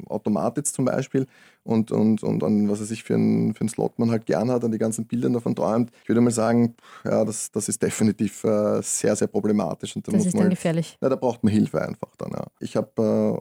Automat 0.08 0.58
jetzt 0.58 0.74
zum 0.74 0.86
Beispiel 0.86 1.28
und, 1.64 1.92
und, 1.92 2.24
und 2.24 2.44
an 2.44 2.70
was 2.70 2.80
er 2.80 2.86
sich 2.86 3.04
für 3.04 3.16
einen 3.16 3.54
für 3.54 3.68
Slot 3.68 4.00
man 4.00 4.10
halt 4.10 4.26
gern 4.26 4.50
hat, 4.50 4.64
an 4.64 4.72
die 4.72 4.78
ganzen 4.78 5.06
Bilder 5.06 5.30
davon 5.30 5.56
träumt, 5.56 5.92
ich 6.04 6.10
würde 6.10 6.22
mal 6.22 6.32
sagen, 6.32 6.76
ja, 7.04 7.24
das, 7.26 7.52
das 7.52 7.70
ist 7.70 7.82
definitiv 7.82 8.44
äh, 8.44 8.82
sehr, 8.82 9.16
sehr 9.16 9.28
problematisch. 9.28 9.96
Und 9.96 10.08
da 10.08 10.12
das 10.12 10.26
ist 10.26 10.34
dann 10.34 10.44
halt, 10.44 10.52
gefährlich. 10.52 10.98
Ja, 11.02 11.10
da 11.10 11.16
braucht 11.16 11.44
man 11.44 11.54
Hilfe 11.54 11.82
einfach 11.82 12.16
dann. 12.18 12.32
Ja. 12.32 12.46
Ich 12.60 12.76
habe 12.76 12.90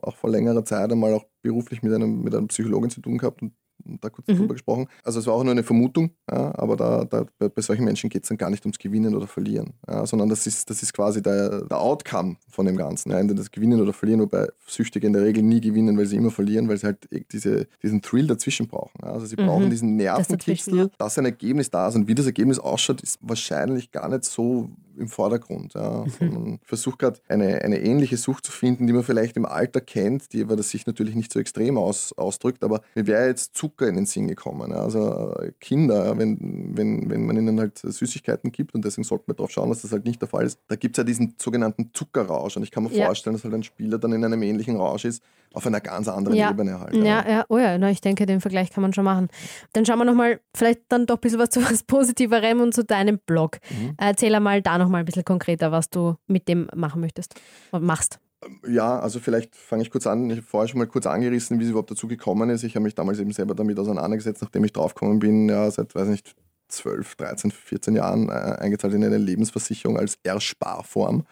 äh, 0.02 0.06
auch 0.06 0.16
vor 0.16 0.30
längerer 0.30 0.64
Zeit 0.64 0.90
einmal 0.90 1.14
auch 1.14 1.24
beruflich 1.42 1.82
mit 1.82 1.92
einem, 1.92 2.22
mit 2.22 2.34
einem 2.34 2.48
Psychologen 2.48 2.90
zu 2.90 3.00
tun 3.00 3.18
gehabt 3.18 3.42
und 3.42 3.52
da 4.00 4.10
kurz 4.10 4.28
mhm. 4.28 4.36
drüber 4.36 4.54
gesprochen. 4.54 4.86
Also 5.02 5.18
es 5.18 5.26
war 5.26 5.34
auch 5.34 5.42
nur 5.42 5.52
eine 5.52 5.62
Vermutung, 5.62 6.10
ja, 6.30 6.54
aber 6.58 6.76
da, 6.76 7.04
da, 7.04 7.26
bei 7.38 7.62
solchen 7.62 7.84
Menschen 7.84 8.10
geht 8.10 8.22
es 8.22 8.28
dann 8.28 8.38
gar 8.38 8.50
nicht 8.50 8.64
ums 8.64 8.78
Gewinnen 8.78 9.14
oder 9.14 9.26
Verlieren, 9.26 9.74
ja, 9.88 10.06
sondern 10.06 10.28
das 10.28 10.46
ist, 10.46 10.70
das 10.70 10.82
ist 10.82 10.92
quasi 10.92 11.22
der, 11.22 11.62
der 11.62 11.80
Outcome 11.80 12.36
von 12.48 12.66
dem 12.66 12.76
Ganzen. 12.76 13.10
Ja, 13.10 13.18
entweder 13.18 13.38
das 13.38 13.50
Gewinnen 13.50 13.80
oder 13.80 13.92
Verlieren, 13.92 14.20
wobei 14.20 14.46
Süchtige 14.66 15.06
in 15.06 15.12
der 15.12 15.22
Regel 15.22 15.42
nie 15.42 15.60
gewinnen, 15.60 15.96
weil 15.98 16.06
sie 16.06 16.16
immer 16.16 16.30
verlieren, 16.30 16.68
weil 16.68 16.76
sie 16.76 16.86
halt 16.86 17.08
diese, 17.32 17.66
diesen 17.82 18.02
Thrill 18.02 18.26
dazwischen 18.26 18.68
brauchen. 18.68 19.00
Ja. 19.02 19.12
Also 19.12 19.26
sie 19.26 19.36
mhm. 19.36 19.46
brauchen 19.46 19.70
diesen 19.70 19.96
Nervenkitzel, 19.96 20.90
das 20.98 21.16
dass 21.16 21.18
ein 21.18 21.24
Ergebnis 21.24 21.70
da 21.70 21.88
ist 21.88 21.94
und 21.94 22.08
wie 22.08 22.14
das 22.14 22.26
Ergebnis 22.26 22.58
ausschaut, 22.58 23.00
ist 23.00 23.18
wahrscheinlich 23.22 23.90
gar 23.90 24.08
nicht 24.08 24.24
so 24.24 24.70
im 24.96 25.08
Vordergrund. 25.08 25.74
Ja. 25.74 26.02
Also 26.02 26.24
man 26.24 26.58
versucht 26.64 26.98
gerade 26.98 27.20
eine, 27.28 27.62
eine 27.62 27.80
ähnliche 27.80 28.16
Sucht 28.16 28.46
zu 28.46 28.52
finden, 28.52 28.86
die 28.86 28.92
man 28.92 29.02
vielleicht 29.02 29.36
im 29.36 29.46
Alter 29.46 29.80
kennt, 29.80 30.32
die 30.32 30.42
aber 30.42 30.56
das 30.56 30.70
sich 30.70 30.86
natürlich 30.86 31.14
nicht 31.14 31.32
so 31.32 31.38
extrem 31.38 31.76
aus, 31.76 32.12
ausdrückt. 32.14 32.64
Aber 32.64 32.80
mir 32.94 33.06
wäre 33.06 33.26
jetzt 33.26 33.54
Zucker 33.76 33.88
in 33.88 33.96
den 33.96 34.06
Sinn 34.06 34.28
gekommen. 34.28 34.72
Also 34.72 35.34
äh, 35.38 35.52
Kinder, 35.60 36.16
wenn, 36.18 36.72
wenn, 36.76 37.10
wenn 37.10 37.26
man 37.26 37.36
ihnen 37.36 37.60
halt 37.60 37.78
Süßigkeiten 37.78 38.52
gibt, 38.52 38.74
und 38.74 38.84
deswegen 38.84 39.04
sollte 39.04 39.24
man 39.26 39.36
darauf 39.36 39.50
schauen, 39.50 39.68
dass 39.68 39.82
das 39.82 39.92
halt 39.92 40.04
nicht 40.04 40.20
der 40.20 40.28
Fall 40.28 40.44
ist, 40.44 40.60
da 40.68 40.76
gibt 40.76 40.96
es 40.96 40.98
ja 40.98 41.04
diesen 41.04 41.34
sogenannten 41.38 41.90
Zuckerrausch. 41.92 42.56
Und 42.56 42.62
ich 42.62 42.70
kann 42.70 42.84
mir 42.84 42.92
ja. 42.92 43.06
vorstellen, 43.06 43.34
dass 43.34 43.44
halt 43.44 43.54
ein 43.54 43.62
Spieler 43.62 43.98
dann 43.98 44.12
in 44.12 44.24
einem 44.24 44.42
ähnlichen 44.42 44.76
Rausch 44.76 45.04
ist, 45.04 45.22
auf 45.52 45.66
einer 45.66 45.80
ganz 45.80 46.08
anderen 46.08 46.36
ja. 46.36 46.50
Ebene 46.50 46.80
halt. 46.80 46.94
Ja, 46.94 47.28
ja, 47.28 47.44
oh 47.48 47.58
ja, 47.58 47.78
na, 47.78 47.90
ich 47.90 48.00
denke, 48.00 48.26
den 48.26 48.40
Vergleich 48.40 48.70
kann 48.70 48.82
man 48.82 48.92
schon 48.92 49.04
machen. 49.04 49.28
Dann 49.72 49.86
schauen 49.86 49.98
wir 49.98 50.04
nochmal, 50.04 50.40
vielleicht 50.54 50.80
dann 50.88 51.06
doch 51.06 51.16
ein 51.16 51.20
bisschen 51.20 51.38
was 51.38 51.50
zu 51.50 51.62
was 51.62 51.82
Positiverem 51.82 52.60
und 52.60 52.74
zu 52.74 52.84
deinem 52.84 53.18
Blog. 53.26 53.58
Mhm. 53.70 53.94
Erzähl 53.96 54.34
einmal 54.34 54.62
da 54.62 54.78
nochmal 54.78 55.00
ein 55.00 55.06
bisschen 55.06 55.24
konkreter, 55.24 55.72
was 55.72 55.90
du 55.90 56.16
mit 56.26 56.48
dem 56.48 56.68
machen 56.74 57.00
möchtest 57.00 57.34
und 57.70 57.84
machst. 57.84 58.18
Ja, 58.68 58.98
also 58.98 59.20
vielleicht 59.20 59.54
fange 59.54 59.82
ich 59.82 59.90
kurz 59.90 60.06
an. 60.06 60.30
Ich 60.30 60.38
habe 60.38 60.46
vorher 60.46 60.68
schon 60.68 60.78
mal 60.78 60.86
kurz 60.86 61.06
angerissen, 61.06 61.58
wie 61.58 61.64
es 61.64 61.70
überhaupt 61.70 61.90
dazu 61.90 62.08
gekommen 62.08 62.50
ist. 62.50 62.62
Ich 62.64 62.74
habe 62.74 62.84
mich 62.84 62.94
damals 62.94 63.18
eben 63.18 63.32
selber 63.32 63.54
damit 63.54 63.78
auseinandergesetzt, 63.78 64.42
nachdem 64.42 64.64
ich 64.64 64.72
draufgekommen 64.72 65.18
bin, 65.18 65.48
ja, 65.48 65.70
seit, 65.70 65.94
weiß 65.94 66.08
nicht, 66.08 66.34
12, 66.68 67.16
13, 67.16 67.50
14 67.50 67.94
Jahren 67.94 68.28
äh, 68.28 68.32
eingezahlt 68.32 68.94
in 68.94 69.04
eine 69.04 69.18
Lebensversicherung 69.18 69.98
als 69.98 70.18
Ersparform. 70.22 71.24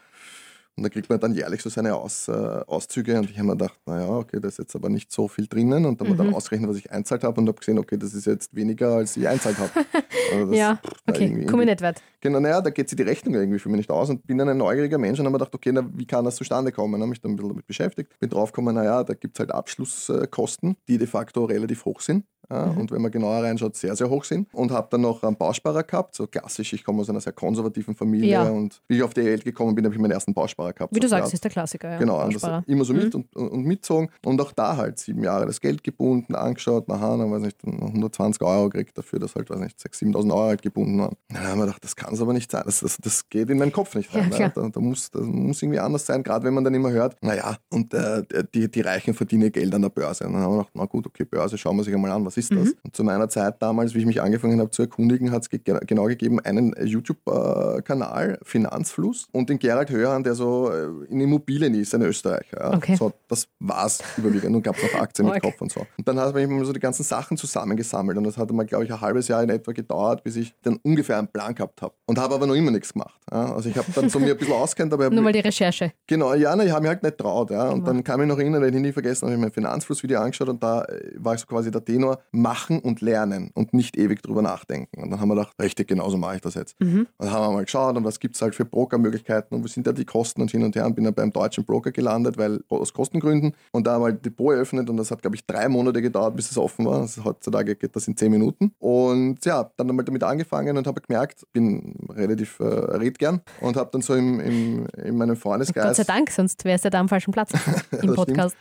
Und 0.77 0.83
da 0.83 0.89
kriegt 0.89 1.09
man 1.09 1.21
dann 1.21 1.35
jährlich 1.35 1.63
so 1.63 1.71
seine 1.71 1.95
Aus, 1.95 2.27
äh, 2.27 2.33
Auszüge 2.33 3.17
und 3.17 3.31
ich 3.31 3.39
habe 3.39 3.47
mir 3.47 3.53
gedacht, 3.53 3.79
naja, 3.87 4.09
okay, 4.09 4.41
da 4.41 4.49
ist 4.49 4.59
jetzt 4.59 4.75
aber 4.75 4.89
nicht 4.89 5.13
so 5.13 5.29
viel 5.29 5.47
drinnen 5.47 5.85
und 5.85 6.01
dann 6.01 6.09
mhm. 6.09 6.13
habe 6.13 6.25
dann 6.25 6.35
ausgerechnet, 6.35 6.69
was 6.69 6.79
ich 6.79 6.91
einzahlt 6.91 7.23
habe 7.23 7.41
und 7.41 7.47
habe 7.47 7.59
gesehen, 7.59 7.79
okay, 7.79 7.97
das 7.97 8.13
ist 8.13 8.27
jetzt 8.27 8.57
weniger, 8.57 8.97
als 8.97 9.17
ich 9.17 9.29
einzahlt 9.29 9.59
habe. 9.59 9.71
Also 10.33 10.55
ja, 10.55 10.77
pff, 10.77 11.03
okay, 11.07 11.45
komme 11.45 11.65
ich 11.65 11.69
nicht 11.69 11.83
weit. 11.83 12.03
Genau, 12.21 12.41
naja, 12.41 12.61
da 12.63 12.71
geht 12.71 12.89
sich 12.89 12.97
die 12.97 13.03
Rechnung 13.03 13.35
irgendwie 13.35 13.59
für 13.59 13.69
mich 13.69 13.77
nicht 13.77 13.91
aus 13.91 14.09
und 14.09 14.27
bin 14.27 14.39
dann 14.39 14.49
ein 14.49 14.57
neugieriger 14.57 14.97
Mensch 14.97 15.21
und 15.21 15.27
habe 15.27 15.33
mir 15.35 15.39
gedacht, 15.39 15.55
okay, 15.55 15.71
na, 15.71 15.87
wie 15.93 16.07
kann 16.07 16.25
das 16.25 16.37
zustande 16.37 16.73
kommen? 16.73 17.01
habe 17.01 17.11
mich 17.11 17.21
dann 17.21 17.33
ein 17.33 17.37
bisschen 17.37 17.51
damit 17.51 17.67
beschäftigt, 17.67 18.19
bin 18.19 18.31
draufgekommen, 18.31 18.75
naja, 18.75 19.05
da 19.05 19.13
gibt 19.13 19.37
es 19.37 19.41
halt 19.41 19.53
Abschlusskosten, 19.53 20.77
die 20.89 20.97
de 20.97 21.07
facto 21.07 21.45
relativ 21.45 21.85
hoch 21.85 22.01
sind. 22.01 22.25
Ja, 22.51 22.67
mhm. 22.67 22.79
Und 22.79 22.91
wenn 22.91 23.03
man 23.03 23.11
genauer 23.11 23.43
reinschaut, 23.43 23.77
sehr, 23.77 23.95
sehr 23.97 24.09
hoch 24.09 24.25
sind. 24.25 24.53
Und 24.53 24.71
habe 24.71 24.89
dann 24.91 25.03
noch 25.03 25.23
einen 25.23 25.37
Bausparer 25.37 25.83
gehabt, 25.83 26.15
so 26.15 26.27
klassisch. 26.27 26.73
Ich 26.73 26.85
komme 26.85 27.01
aus 27.01 27.11
einer 27.11 27.21
sehr 27.21 27.33
konservativen 27.33 27.95
Familie 27.95 28.31
ja. 28.31 28.43
und 28.45 28.81
wie 28.89 28.97
ich 28.97 29.03
auf 29.03 29.15
die 29.15 29.25
Welt 29.25 29.45
gekommen 29.45 29.75
bin, 29.75 29.85
habe 29.85 29.95
ich 29.95 30.01
meinen 30.01 30.13
ersten 30.13 30.35
Bausparer 30.35 30.73
gehabt. 30.73 30.95
Wie 30.95 31.01
du 31.01 31.09
sagst, 31.09 31.33
ist 31.33 31.45
der 31.45 31.51
Klassiker. 31.51 31.93
Ja. 31.93 31.99
Genau, 31.99 32.29
das 32.29 32.63
immer 32.67 32.85
so 32.85 32.93
mhm. 32.93 32.99
mit 33.01 33.15
und, 33.15 33.37
und, 33.37 33.65
mitzogen. 33.65 34.11
Und 34.25 34.41
auch 34.41 34.53
da 34.53 34.77
halt 34.77 34.99
sieben 34.99 35.23
Jahre 35.23 35.47
das 35.47 35.61
Geld 35.61 35.83
gebunden, 35.85 36.35
angeschaut, 36.35 36.89
nachher, 36.89 37.17
dann 37.17 37.31
weiß 37.31 37.43
nicht, 37.43 37.65
120 37.65 38.43
Euro 38.43 38.69
gekriegt 38.69 38.97
dafür, 38.97 39.19
dass 39.19 39.35
halt, 39.35 39.51
weiß 39.51 39.59
nicht, 39.59 39.79
6.000, 39.79 40.15
7.000 40.15 40.31
Euro 40.33 40.49
halt 40.49 40.63
gebunden 40.63 40.99
waren. 40.99 41.17
Dann 41.29 41.47
haben 41.47 41.59
wir 41.59 41.67
gedacht, 41.67 41.85
das 41.85 41.97
kann 41.97 42.15
es 42.15 42.21
aber 42.21 42.33
nicht 42.33 42.51
sein. 42.51 42.63
Das, 42.65 42.81
das, 42.81 42.99
das 42.99 43.29
geht 43.29 43.51
in 43.51 43.59
meinen 43.59 43.73
Kopf 43.73 43.95
nicht 43.95 44.15
rein. 44.15 44.31
Ja, 44.39 44.49
da, 44.49 44.69
da, 44.69 44.81
muss, 44.81 45.11
das 45.11 45.23
muss 45.23 45.63
irgendwie 45.63 45.79
anders 45.79 46.07
sein, 46.07 46.23
gerade 46.23 46.45
wenn 46.45 46.55
man 46.55 46.65
dann 46.65 46.75
immer 46.75 46.91
hört, 46.91 47.17
naja, 47.23 47.57
und 47.71 47.95
äh, 47.95 48.23
die, 48.55 48.71
die 48.71 48.81
Reichen 48.81 49.15
verdienen 49.15 49.53
Geld 49.53 49.75
an 49.75 49.83
der 49.83 49.89
Börse. 49.89 50.27
Und 50.27 50.35
dann 50.35 50.43
haben 50.43 50.53
wir 50.53 50.59
gedacht, 50.59 50.73
na 50.75 50.85
gut, 50.87 51.07
okay, 51.07 51.25
Börse, 51.25 51.59
schauen 51.59 51.77
wir 51.77 51.85
sich 51.85 51.95
einmal 51.95 52.11
an, 52.11 52.25
was 52.25 52.34
ist 52.37 52.53
das? 52.53 52.69
Mhm. 52.69 52.75
Und 52.85 52.97
zum 52.97 53.07
meiner 53.07 53.29
Zeit 53.29 53.61
damals, 53.61 53.95
wie 53.95 54.01
ich 54.01 54.07
mich 54.07 54.21
angefangen 54.23 54.61
habe 54.61 54.71
zu 54.71 54.83
erkundigen, 54.83 55.31
hat 55.31 55.43
es 55.43 55.51
ge 55.51 55.61
genau 55.65 56.05
gegeben 56.05 56.41
einen 56.41 56.75
YouTube-Kanal, 56.83 58.39
Finanzfluss, 58.43 59.29
und 59.33 59.49
den 59.49 59.59
Gerald 59.59 59.91
Hörhan, 59.91 60.23
der 60.23 60.35
so 60.35 60.71
äh, 60.71 60.87
in 61.09 61.21
Immobilien 61.21 61.75
ist, 61.75 61.95
ein 61.95 62.03
Österreicher. 62.03 62.59
Ja. 62.61 62.75
Okay. 62.75 62.97
So, 62.97 63.13
das 63.29 63.47
es 63.87 64.03
überwiegend 64.17 64.57
und 64.57 64.63
gab 64.63 64.77
es 64.77 64.83
noch 64.83 65.01
Aktien 65.01 65.27
mit 65.27 65.37
okay. 65.37 65.51
Kopf 65.51 65.61
und 65.61 65.73
so. 65.73 65.87
Und 65.97 66.09
dann 66.09 66.19
habe 66.19 66.41
ich 66.41 66.49
mir 66.49 66.65
so 66.65 66.73
die 66.73 66.81
ganzen 66.81 67.03
Sachen 67.03 67.37
zusammengesammelt 67.37 68.17
und 68.19 68.25
das 68.25 68.37
hat 68.37 68.51
mal, 68.53 68.65
glaube 68.65 68.85
ich, 68.85 68.93
ein 68.93 69.01
halbes 69.01 69.29
Jahr 69.29 69.43
in 69.43 69.51
etwa 69.51 69.73
gedauert, 69.73 70.25
bis 70.25 70.37
ich 70.37 70.55
dann 70.63 70.79
ungefähr 70.83 71.19
einen 71.19 71.29
Plan 71.29 71.55
gehabt 71.55 71.83
habe. 71.83 71.95
Und 72.07 72.19
habe 72.19 72.35
aber 72.35 72.47
noch 72.47 72.55
immer 72.55 72.71
nichts 72.71 72.93
gemacht. 72.93 73.19
Ja. 73.31 73.55
Also 73.55 73.69
ich 73.69 73.77
habe 73.77 73.91
dann 73.95 74.09
so 74.09 74.19
mir 74.19 74.33
ein 74.33 74.39
bisschen 74.39 74.55
auskennt, 74.55 74.93
aber... 74.93 75.11
Nur 75.11 75.23
mal 75.23 75.33
die 75.33 75.41
Recherche. 75.41 75.93
Genau, 76.07 76.35
ja, 76.35 76.55
na, 76.57 76.65
ich 76.65 76.71
habe 76.71 76.83
mich 76.83 76.91
halt 76.91 77.03
nicht 77.03 77.19
traut. 77.19 77.51
Ja. 77.51 77.69
Und 77.69 77.87
dann 77.87 78.03
kam 78.05 78.21
ich 78.21 78.29
noch 78.29 78.39
erinnern, 78.39 78.63
ich 78.65 78.75
nie 78.75 78.93
vergessen, 78.93 79.27
habe 79.27 79.35
ich 79.35 79.41
mein 79.41 79.53
Finanzflussvideo 79.53 80.21
angeschaut 80.21 80.49
und 80.49 80.63
da 80.63 80.83
äh, 80.85 81.13
war 81.17 81.35
ich 81.35 81.41
so 81.41 81.47
quasi 81.47 81.71
der 81.71 81.85
Tenor, 81.85 82.19
machen 82.33 82.81
und 82.81 83.01
lernen 83.01 83.51
und 83.55 83.75
nicht 83.75 83.97
ewig 83.97 84.23
drüber 84.23 84.43
nachdenken. 84.43 85.03
Und 85.03 85.11
dann 85.11 85.21
haben 85.21 85.29
wir 85.29 85.37
gedacht, 85.37 85.55
richtig, 85.61 85.89
genauso 85.89 86.17
mache 86.17 86.37
ich 86.37 86.41
das 86.41 86.55
jetzt. 86.55 86.81
Mhm. 86.81 87.07
Und 87.17 87.27
dann 87.27 87.31
haben 87.31 87.47
wir 87.47 87.53
mal 87.53 87.65
geschaut, 87.65 87.97
und 87.97 88.05
was 88.05 88.19
gibt 88.21 88.35
es 88.35 88.43
halt 88.43 88.55
für 88.55 88.65
Brokermöglichkeiten 88.65 89.57
und 89.57 89.65
wo 89.65 89.69
sind 89.69 89.87
da 89.87 89.93
die 89.93 90.05
Kosten 90.05 90.43
und 90.43 90.51
hin 90.51 90.63
und 90.63 90.75
her. 90.77 90.87
Und 90.87 90.95
bin 90.95 91.05
dann 91.05 91.15
beim 91.15 91.33
deutschen 91.33 91.65
Broker 91.65 91.93
gelandet, 91.93 92.37
weil 92.39 92.61
aus 92.69 92.93
Kostengründen. 92.93 93.55
Und 93.73 93.87
da 93.87 93.95
haben 93.95 94.03
wir 94.03 94.07
halt 94.07 94.25
Depot 94.25 94.55
eröffnet 94.55 94.91
und 94.91 94.97
das 94.97 95.11
hat, 95.11 95.23
glaube 95.23 95.37
ich, 95.37 95.47
drei 95.47 95.69
Monate 95.69 96.03
gedauert, 96.03 96.37
bis 96.37 96.51
es 96.51 96.59
offen 96.59 96.87
war. 96.87 97.03
Also 97.03 97.25
heutzutage 97.25 97.77
geht 97.77 97.95
das 97.95 98.09
in 98.09 98.17
zehn 98.17 98.31
Minuten. 98.31 98.73
Und 98.79 99.45
ja, 99.45 99.71
dann 99.77 99.89
einmal 99.89 100.05
damit 100.05 100.23
angefangen 100.23 100.77
und 100.77 100.87
habe 100.87 101.01
gemerkt, 101.01 101.45
bin 101.53 101.95
relativ 102.11 102.61
äh, 102.61 102.65
red 102.65 103.19
gern 103.19 103.41
und 103.61 103.77
habe 103.77 103.91
dann 103.93 104.03
so 104.03 104.15
im, 104.15 104.41
im, 104.41 104.87
in 105.03 105.17
meinem 105.17 105.37
Freundeskreis. 105.37 105.85
Gott 105.85 105.97
sei 105.97 106.05
Dank, 106.05 106.31
sonst 106.31 106.65
wärst 106.65 106.85
du 106.85 106.91
da 106.91 107.01
am 107.01 107.09
falschen 107.09 107.33
Platz 107.33 107.53
im 108.03 108.15
Podcast. 108.15 108.57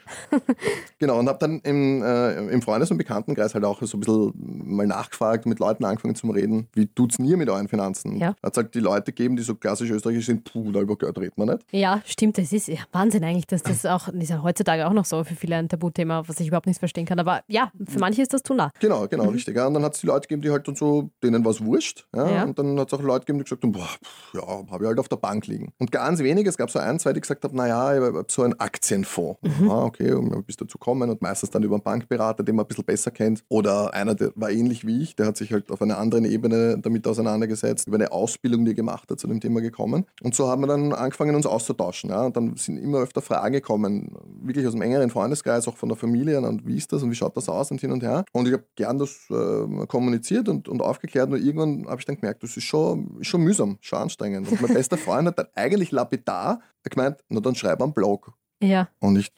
genau, 1.00 1.20
und 1.20 1.28
habe 1.28 1.40
dann 1.40 1.60
im, 1.62 2.02
äh, 2.04 2.48
im 2.48 2.62
Freundes- 2.62 2.92
und 2.92 2.98
Bekanntenkreis 2.98 3.53
halt 3.54 3.64
halt 3.64 3.66
auch 3.66 3.82
so 3.82 3.98
ein 3.98 4.00
bisschen 4.02 4.34
mal 4.76 4.88
nachgefragt, 4.88 5.46
mit 5.46 5.60
Leuten 5.60 5.86
angefangen 5.86 6.16
zu 6.16 6.30
reden, 6.30 6.68
wie 6.74 6.88
tut's 6.88 7.18
ihr 7.20 7.38
mit 7.38 7.50
euren 7.50 7.68
Finanzen? 7.68 8.18
Ja. 8.18 8.36
Hat 8.44 8.58
halt 8.58 8.76
die 8.76 8.80
Leute 8.80 9.12
gegeben, 9.12 9.36
die 9.36 9.44
so 9.44 9.56
klassisch 9.56 9.90
österreichisch 9.90 10.26
sind, 10.26 10.44
puh, 10.44 10.72
da 10.72 10.82
über 10.82 10.96
Geld 10.98 11.18
redet 11.18 11.38
man 11.38 11.50
nicht. 11.50 11.66
Ja, 11.72 12.02
stimmt. 12.06 12.38
Das 12.38 12.52
ist 12.52 12.68
ja 12.68 12.80
Wahnsinn 12.92 13.24
eigentlich, 13.24 13.48
dass 13.48 13.64
das 13.64 13.86
auch, 13.86 14.08
das 14.08 14.24
ist 14.24 14.30
ja 14.30 14.44
heutzutage 14.44 14.88
auch 14.88 14.94
noch 14.94 15.06
so 15.06 15.24
für 15.24 15.36
viele 15.36 15.56
ein 15.56 15.70
Tabuthema, 15.70 16.28
was 16.28 16.40
ich 16.40 16.48
überhaupt 16.48 16.68
nicht 16.68 16.80
verstehen 16.80 17.06
kann. 17.06 17.20
Aber 17.20 17.42
ja, 17.48 17.72
für 17.88 18.00
manche 18.00 18.22
ist 18.22 18.34
das 18.34 18.44
tun 18.44 18.58
da. 18.58 18.72
Genau, 18.80 19.08
genau, 19.08 19.30
richtig. 19.30 19.56
Ja. 19.56 19.68
Und 19.68 19.76
dann 19.76 19.84
hat 19.84 19.96
es 19.96 20.02
die 20.02 20.08
Leute 20.08 20.28
gegeben, 20.28 20.42
die 20.42 20.52
halt 20.52 20.68
dann 20.68 20.76
so, 20.76 21.10
denen 21.24 21.46
was 21.46 21.64
wurscht. 21.64 22.06
Ja. 22.16 22.30
Ja. 22.30 22.44
Und 22.44 22.58
dann 22.60 22.80
hat 22.80 22.92
es 22.92 22.94
auch 22.94 23.02
Leute 23.02 23.22
gegeben, 23.22 23.40
die 23.40 23.44
gesagt 23.46 23.64
haben, 23.64 23.72
boah, 23.72 23.88
pff, 24.04 24.34
ja, 24.34 24.42
habe 24.42 24.84
ich 24.84 24.88
halt 24.88 25.00
auf 25.00 25.10
der 25.10 25.18
Bank 25.18 25.48
liegen. 25.48 25.72
Und 25.80 25.92
ganz 25.92 26.20
wenige, 26.20 26.50
es 26.50 26.58
gab 26.58 26.70
so 26.70 26.80
ein, 26.80 27.00
zwei, 27.00 27.14
die 27.14 27.22
gesagt 27.22 27.44
haben, 27.44 27.56
naja, 27.56 27.96
ich 27.96 28.02
habe 28.02 28.26
so 28.28 28.44
einen 28.44 28.60
Aktienfonds. 28.60 29.40
Ah, 29.70 29.84
okay, 29.86 30.12
und 30.12 30.46
bist 30.46 30.60
dazu 30.62 30.78
kommen 30.78 31.10
und 31.10 31.22
meistens 31.22 31.50
dann 31.50 31.64
über 31.64 31.76
einen 31.76 31.84
Bankberater, 31.84 32.44
den 32.44 32.56
man 32.56 32.66
ein 32.66 32.68
bisschen 32.68 32.84
besser 32.84 33.12
kennt. 33.12 33.43
Oder 33.50 33.94
einer, 33.94 34.16
der 34.16 34.32
war 34.36 34.50
ähnlich 34.50 34.86
wie 34.86 35.02
ich, 35.02 35.16
der 35.16 35.28
hat 35.28 35.38
sich 35.38 35.52
halt 35.52 35.72
auf 35.72 35.82
einer 35.82 35.98
anderen 35.98 36.26
Ebene 36.26 36.78
damit 36.80 37.08
auseinandergesetzt, 37.08 37.88
über 37.88 37.98
eine 37.98 38.12
Ausbildung, 38.12 38.66
die 38.66 38.72
er 38.72 38.76
gemacht 38.76 39.10
hat, 39.10 39.20
zu 39.20 39.28
dem 39.28 39.40
Thema 39.40 39.62
gekommen. 39.62 40.06
Und 40.22 40.36
so 40.36 40.48
haben 40.48 40.62
wir 40.62 40.68
dann 40.68 40.94
angefangen, 40.94 41.36
uns 41.36 41.46
auszutauschen. 41.46 42.10
Ja. 42.10 42.26
Und 42.26 42.38
dann 42.38 42.56
sind 42.56 42.78
immer 42.78 43.00
öfter 43.00 43.22
Fragen 43.22 43.54
gekommen, 43.54 44.16
wirklich 44.42 44.66
aus 44.66 44.74
dem 44.74 44.82
engeren 44.82 45.10
Freundeskreis, 45.10 45.68
auch 45.68 45.78
von 45.78 45.90
der 45.90 45.98
Familie, 45.98 46.42
und 46.42 46.66
wie 46.66 46.78
ist 46.78 46.92
das 46.92 47.04
und 47.04 47.12
wie 47.12 47.16
schaut 47.16 47.38
das 47.38 47.50
aus 47.50 47.72
und 47.72 47.82
hin 47.82 47.92
und 47.92 48.04
her. 48.04 48.26
Und 48.32 48.48
ich 48.48 48.54
habe 48.54 48.64
gern 48.76 48.98
das 48.98 49.28
äh, 49.30 49.86
kommuniziert 49.88 50.50
und, 50.50 50.68
und 50.68 50.82
aufgeklärt, 50.82 51.30
nur 51.30 51.40
irgendwann 51.40 51.86
habe 51.88 52.00
ich 52.00 52.06
dann 52.06 52.16
gemerkt, 52.16 52.44
das 52.44 52.58
ist 52.58 52.64
schon, 52.64 53.18
schon 53.22 53.42
mühsam, 53.42 53.78
schon 53.82 54.00
anstrengend. 54.00 54.52
Und 54.52 54.62
mein 54.62 54.74
bester 54.74 54.98
Freund 54.98 55.28
hat 55.28 55.40
dann 55.40 55.48
eigentlich 55.56 55.92
lapidar 55.92 56.62
gemeint, 56.90 57.18
na 57.30 57.40
dann 57.40 57.56
schreib 57.56 57.82
einen 57.82 57.94
Blog. 57.94 58.34
Ja. 58.64 58.88
Und 59.00 59.18
ich, 59.18 59.32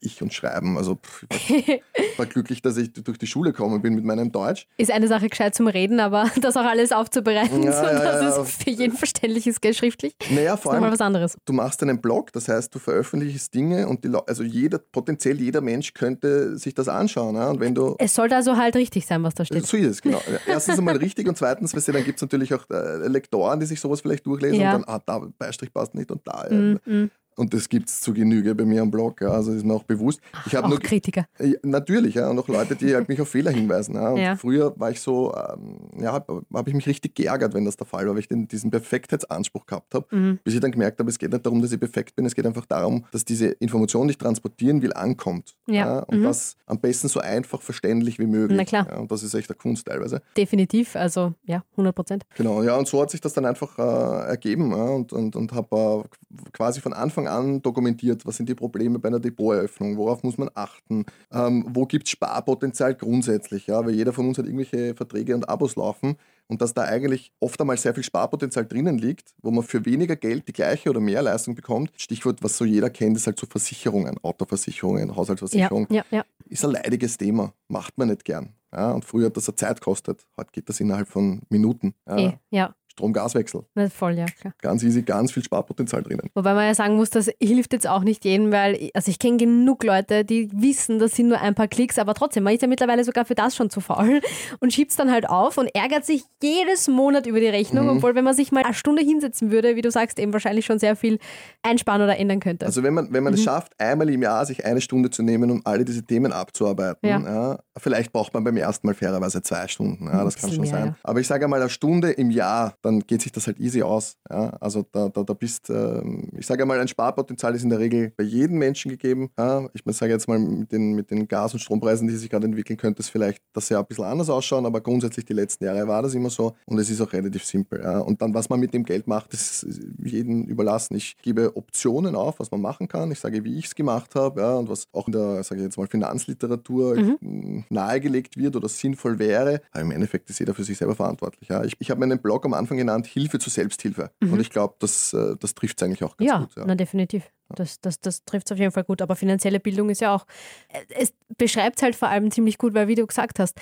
ich 0.00 0.22
und 0.22 0.32
Schreiben, 0.32 0.78
also 0.78 0.94
pff, 0.96 1.24
ich 1.48 1.82
war, 2.18 2.26
glücklich, 2.26 2.62
dass 2.62 2.76
ich 2.76 2.92
durch 2.92 3.18
die 3.18 3.26
Schule 3.26 3.52
gekommen 3.52 3.82
bin 3.82 3.94
mit 3.94 4.04
meinem 4.04 4.30
Deutsch. 4.30 4.66
Ist 4.76 4.90
eine 4.90 5.08
Sache 5.08 5.28
gescheit 5.28 5.54
zum 5.54 5.66
Reden, 5.66 5.98
aber 6.00 6.30
das 6.40 6.56
auch 6.56 6.64
alles 6.64 6.92
aufzubereiten, 6.92 7.62
Ja, 7.62 7.72
so 7.72 7.84
ja, 7.84 7.92
dass 8.04 8.36
ja. 8.36 8.42
es 8.42 8.56
für 8.56 8.70
jeden 8.70 8.96
verständlich 8.96 9.46
ist, 9.46 9.60
gell, 9.60 9.74
schriftlich, 9.74 10.14
Naja, 10.30 10.54
ist 10.54 10.60
vor 10.62 10.72
nochmal 10.72 10.90
allem, 10.90 10.94
was 10.94 11.00
anderes. 11.04 11.36
du 11.44 11.52
machst 11.52 11.82
einen 11.82 12.00
Blog, 12.00 12.32
das 12.32 12.48
heißt, 12.48 12.74
du 12.74 12.78
veröffentlichst 12.78 13.52
Dinge 13.54 13.88
und 13.88 14.04
die, 14.04 14.12
also 14.26 14.42
jeder, 14.44 14.78
potenziell 14.78 15.40
jeder 15.40 15.60
Mensch 15.60 15.92
könnte 15.94 16.56
sich 16.56 16.74
das 16.74 16.88
anschauen. 16.88 17.34
Ja? 17.34 17.50
Und 17.50 17.60
wenn 17.60 17.74
du 17.74 17.96
Es 17.98 18.14
sollte 18.14 18.36
also 18.36 18.56
halt 18.56 18.76
richtig 18.76 19.06
sein, 19.06 19.22
was 19.24 19.34
da 19.34 19.44
steht. 19.44 19.66
So 19.66 19.76
ist 19.76 19.86
es, 19.86 20.02
genau. 20.02 20.20
Erstens 20.46 20.78
einmal 20.78 20.96
richtig 20.96 21.26
und 21.28 21.36
zweitens, 21.36 21.74
weißt 21.74 21.88
du, 21.88 21.92
dann 21.92 22.04
gibt 22.04 22.18
es 22.18 22.22
natürlich 22.22 22.54
auch 22.54 22.64
äh, 22.70 23.08
Lektoren, 23.08 23.58
die 23.60 23.66
sich 23.66 23.80
sowas 23.80 24.00
vielleicht 24.00 24.26
durchlesen 24.26 24.58
und 24.60 24.64
dann, 24.72 24.84
ah, 24.86 25.00
da 25.04 25.18
Beistrich 25.38 25.72
passt 25.72 25.94
nicht 25.94 26.10
und 26.10 26.20
da. 26.26 26.44
äh, 26.44 26.54
Mm, 26.54 26.80
mm. 26.86 27.10
Und 27.36 27.52
das 27.52 27.68
gibt 27.68 27.88
es 27.88 28.00
zu 28.00 28.14
Genüge 28.14 28.54
bei 28.54 28.64
mir 28.64 28.82
am 28.82 28.90
Blog, 28.90 29.20
ja, 29.20 29.28
also 29.28 29.52
ist 29.52 29.64
mir 29.64 29.74
auch 29.74 29.82
bewusst. 29.82 30.20
Ich 30.46 30.54
habe 30.54 30.66
Auch 30.66 30.70
nur 30.70 30.78
Kritiker. 30.80 31.26
ja, 31.40 31.54
natürlich, 31.62 32.14
ja, 32.14 32.30
und 32.30 32.38
auch 32.38 32.46
Leute, 32.48 32.76
die 32.76 32.94
halt 32.94 33.08
mich 33.08 33.20
auf 33.20 33.28
Fehler 33.28 33.50
hinweisen. 33.50 33.94
Ja. 33.96 34.10
Und 34.10 34.16
Ja. 34.18 34.36
Früher 34.36 34.72
war 34.78 34.90
ich 34.90 35.00
so, 35.00 35.34
ähm, 35.34 35.78
ja, 36.00 36.12
habe 36.12 36.44
ich 36.66 36.74
mich 36.74 36.86
richtig 36.86 37.14
geärgert, 37.14 37.54
wenn 37.54 37.64
das 37.64 37.76
der 37.76 37.86
Fall 37.86 38.06
war, 38.06 38.12
weil 38.14 38.20
ich 38.20 38.28
den, 38.28 38.46
diesen 38.48 38.70
Perfektheitsanspruch 38.70 39.66
gehabt 39.66 39.94
habe. 39.94 40.06
Mhm. 40.14 40.38
Bis 40.44 40.54
ich 40.54 40.60
dann 40.60 40.70
gemerkt 40.72 40.98
habe, 41.00 41.10
es 41.10 41.18
geht 41.18 41.32
nicht 41.32 41.44
darum, 41.44 41.60
dass 41.60 41.72
ich 41.72 41.80
perfekt 41.80 42.14
bin, 42.16 42.24
es 42.26 42.34
geht 42.34 42.46
einfach 42.46 42.66
darum, 42.66 43.04
dass 43.12 43.24
diese 43.24 43.46
Information, 43.48 44.06
die 44.08 44.12
ich 44.12 44.18
transportieren 44.18 44.82
will, 44.82 44.92
ankommt. 44.92 45.54
Ja. 45.66 46.00
und 46.00 46.20
Mhm. 46.20 46.24
das 46.24 46.56
am 46.66 46.78
besten 46.78 47.08
so 47.08 47.20
einfach 47.20 47.60
verständlich 47.62 48.18
wie 48.18 48.26
möglich. 48.26 48.56
Na 48.56 48.64
klar. 48.64 48.86
Ja, 48.90 48.98
und 48.98 49.10
das 49.10 49.22
ist 49.22 49.34
echt 49.34 49.50
eine 49.50 49.56
Kunst 49.56 49.86
teilweise. 49.86 50.22
Definitiv, 50.36 50.94
also 50.96 51.34
ja, 51.44 51.64
100 51.72 51.94
Prozent. 51.94 52.24
Genau, 52.36 52.62
ja, 52.62 52.76
und 52.76 52.86
so 52.86 53.00
hat 53.02 53.10
sich 53.10 53.20
das 53.20 53.32
dann 53.32 53.44
einfach 53.44 53.78
äh, 53.78 54.28
ergeben 54.30 54.70
ja, 54.70 54.84
und, 54.84 55.12
und, 55.12 55.34
und 55.36 55.52
habe 55.52 56.04
äh, 56.04 56.48
quasi 56.52 56.80
von 56.80 56.92
Anfang 56.92 57.23
an 57.28 57.62
dokumentiert, 57.62 58.24
was 58.26 58.36
sind 58.36 58.48
die 58.48 58.54
Probleme 58.54 58.98
bei 58.98 59.08
einer 59.08 59.20
Depoteröffnung, 59.20 59.96
worauf 59.96 60.22
muss 60.22 60.38
man 60.38 60.50
achten, 60.54 61.04
ähm, 61.32 61.66
wo 61.68 61.86
gibt 61.86 62.06
es 62.06 62.10
Sparpotenzial 62.10 62.94
grundsätzlich, 62.94 63.66
ja, 63.66 63.84
weil 63.84 63.94
jeder 63.94 64.12
von 64.12 64.28
uns 64.28 64.38
hat 64.38 64.46
irgendwelche 64.46 64.94
Verträge 64.94 65.34
und 65.34 65.48
Abos 65.48 65.76
laufen 65.76 66.16
und 66.46 66.60
dass 66.60 66.74
da 66.74 66.82
eigentlich 66.82 67.32
oft 67.40 67.60
einmal 67.60 67.76
sehr 67.76 67.94
viel 67.94 68.02
Sparpotenzial 68.02 68.66
drinnen 68.66 68.98
liegt, 68.98 69.34
wo 69.42 69.50
man 69.50 69.64
für 69.64 69.84
weniger 69.84 70.16
Geld 70.16 70.46
die 70.48 70.52
gleiche 70.52 70.90
oder 70.90 71.00
mehr 71.00 71.22
Leistung 71.22 71.54
bekommt. 71.54 71.90
Stichwort, 71.96 72.42
was 72.42 72.56
so 72.56 72.64
jeder 72.64 72.90
kennt, 72.90 73.16
ist 73.16 73.26
halt 73.26 73.38
so 73.38 73.46
Versicherungen, 73.46 74.18
Autoversicherungen, 74.22 75.08
Ja, 75.08 75.16
Haushaltsversicherung 75.16 75.86
ja, 75.90 76.04
ja. 76.10 76.24
ist 76.48 76.64
ein 76.64 76.72
leidiges 76.72 77.16
Thema, 77.16 77.52
macht 77.68 77.96
man 77.98 78.08
nicht 78.08 78.24
gern. 78.24 78.54
Ja, 78.72 78.90
und 78.90 79.04
früher 79.04 79.26
hat 79.26 79.36
das 79.36 79.48
eine 79.48 79.54
Zeit 79.56 79.80
gekostet, 79.80 80.26
heute 80.36 80.50
geht 80.52 80.68
das 80.68 80.80
innerhalb 80.80 81.08
von 81.08 81.42
Minuten. 81.48 81.94
Ja, 82.08 82.18
Eh, 82.18 82.32
ja. 82.50 82.74
Strom-Gaswechsel, 82.98 83.64
voll, 83.94 84.12
ja, 84.18 84.26
klar. 84.26 84.54
ganz 84.60 84.82
easy, 84.82 85.02
ganz 85.02 85.32
viel 85.32 85.42
Sparpotenzial 85.42 86.02
drinnen. 86.02 86.30
Wobei 86.34 86.54
man 86.54 86.64
ja 86.66 86.74
sagen 86.74 86.96
muss, 86.96 87.10
das 87.10 87.28
hilft 87.42 87.72
jetzt 87.72 87.86
auch 87.88 88.02
nicht 88.04 88.24
jedem, 88.24 88.52
weil 88.52 88.74
ich- 88.76 88.94
also 88.96 89.10
ich 89.10 89.18
kenne 89.18 89.36
genug 89.36 89.82
Leute, 89.84 90.24
die 90.24 90.48
wissen, 90.52 90.98
das 90.98 91.12
sind 91.12 91.28
nur 91.28 91.40
ein 91.40 91.54
paar 91.54 91.66
Klicks, 91.68 91.98
aber 91.98 92.14
trotzdem, 92.14 92.44
man 92.44 92.54
ist 92.54 92.62
ja 92.62 92.68
mittlerweile 92.68 93.02
sogar 93.04 93.24
für 93.24 93.34
das 93.34 93.56
schon 93.56 93.68
zu 93.68 93.80
faul 93.80 94.20
und 94.60 94.72
schiebt 94.72 94.92
es 94.92 94.96
dann 94.96 95.10
halt 95.10 95.28
auf 95.28 95.58
und 95.58 95.68
ärgert 95.74 96.04
sich 96.04 96.24
jedes 96.42 96.88
Monat 96.88 97.26
über 97.26 97.40
die 97.40 97.48
Rechnung, 97.48 97.84
Mhm. 97.86 97.96
obwohl 97.96 98.14
wenn 98.14 98.24
man 98.24 98.34
sich 98.34 98.52
mal 98.52 98.62
eine 98.64 98.74
Stunde 98.74 99.02
hinsetzen 99.02 99.50
würde, 99.50 99.74
wie 99.76 99.82
du 99.82 99.90
sagst, 99.90 100.18
eben 100.18 100.32
wahrscheinlich 100.32 100.64
schon 100.64 100.78
sehr 100.78 100.94
viel 100.96 101.18
einsparen 101.62 102.00
oder 102.02 102.16
ändern 102.18 102.40
könnte. 102.40 102.64
Also 102.66 102.82
wenn 102.82 102.94
man, 102.94 103.12
wenn 103.12 103.24
man 103.24 103.32
Mhm. 103.32 103.38
es 103.38 103.44
schafft, 103.44 103.72
einmal 103.78 104.08
im 104.10 104.22
Jahr 104.22 104.46
sich 104.46 104.64
eine 104.64 104.80
Stunde 104.80 105.10
zu 105.10 105.22
nehmen, 105.22 105.50
um 105.50 105.62
alle 105.64 105.84
diese 105.84 106.02
Themen 106.04 106.32
abzuarbeiten, 106.32 107.08
Ja. 107.08 107.20
ja. 107.20 107.58
vielleicht 107.76 108.12
braucht 108.12 108.32
man 108.34 108.44
beim 108.44 108.56
ersten 108.56 108.86
Mal 108.86 108.94
fairerweise 108.94 109.42
zwei 109.42 109.66
Stunden, 109.68 110.06
ja, 110.06 110.22
das 110.24 110.36
kann 110.36 110.50
schon 110.52 110.60
mehr, 110.62 110.70
sein. 110.70 110.96
Aber 111.02 111.20
ich 111.20 111.26
sage 111.26 111.44
einmal 111.44 111.60
eine 111.60 111.70
Stunde 111.70 112.12
im 112.12 112.30
Jahr, 112.30 112.74
dann 112.84 113.00
geht 113.00 113.22
sich 113.22 113.32
das 113.32 113.46
halt 113.46 113.58
easy 113.58 113.82
aus. 113.82 114.16
Ja. 114.30 114.50
Also 114.60 114.84
da, 114.92 115.08
da, 115.08 115.22
da 115.22 115.32
bist, 115.32 115.70
ähm, 115.70 116.28
ich 116.38 116.46
sage 116.46 116.62
einmal, 116.62 116.78
ein 116.78 116.88
Sparpotenzial 116.88 117.54
ist 117.54 117.64
in 117.64 117.70
der 117.70 117.78
Regel 117.78 118.12
bei 118.16 118.24
jedem 118.24 118.58
Menschen 118.58 118.90
gegeben. 118.90 119.30
Ja. 119.38 119.68
Ich 119.72 119.82
sage 119.96 120.12
jetzt 120.12 120.28
mal, 120.28 120.38
mit 120.38 120.70
den, 120.70 120.92
mit 120.94 121.10
den 121.10 121.26
Gas- 121.26 121.54
und 121.54 121.60
Strompreisen, 121.60 122.06
die 122.06 122.14
sich 122.14 122.28
gerade 122.28 122.46
entwickeln, 122.46 122.76
könnte 122.76 123.00
es 123.02 123.08
vielleicht 123.08 123.42
das 123.52 123.68
Jahr 123.68 123.82
ein 123.82 123.86
bisschen 123.86 124.04
anders 124.04 124.28
ausschauen, 124.28 124.66
aber 124.66 124.80
grundsätzlich 124.80 125.24
die 125.24 125.32
letzten 125.32 125.64
Jahre 125.64 125.88
war 125.88 126.02
das 126.02 126.14
immer 126.14 126.30
so 126.30 126.54
und 126.66 126.78
es 126.78 126.90
ist 126.90 127.00
auch 127.00 127.12
relativ 127.12 127.44
simpel. 127.44 127.80
Ja. 127.82 128.00
Und 128.00 128.20
dann, 128.20 128.34
was 128.34 128.50
man 128.50 128.60
mit 128.60 128.74
dem 128.74 128.84
Geld 128.84 129.06
macht, 129.06 129.32
ist 129.32 129.66
jedem 130.02 130.44
überlassen. 130.44 130.94
Ich 130.96 131.16
gebe 131.22 131.56
Optionen 131.56 132.14
auf, 132.14 132.38
was 132.38 132.50
man 132.50 132.60
machen 132.60 132.88
kann. 132.88 133.10
Ich 133.10 133.20
sage, 133.20 133.44
wie 133.44 133.58
ich 133.58 133.66
es 133.66 133.74
gemacht 133.74 134.14
habe 134.14 134.40
ja, 134.40 134.54
und 134.54 134.68
was 134.68 134.84
auch 134.92 135.06
in 135.06 135.12
der, 135.12 135.42
sage 135.42 135.60
ich 135.60 135.64
jetzt 135.64 135.78
mal, 135.78 135.86
Finanzliteratur 135.86 136.96
mh, 136.96 137.64
nahegelegt 137.70 138.36
wird 138.36 138.56
oder 138.56 138.68
sinnvoll 138.68 139.18
wäre. 139.18 139.62
Aber 139.72 139.80
im 139.80 139.90
Endeffekt 139.90 140.28
ist 140.28 140.38
jeder 140.38 140.54
für 140.54 140.64
sich 140.64 140.76
selber 140.76 140.94
verantwortlich. 140.94 141.48
Ja. 141.48 141.64
Ich, 141.64 141.74
ich 141.78 141.90
habe 141.90 142.00
meinen 142.00 142.18
Blog 142.18 142.44
am 142.44 142.54
Anfang 142.54 142.73
genannt, 142.76 143.06
Hilfe 143.06 143.38
zur 143.38 143.52
Selbsthilfe. 143.52 144.10
Und 144.20 144.40
ich 144.40 144.50
glaube, 144.50 144.74
das, 144.78 145.12
äh, 145.12 145.36
das 145.38 145.54
trifft 145.54 145.80
es 145.80 145.86
eigentlich 145.86 146.02
auch 146.02 146.16
ganz 146.16 146.30
ja, 146.30 146.38
gut. 146.38 146.66
na 146.66 146.74
definitiv. 146.74 147.24
Das, 147.48 147.80
das, 147.80 148.00
das 148.00 148.24
trifft 148.24 148.48
es 148.48 148.52
auf 148.52 148.58
jeden 148.58 148.72
Fall 148.72 148.84
gut. 148.84 149.02
Aber 149.02 149.16
finanzielle 149.16 149.60
Bildung 149.60 149.90
ist 149.90 150.00
ja 150.00 150.14
auch, 150.14 150.26
äh, 150.68 150.80
es 151.00 151.12
beschreibt 151.36 151.76
es 151.76 151.82
halt 151.82 151.96
vor 151.96 152.08
allem 152.08 152.30
ziemlich 152.30 152.58
gut, 152.58 152.74
weil 152.74 152.88
wie 152.88 152.94
du 152.94 153.06
gesagt 153.06 153.38
hast, 153.38 153.58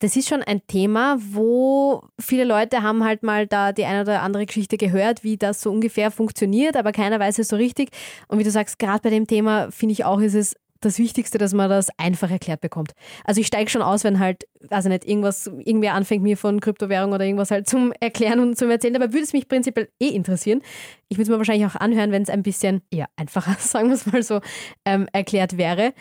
das 0.00 0.14
ist 0.14 0.28
schon 0.28 0.42
ein 0.42 0.66
Thema, 0.66 1.16
wo 1.20 2.02
viele 2.20 2.44
Leute 2.44 2.82
haben 2.82 3.02
halt 3.02 3.22
mal 3.22 3.46
da 3.46 3.72
die 3.72 3.86
eine 3.86 4.02
oder 4.02 4.20
andere 4.20 4.44
Geschichte 4.44 4.76
gehört, 4.76 5.24
wie 5.24 5.38
das 5.38 5.62
so 5.62 5.70
ungefähr 5.70 6.10
funktioniert, 6.10 6.76
aber 6.76 6.92
keiner 6.92 7.18
weiß 7.18 7.38
es 7.38 7.48
so 7.48 7.56
richtig. 7.56 7.90
Und 8.28 8.38
wie 8.38 8.44
du 8.44 8.50
sagst, 8.50 8.78
gerade 8.78 9.00
bei 9.00 9.10
dem 9.10 9.26
Thema 9.26 9.70
finde 9.70 9.94
ich 9.94 10.04
auch, 10.04 10.20
ist 10.20 10.34
es 10.34 10.54
das 10.80 10.98
Wichtigste, 10.98 11.38
dass 11.38 11.54
man 11.54 11.70
das 11.70 11.88
einfach 11.98 12.30
erklärt 12.30 12.60
bekommt. 12.60 12.92
Also 13.24 13.40
ich 13.40 13.46
steige 13.46 13.70
schon 13.70 13.82
aus, 13.82 14.04
wenn 14.04 14.18
halt, 14.18 14.46
also 14.70 14.88
nicht, 14.88 15.04
irgendwas, 15.04 15.46
irgendwer 15.46 15.94
anfängt 15.94 16.22
mir 16.22 16.36
von 16.36 16.60
Kryptowährung 16.60 17.12
oder 17.12 17.24
irgendwas 17.24 17.50
halt 17.50 17.68
zum 17.68 17.92
Erklären 18.00 18.40
und 18.40 18.58
zum 18.58 18.70
Erzählen, 18.70 18.96
aber 18.96 19.12
würde 19.12 19.24
es 19.24 19.32
mich 19.32 19.48
prinzipiell 19.48 19.88
eh 20.00 20.08
interessieren. 20.08 20.62
Ich 21.08 21.16
würde 21.16 21.24
es 21.24 21.28
mir 21.28 21.38
wahrscheinlich 21.38 21.66
auch 21.66 21.76
anhören, 21.76 22.12
wenn 22.12 22.22
es 22.22 22.30
ein 22.30 22.42
bisschen 22.42 22.82
eher 22.90 23.08
einfacher, 23.16 23.56
sagen 23.58 23.88
wir 23.88 23.94
es 23.94 24.06
mal 24.06 24.22
so, 24.22 24.40
ähm, 24.84 25.08
erklärt 25.12 25.56
wäre. 25.56 25.92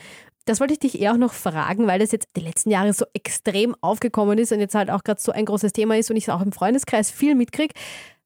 Das 0.45 0.59
wollte 0.59 0.73
ich 0.73 0.79
dich 0.79 1.01
eher 1.01 1.13
auch 1.13 1.17
noch 1.17 1.33
fragen, 1.33 1.87
weil 1.87 1.97
das 1.97 2.11
jetzt 2.11 2.29
die 2.35 2.41
letzten 2.41 2.69
Jahre 2.69 2.93
so 2.93 3.05
extrem 3.13 3.75
aufgekommen 3.81 4.37
ist 4.37 4.51
und 4.51 4.59
jetzt 4.59 4.75
halt 4.75 4.91
auch 4.91 5.03
gerade 5.03 5.19
so 5.19 5.31
ein 5.31 5.45
großes 5.45 5.73
Thema 5.73 5.97
ist 5.97 6.11
und 6.11 6.17
ich 6.17 6.25
es 6.25 6.29
auch 6.29 6.41
im 6.41 6.51
Freundeskreis 6.51 7.09
viel 7.09 7.33
mitkriege. 7.33 7.73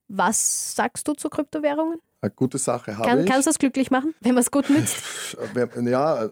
Was 0.10 0.76
sagst 0.76 1.08
du 1.08 1.14
zu 1.14 1.30
Kryptowährungen? 1.30 2.00
Eine 2.22 2.32
gute 2.32 2.58
Sache 2.58 2.98
habe 2.98 3.08
Kann, 3.08 3.20
ich. 3.22 3.26
kannst 3.28 3.48
du 3.48 3.50
das 3.50 3.60
glücklich 3.60 3.92
machen, 3.92 4.14
wenn 4.20 4.34
man 4.34 4.42
es 4.42 4.52
gut 4.52 4.70
nützt? 4.70 4.98
Ja, 5.86 6.30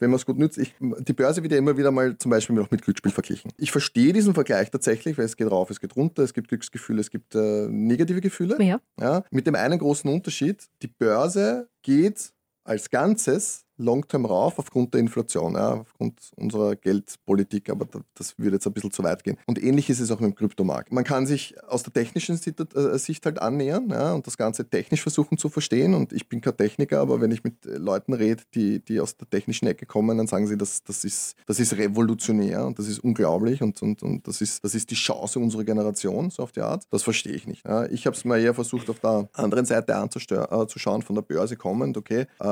wenn 0.00 0.10
man 0.10 0.16
es 0.16 0.24
gut 0.24 0.38
nützt. 0.38 0.56
Ich, 0.56 0.74
die 0.80 1.12
Börse 1.12 1.42
wird 1.42 1.52
ja 1.52 1.58
immer 1.58 1.76
wieder 1.76 1.90
mal 1.90 2.16
zum 2.16 2.30
Beispiel 2.30 2.58
auch 2.58 2.70
mit 2.70 2.82
Glücksspiel 2.82 3.12
verglichen. 3.12 3.52
Ich 3.58 3.70
verstehe 3.70 4.14
diesen 4.14 4.32
Vergleich 4.32 4.70
tatsächlich, 4.70 5.18
weil 5.18 5.26
es 5.26 5.36
geht 5.36 5.50
rauf, 5.50 5.68
es 5.68 5.78
geht 5.78 5.94
runter, 5.94 6.22
es 6.22 6.32
gibt 6.32 6.48
Glücksgefühle, 6.48 7.00
es 7.00 7.10
gibt 7.10 7.34
äh, 7.34 7.68
negative 7.68 8.22
Gefühle. 8.22 8.56
Ja. 8.62 8.80
Ja, 8.98 9.24
mit 9.30 9.46
dem 9.46 9.54
einen 9.54 9.78
großen 9.78 10.10
Unterschied, 10.10 10.64
die 10.82 10.88
Börse 10.88 11.68
geht 11.82 12.32
als 12.64 12.88
Ganzes 12.88 13.65
long-term 13.78 14.24
rauf 14.24 14.58
aufgrund 14.58 14.94
der 14.94 15.00
Inflation, 15.00 15.54
ja, 15.54 15.74
aufgrund 15.80 16.18
unserer 16.36 16.76
Geldpolitik, 16.76 17.70
aber 17.70 17.84
da- 17.86 18.00
das 18.14 18.38
würde 18.38 18.56
jetzt 18.56 18.66
ein 18.66 18.72
bisschen 18.72 18.90
zu 18.90 19.02
weit 19.02 19.22
gehen. 19.24 19.36
Und 19.46 19.62
ähnlich 19.62 19.90
ist 19.90 20.00
es 20.00 20.10
auch 20.10 20.20
mit 20.20 20.30
dem 20.30 20.34
Kryptomarkt. 20.34 20.92
Man 20.92 21.04
kann 21.04 21.26
sich 21.26 21.54
aus 21.68 21.82
der 21.82 21.92
technischen 21.92 22.36
äh, 22.36 22.98
Sicht 22.98 23.24
halt 23.26 23.40
annähern 23.40 23.88
ja, 23.90 24.14
und 24.14 24.26
das 24.26 24.36
Ganze 24.36 24.68
technisch 24.68 25.02
versuchen 25.02 25.38
zu 25.38 25.48
verstehen. 25.48 25.94
Und 25.94 26.12
ich 26.12 26.28
bin 26.28 26.40
kein 26.40 26.56
Techniker, 26.56 27.00
aber 27.00 27.20
wenn 27.20 27.30
ich 27.30 27.44
mit 27.44 27.66
äh, 27.66 27.76
Leuten 27.76 28.12
rede, 28.12 28.42
die, 28.54 28.80
die 28.84 29.00
aus 29.00 29.16
der 29.16 29.28
technischen 29.28 29.66
Ecke 29.66 29.86
kommen, 29.86 30.16
dann 30.18 30.26
sagen 30.26 30.46
sie, 30.46 30.56
das, 30.56 30.82
das, 30.84 31.04
ist, 31.04 31.34
das 31.46 31.60
ist 31.60 31.76
revolutionär 31.76 32.64
und 32.66 32.78
das 32.78 32.88
ist 32.88 32.98
unglaublich 33.00 33.62
und, 33.62 33.80
und, 33.82 34.02
und 34.02 34.26
das, 34.26 34.40
ist, 34.40 34.64
das 34.64 34.74
ist 34.74 34.90
die 34.90 34.94
Chance 34.94 35.38
unserer 35.38 35.64
Generation, 35.64 36.30
so 36.30 36.42
auf 36.42 36.52
die 36.52 36.60
Art. 36.62 36.84
Das 36.90 37.02
verstehe 37.02 37.34
ich 37.34 37.46
nicht. 37.46 37.66
Ja. 37.66 37.86
Ich 37.86 38.06
habe 38.06 38.16
es 38.16 38.24
mal 38.24 38.40
eher 38.40 38.54
versucht, 38.54 38.88
auf 38.90 39.00
der 39.00 39.28
anderen 39.34 39.64
Seite 39.66 39.94
anzuschauen, 39.96 41.02
von 41.02 41.14
der 41.14 41.22
Börse 41.22 41.56
kommend, 41.56 41.96
okay, 41.96 42.26
äh, 42.40 42.46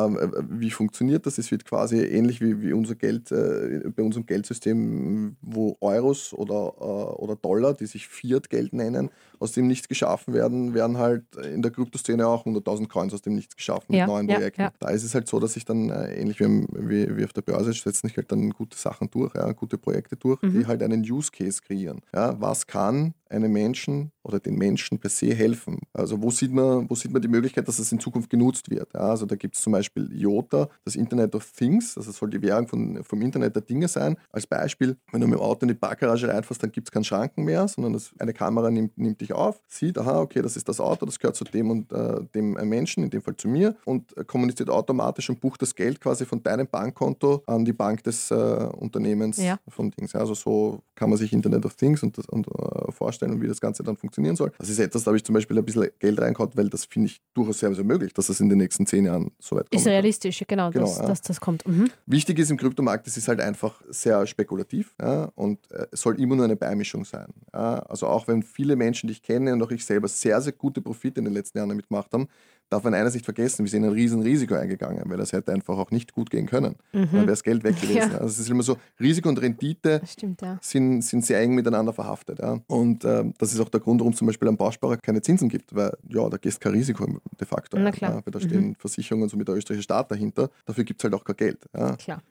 wie 0.50 0.70
funktioniert 0.70 1.13
funktioniert 1.14 1.26
das? 1.26 1.38
Es 1.38 1.50
wird 1.50 1.64
quasi 1.64 1.98
ähnlich 1.98 2.40
wie, 2.40 2.60
wie 2.60 2.72
unser 2.72 2.94
Geld, 2.94 3.30
äh, 3.30 3.82
bei 3.94 4.02
unserem 4.02 4.26
Geldsystem, 4.26 5.36
wo 5.40 5.76
Euros 5.80 6.32
oder, 6.32 6.74
äh, 6.80 7.22
oder 7.22 7.36
Dollar, 7.36 7.74
die 7.74 7.86
sich 7.86 8.08
Fiat-Geld 8.08 8.72
nennen, 8.72 9.10
aus 9.44 9.52
dem 9.52 9.66
nichts 9.68 9.88
geschaffen 9.88 10.34
werden, 10.34 10.74
werden 10.74 10.98
halt 10.98 11.24
in 11.36 11.62
der 11.62 11.70
Kryptoszene 11.70 12.26
auch 12.26 12.44
100.000 12.46 12.88
Coins 12.88 13.14
aus 13.14 13.22
dem 13.22 13.34
nichts 13.34 13.54
geschaffen 13.56 13.86
mit 13.90 13.98
Ja, 14.00 14.06
neuen 14.06 14.28
ja, 14.28 14.36
Projekten. 14.36 14.60
ja. 14.62 14.72
Da 14.80 14.88
ist 14.88 15.04
es 15.04 15.14
halt 15.14 15.28
so, 15.28 15.38
dass 15.38 15.52
sich 15.52 15.64
dann 15.64 15.90
äh, 15.90 16.14
ähnlich 16.14 16.40
wie, 16.40 16.66
wie, 16.72 17.16
wie 17.16 17.24
auf 17.24 17.32
der 17.32 17.42
Börse 17.42 17.72
setzen 17.72 18.08
sich 18.08 18.16
halt 18.16 18.32
dann 18.32 18.50
gute 18.50 18.76
Sachen 18.76 19.08
durch, 19.10 19.34
ja, 19.34 19.50
gute 19.52 19.78
Projekte 19.78 20.16
durch, 20.16 20.40
Mhm. 20.42 20.50
die 20.58 20.66
halt 20.66 20.82
einen 20.82 21.02
Use 21.02 21.30
Case 21.30 21.60
kreieren. 21.62 22.00
Ja, 22.14 22.40
was 22.40 22.66
kann 22.66 23.14
einem 23.30 23.52
Menschen 23.52 24.12
oder 24.22 24.38
den 24.38 24.54
Menschen 24.56 24.98
per 24.98 25.10
se 25.10 25.34
helfen? 25.34 25.80
Also 25.92 26.22
wo 26.22 26.30
sieht 26.30 26.52
man, 26.52 26.88
wo 26.88 26.94
sieht 26.94 27.12
man 27.12 27.20
die 27.20 27.26
Möglichkeit, 27.28 27.66
dass 27.66 27.78
es 27.80 27.90
in 27.90 27.98
Zukunft 27.98 28.30
genutzt 28.30 28.70
wird? 28.70 28.88
Ja, 28.94 29.00
also 29.10 29.26
da 29.26 29.34
gibt 29.34 29.56
es 29.56 29.62
zum 29.62 29.72
Beispiel 29.72 30.08
IOTA, 30.12 30.68
das 30.84 30.94
Internet 30.94 31.34
of 31.34 31.50
Things, 31.52 31.96
also 31.96 32.10
das 32.10 32.18
soll 32.18 32.30
die 32.30 32.40
Währung 32.42 32.68
von, 32.68 33.02
vom 33.02 33.20
Internet 33.22 33.56
der 33.56 33.62
Dinge 33.62 33.88
sein. 33.88 34.16
Als 34.30 34.46
Beispiel, 34.46 34.96
wenn 35.10 35.20
du 35.20 35.26
mit 35.26 35.36
dem 35.36 35.42
Auto 35.42 35.62
in 35.62 35.68
die 35.68 35.74
Parkgarage 35.74 36.28
reinfährst, 36.28 36.62
dann 36.62 36.70
gibt 36.70 36.86
es 36.88 36.92
keinen 36.92 37.04
Schranken 37.04 37.44
mehr, 37.44 37.66
sondern 37.66 37.92
das, 37.94 38.12
eine 38.18 38.32
Kamera 38.32 38.70
nimmt, 38.70 38.96
nimmt 38.96 39.20
dich 39.20 39.32
auf, 39.34 39.60
sieht, 39.68 39.98
aha, 39.98 40.20
okay, 40.20 40.40
das 40.42 40.56
ist 40.56 40.68
das 40.68 40.80
Auto, 40.80 41.06
das 41.06 41.18
gehört 41.18 41.36
zu 41.36 41.44
dem 41.44 41.70
und 41.70 41.92
äh, 41.92 42.22
dem 42.34 42.56
äh, 42.56 42.64
Menschen, 42.64 43.04
in 43.04 43.10
dem 43.10 43.22
Fall 43.22 43.36
zu 43.36 43.48
mir, 43.48 43.76
und 43.84 44.16
äh, 44.16 44.24
kommuniziert 44.24 44.70
automatisch 44.70 45.28
und 45.30 45.40
bucht 45.40 45.62
das 45.62 45.74
Geld 45.74 46.00
quasi 46.00 46.24
von 46.24 46.42
deinem 46.42 46.66
Bankkonto 46.66 47.42
an 47.46 47.64
die 47.64 47.72
Bank 47.72 48.02
des 48.04 48.30
äh, 48.30 48.34
Unternehmens 48.34 49.38
Ja. 49.38 49.58
von 49.68 49.90
Dings. 49.90 50.14
Also 50.14 50.34
so 50.34 50.80
kann 50.94 51.10
man 51.10 51.18
sich 51.18 51.32
Internet 51.32 51.64
of 51.66 51.74
Things 51.74 52.02
und, 52.02 52.16
das- 52.18 52.26
und 52.28 52.46
äh, 52.48 52.92
vorstellen, 52.92 53.40
wie 53.42 53.48
das 53.48 53.60
Ganze 53.60 53.82
dann 53.82 53.96
funktionieren 53.96 54.36
soll. 54.36 54.52
Das 54.58 54.68
ist 54.68 54.78
etwas, 54.78 55.04
da 55.04 55.08
habe 55.08 55.16
ich 55.16 55.24
zum 55.24 55.34
Beispiel 55.34 55.58
ein 55.58 55.64
bisschen 55.64 55.88
Geld 55.98 56.20
reingehauen, 56.20 56.50
weil 56.54 56.68
das 56.68 56.84
finde 56.84 57.06
ich 57.08 57.20
durchaus 57.34 57.58
sehr, 57.58 57.74
sehr 57.74 57.84
möglich, 57.84 58.12
dass 58.14 58.26
das 58.28 58.40
in 58.40 58.48
den 58.48 58.58
nächsten 58.58 58.86
zehn 58.86 59.04
Jahren 59.06 59.30
so 59.38 59.56
weit 59.56 59.70
kommt. 59.70 59.74
Ist 59.80 59.86
realistisch, 59.86 60.42
genau, 60.46 60.70
Genau, 60.70 60.84
dass, 60.86 60.98
ja. 60.98 61.06
dass 61.06 61.22
das 61.22 61.40
kommt. 61.40 61.66
Mhm. 61.66 61.90
Wichtig 62.06 62.38
ist 62.38 62.50
im 62.50 62.56
Kryptomarkt, 62.56 63.06
es 63.06 63.16
ist 63.16 63.28
halt 63.28 63.40
einfach 63.40 63.80
sehr 63.88 64.26
spekulativ 64.26 64.94
ja, 65.00 65.30
und 65.34 65.58
äh, 65.70 65.86
es 65.90 66.00
soll 66.00 66.20
immer 66.20 66.36
nur 66.36 66.44
eine 66.44 66.56
Beimischung 66.56 67.04
sein. 67.04 67.26
Also 67.52 68.06
auch 68.06 68.26
wenn 68.28 68.42
viele 68.42 68.76
Menschen, 68.76 69.06
die 69.08 69.13
ich 69.14 69.22
kenne 69.22 69.52
und 69.52 69.62
auch 69.62 69.70
ich 69.70 69.84
selber 69.84 70.08
sehr, 70.08 70.40
sehr 70.40 70.52
gute 70.52 70.80
Profite 70.82 71.20
in 71.20 71.24
den 71.24 71.34
letzten 71.34 71.58
Jahren 71.58 71.70
damit 71.70 71.88
gemacht 71.88 72.12
haben, 72.12 72.28
darf 72.70 72.84
man 72.84 72.94
eines 72.94 73.14
nicht 73.14 73.24
vergessen, 73.24 73.64
wir 73.64 73.70
sind 73.70 73.84
ein 73.84 73.92
riesen 73.92 74.22
Risiko 74.22 74.54
eingegangen, 74.54 75.02
weil 75.06 75.16
das 75.16 75.32
hätte 75.32 75.52
einfach 75.52 75.78
auch 75.78 75.90
nicht 75.90 76.12
gut 76.12 76.30
gehen 76.30 76.46
können. 76.46 76.76
Dann 76.92 77.12
wäre 77.12 77.26
das 77.26 77.42
Geld 77.42 77.64
weg 77.64 77.80
gewesen. 77.80 77.94
Mhm. 77.94 77.94
Ja. 77.94 78.18
Also 78.18 78.26
es 78.26 78.38
ist 78.40 78.50
immer 78.50 78.62
so, 78.62 78.76
Risiko 79.00 79.28
und 79.28 79.40
Rendite 79.40 80.00
stimmt, 80.04 80.42
ja. 80.42 80.58
sind, 80.60 81.02
sind 81.02 81.24
sehr 81.24 81.40
eng 81.40 81.54
miteinander 81.54 81.92
verhaftet. 81.92 82.40
Ja. 82.40 82.58
Und 82.66 83.04
ähm, 83.04 83.32
das 83.38 83.52
ist 83.52 83.60
auch 83.60 83.68
der 83.68 83.80
Grund, 83.80 84.00
warum 84.00 84.12
es 84.12 84.18
zum 84.18 84.26
Beispiel 84.26 84.48
am 84.48 84.56
Bausparer 84.56 84.96
keine 84.96 85.22
Zinsen 85.22 85.48
gibt, 85.48 85.74
weil 85.74 85.96
ja, 86.08 86.28
da 86.28 86.36
gehst 86.36 86.60
kein 86.60 86.72
Risiko 86.72 87.06
de 87.06 87.46
facto 87.46 87.78
Na 87.78 87.92
klar. 87.92 88.16
Ja, 88.16 88.22
weil 88.24 88.32
da 88.32 88.40
stehen 88.40 88.74
Versicherungen, 88.76 89.28
so 89.28 89.36
mit 89.36 89.46
der 89.46 89.54
österreichischen 89.54 89.84
Staat 89.84 90.10
dahinter. 90.10 90.50
Dafür 90.66 90.84
gibt 90.84 91.00
es 91.00 91.04
halt 91.04 91.14
auch 91.14 91.24
kein 91.24 91.36
Geld. 91.36 91.64
Ja. 91.76 91.96
Klar. 91.96 92.22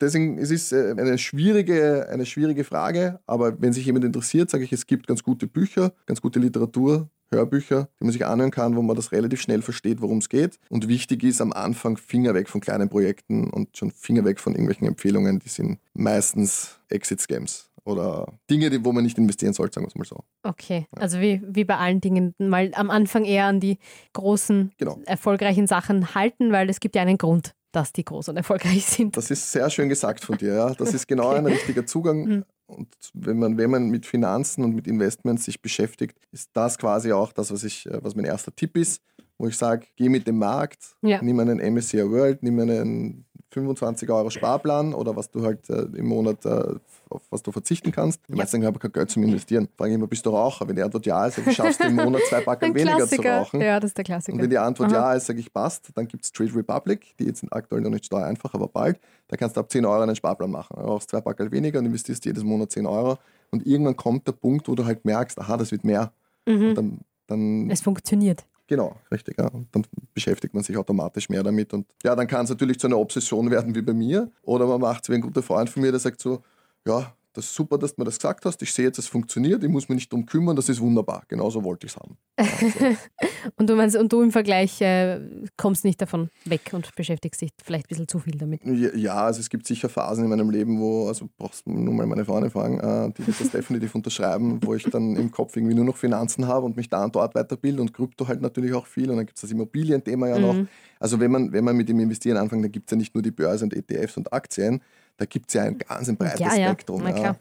Deswegen 0.00 0.38
es 0.38 0.50
ist 0.50 0.72
es 0.72 0.72
eine 0.98 1.18
schwierige, 1.18 2.08
eine 2.10 2.26
schwierige 2.26 2.64
Frage, 2.64 3.20
aber 3.26 3.60
wenn 3.60 3.72
sich 3.72 3.86
jemand 3.86 4.04
interessiert, 4.04 4.50
sage 4.50 4.64
ich, 4.64 4.72
es 4.72 4.86
gibt 4.86 5.06
ganz 5.06 5.22
gute 5.22 5.46
Bücher, 5.46 5.92
ganz 6.06 6.20
gute 6.20 6.38
Literatur, 6.38 7.08
Hörbücher, 7.30 7.88
die 8.00 8.04
man 8.04 8.12
sich 8.12 8.24
anhören 8.26 8.50
kann, 8.50 8.76
wo 8.76 8.82
man 8.82 8.96
das 8.96 9.12
relativ 9.12 9.40
schnell 9.40 9.62
versteht, 9.62 10.00
worum 10.00 10.18
es 10.18 10.28
geht. 10.28 10.58
Und 10.68 10.88
wichtig 10.88 11.22
ist 11.24 11.40
am 11.40 11.52
Anfang 11.52 11.96
Finger 11.96 12.34
weg 12.34 12.48
von 12.48 12.60
kleinen 12.60 12.88
Projekten 12.88 13.50
und 13.50 13.76
schon 13.76 13.90
Finger 13.90 14.24
weg 14.24 14.40
von 14.40 14.52
irgendwelchen 14.52 14.86
Empfehlungen, 14.86 15.38
die 15.40 15.48
sind 15.48 15.78
meistens 15.94 16.78
Exit-Scams 16.88 17.70
oder 17.84 18.32
Dinge, 18.50 18.84
wo 18.84 18.92
man 18.92 19.04
nicht 19.04 19.16
investieren 19.18 19.52
sollte, 19.52 19.74
sagen 19.74 19.86
wir 19.86 19.88
es 19.88 19.94
mal 19.96 20.04
so. 20.04 20.24
Okay, 20.42 20.86
also 20.92 21.20
wie, 21.20 21.40
wie 21.46 21.64
bei 21.64 21.76
allen 21.76 22.00
Dingen, 22.00 22.34
mal 22.38 22.70
am 22.74 22.90
Anfang 22.90 23.24
eher 23.24 23.46
an 23.46 23.60
die 23.60 23.78
großen, 24.12 24.72
Genau. 24.78 24.98
erfolgreichen 25.06 25.66
Sachen 25.66 26.14
halten, 26.14 26.52
weil 26.52 26.68
es 26.68 26.80
gibt 26.80 26.96
ja 26.96 27.02
einen 27.02 27.18
Grund, 27.18 27.54
dass 27.72 27.92
die 27.92 28.04
groß 28.04 28.30
und 28.30 28.36
erfolgreich 28.36 28.86
sind. 28.86 29.16
Das 29.16 29.30
ist 29.30 29.52
sehr 29.52 29.68
schön 29.70 29.88
gesagt 29.88 30.24
von 30.24 30.36
dir. 30.38 30.54
Ja. 30.54 30.74
Das 30.74 30.94
ist 30.94 31.06
genau 31.08 31.30
ein 31.30 31.46
richtiger 31.46 31.86
Zugang. 31.86 32.44
Und 32.66 32.88
wenn 33.14 33.38
man, 33.38 33.58
wenn 33.58 33.70
man 33.70 33.88
mit 33.90 34.06
Finanzen 34.06 34.64
und 34.64 34.74
mit 34.74 34.86
Investments 34.86 35.44
sich 35.44 35.60
beschäftigt, 35.62 36.18
ist 36.32 36.50
das 36.52 36.78
quasi 36.78 37.12
auch 37.12 37.32
das, 37.32 37.50
was, 37.52 37.62
ich, 37.64 37.86
äh, 37.86 38.02
was 38.02 38.14
mein 38.16 38.24
erster 38.24 38.54
Tipp 38.54 38.76
ist, 38.76 39.02
wo 39.38 39.46
ich 39.46 39.56
sage, 39.56 39.86
geh 39.96 40.08
mit 40.08 40.26
dem 40.26 40.38
Markt, 40.38 40.96
Ja. 41.02 41.20
nimm 41.22 41.38
einen 41.40 41.60
MSCI 41.60 42.10
World, 42.10 42.42
nimm 42.42 42.58
einen 42.58 43.25
25 43.56 44.10
Euro 44.10 44.28
Sparplan 44.28 44.92
oder 44.92 45.16
was 45.16 45.30
du 45.30 45.42
halt 45.42 45.68
äh, 45.70 45.86
im 45.96 46.06
Monat, 46.08 46.44
äh, 46.44 46.74
auf 47.08 47.22
was 47.30 47.42
du 47.42 47.52
verzichten 47.52 47.90
kannst. 47.90 48.20
Die 48.28 48.32
Ja. 48.32 48.36
meisten 48.38 48.52
sagen, 48.52 48.62
ich 48.64 48.66
habe 48.66 48.78
kein 48.78 48.92
Geld 48.92 49.10
zum 49.10 49.22
Investieren. 49.22 49.66
Frage 49.78 49.92
ich 49.92 49.94
immer, 49.94 50.06
bist 50.06 50.26
du 50.26 50.30
Raucher? 50.30 50.68
Wenn 50.68 50.76
die 50.76 50.82
Antwort 50.82 51.06
ja 51.06 51.24
ist, 51.26 51.36
sag 51.36 51.46
ich, 51.46 51.56
schaffst 51.56 51.80
du 51.82 51.84
im 51.88 51.94
Monat 51.96 52.20
zwei 52.28 52.40
Packel 52.44 52.68
Ein 52.68 52.74
weniger 52.74 53.06
zu 53.08 53.22
rauchen. 53.22 53.60
Ja, 53.62 53.80
das 53.80 53.90
ist 53.90 53.96
der 53.96 54.04
Klassiker. 54.04 54.34
Und 54.34 54.42
wenn 54.42 54.50
die 54.50 54.58
Antwort 54.58 54.92
Aha. 54.92 55.12
ja 55.12 55.14
ist, 55.14 55.26
sage 55.26 55.40
ich, 55.40 55.50
passt, 55.52 55.88
dann 55.94 56.06
gibt 56.06 56.24
es 56.24 56.32
Trade 56.32 56.54
Republic, 56.54 57.16
die 57.18 57.24
jetzt 57.24 57.44
aktuell 57.50 57.80
noch 57.80 57.90
nicht 57.90 58.04
steuereinfach, 58.04 58.52
aber 58.52 58.68
bald. 58.68 59.00
Da 59.28 59.36
kannst 59.38 59.56
du 59.56 59.60
ab 59.60 59.70
10 59.72 59.86
Euro 59.86 60.02
einen 60.02 60.14
Sparplan 60.16 60.50
machen. 60.50 60.76
Du 60.78 60.84
brauchst 60.84 61.08
zwei 61.10 61.22
Packel 61.22 61.50
weniger 61.50 61.78
und 61.78 61.86
investierst 61.86 62.24
jedes 62.26 62.44
Monat 62.44 62.70
10 62.72 62.84
Euro. 62.86 63.16
Und 63.50 63.66
irgendwann 63.66 63.96
kommt 63.96 64.26
der 64.28 64.32
Punkt, 64.32 64.68
wo 64.68 64.74
du 64.74 64.84
halt 64.84 65.04
merkst, 65.04 65.38
aha, 65.40 65.56
das 65.56 65.72
wird 65.72 65.82
mehr. 65.84 66.12
Mhm. 66.46 66.68
Und 66.68 66.74
dann, 66.74 66.98
dann 67.26 67.70
Es 67.70 67.80
funktioniert. 67.80 68.44
Genau, 68.66 68.96
richtig, 69.10 69.38
ja. 69.38 69.50
Dann 69.72 69.86
beschäftigt 70.14 70.54
man 70.54 70.62
sich 70.62 70.76
automatisch 70.76 71.28
mehr 71.28 71.42
damit. 71.42 71.72
Und 71.72 71.86
ja, 72.02 72.14
dann 72.14 72.26
kann 72.26 72.44
es 72.44 72.50
natürlich 72.50 72.78
zu 72.78 72.86
einer 72.86 72.98
Obsession 72.98 73.50
werden 73.50 73.74
wie 73.74 73.82
bei 73.82 73.92
mir. 73.92 74.30
Oder 74.42 74.66
man 74.66 74.80
macht 74.80 75.04
es 75.04 75.10
wie 75.10 75.14
ein 75.14 75.20
guter 75.20 75.42
Freund 75.42 75.70
von 75.70 75.82
mir, 75.82 75.90
der 75.90 76.00
sagt 76.00 76.20
so, 76.20 76.42
ja, 76.86 77.14
das 77.36 77.46
ist 77.46 77.54
super, 77.54 77.76
dass 77.76 77.94
du 77.94 78.00
mir 78.00 78.06
das 78.06 78.18
gesagt 78.18 78.44
hast. 78.46 78.62
Ich 78.62 78.72
sehe 78.72 78.86
jetzt, 78.86 78.98
es 78.98 79.06
funktioniert. 79.06 79.62
Ich 79.62 79.68
muss 79.68 79.88
mich 79.88 79.96
nicht 79.96 80.12
drum 80.12 80.24
kümmern. 80.24 80.56
Das 80.56 80.68
ist 80.68 80.80
wunderbar. 80.80 81.22
Genauso 81.28 81.62
wollte 81.62 81.86
ich 81.86 81.92
es 81.92 81.98
haben. 81.98 82.16
Also, 82.36 82.96
Und 83.56 83.70
du 83.70 83.76
meinst, 83.76 83.96
und 83.96 84.12
du 84.12 84.22
im 84.22 84.32
Vergleich 84.32 84.80
äh, 84.80 85.20
kommst 85.56 85.84
nicht 85.84 86.00
davon 86.00 86.30
weg 86.44 86.70
und 86.72 86.94
beschäftigst 86.94 87.40
dich 87.40 87.50
vielleicht 87.62 87.86
ein 87.86 87.88
bisschen 87.88 88.08
zu 88.08 88.18
viel 88.18 88.38
damit. 88.38 88.64
Ja, 88.64 88.94
ja, 88.94 89.14
also 89.14 89.40
es 89.40 89.50
gibt 89.50 89.66
sicher 89.66 89.88
Phasen 89.88 90.24
in 90.24 90.30
meinem 90.30 90.50
Leben, 90.50 90.80
wo, 90.80 91.08
also 91.08 91.28
brauchst 91.36 91.66
du 91.66 91.72
nur 91.72 91.94
mal 91.94 92.06
meine 92.06 92.24
Freundin 92.24 92.50
fragen, 92.50 92.80
äh, 92.80 93.12
die 93.12 93.26
wird 93.26 93.40
das 93.40 93.50
definitiv 93.52 93.94
unterschreiben, 93.94 94.60
wo 94.62 94.74
ich 94.74 94.84
dann 94.84 95.14
im 95.16 95.30
Kopf 95.30 95.56
irgendwie 95.56 95.74
nur 95.74 95.84
noch 95.84 95.96
Finanzen 95.96 96.46
habe 96.48 96.66
und 96.66 96.76
mich 96.76 96.88
da 96.88 97.04
und 97.04 97.14
dort 97.14 97.34
weiterbilde 97.34 97.80
und 97.80 97.92
Krypto 97.92 98.26
halt 98.26 98.40
natürlich 98.40 98.72
auch 98.72 98.86
viel 98.86 99.10
und 99.10 99.16
dann 99.16 99.26
gibt 99.26 99.38
es 99.38 99.42
das 99.42 99.50
Immobilienthema 99.50 100.28
ja 100.28 100.38
noch. 100.38 100.54
Mhm. 100.54 100.68
Also 100.98 101.20
wenn 101.20 101.30
man, 101.30 101.52
wenn 101.52 101.64
man 101.64 101.76
mit 101.76 101.88
dem 101.88 102.00
Investieren 102.00 102.38
anfängt, 102.38 102.64
dann 102.64 102.72
gibt 102.72 102.88
es 102.88 102.90
ja 102.92 102.96
nicht 102.96 103.14
nur 103.14 103.22
die 103.22 103.30
Börse 103.30 103.64
und 103.64 103.74
ETFs 103.74 104.16
und 104.16 104.32
Aktien, 104.32 104.80
da 105.16 105.24
gibt 105.24 105.48
es 105.48 105.54
ja 105.54 105.62
ein 105.62 105.78
ganz 105.78 106.08
ein 106.08 106.16
breites 106.16 106.40
Ja, 106.40 106.54
ja, 106.54 106.68
Spektrum. 106.68 107.02
na 107.02 107.12
klar. 107.12 107.36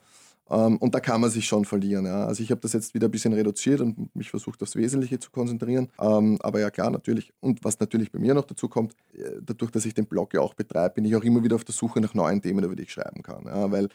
Ähm, 0.49 0.77
und 0.77 0.93
da 0.93 0.99
kann 0.99 1.21
man 1.21 1.29
sich 1.29 1.45
schon 1.45 1.65
verlieren. 1.65 2.05
Ja. 2.05 2.25
Also 2.25 2.43
ich 2.43 2.51
habe 2.51 2.61
das 2.61 2.73
jetzt 2.73 2.93
wieder 2.93 3.07
ein 3.07 3.11
bisschen 3.11 3.33
reduziert 3.33 3.81
und 3.81 4.15
mich 4.15 4.29
versucht, 4.29 4.61
aufs 4.61 4.75
Wesentliche 4.75 5.19
zu 5.19 5.31
konzentrieren. 5.31 5.89
Ähm, 5.99 6.37
aber 6.41 6.59
ja 6.59 6.69
klar, 6.69 6.91
natürlich. 6.91 7.33
Und 7.39 7.63
was 7.63 7.79
natürlich 7.79 8.11
bei 8.11 8.19
mir 8.19 8.33
noch 8.33 8.45
dazu 8.45 8.69
kommt, 8.69 8.93
äh, 9.13 9.39
dadurch, 9.41 9.71
dass 9.71 9.85
ich 9.85 9.93
den 9.95 10.05
Blog 10.05 10.33
ja 10.33 10.41
auch 10.41 10.53
betreibe, 10.53 10.95
bin 10.95 11.05
ich 11.05 11.15
auch 11.15 11.23
immer 11.23 11.43
wieder 11.43 11.55
auf 11.55 11.63
der 11.63 11.73
Suche 11.73 11.99
nach 11.99 12.13
neuen 12.13 12.41
Themen, 12.41 12.63
über 12.63 12.75
die 12.75 12.83
ich 12.83 12.91
schreiben 12.91 13.23
kann. 13.23 13.45
Ja. 13.45 13.71
Weil 13.71 13.89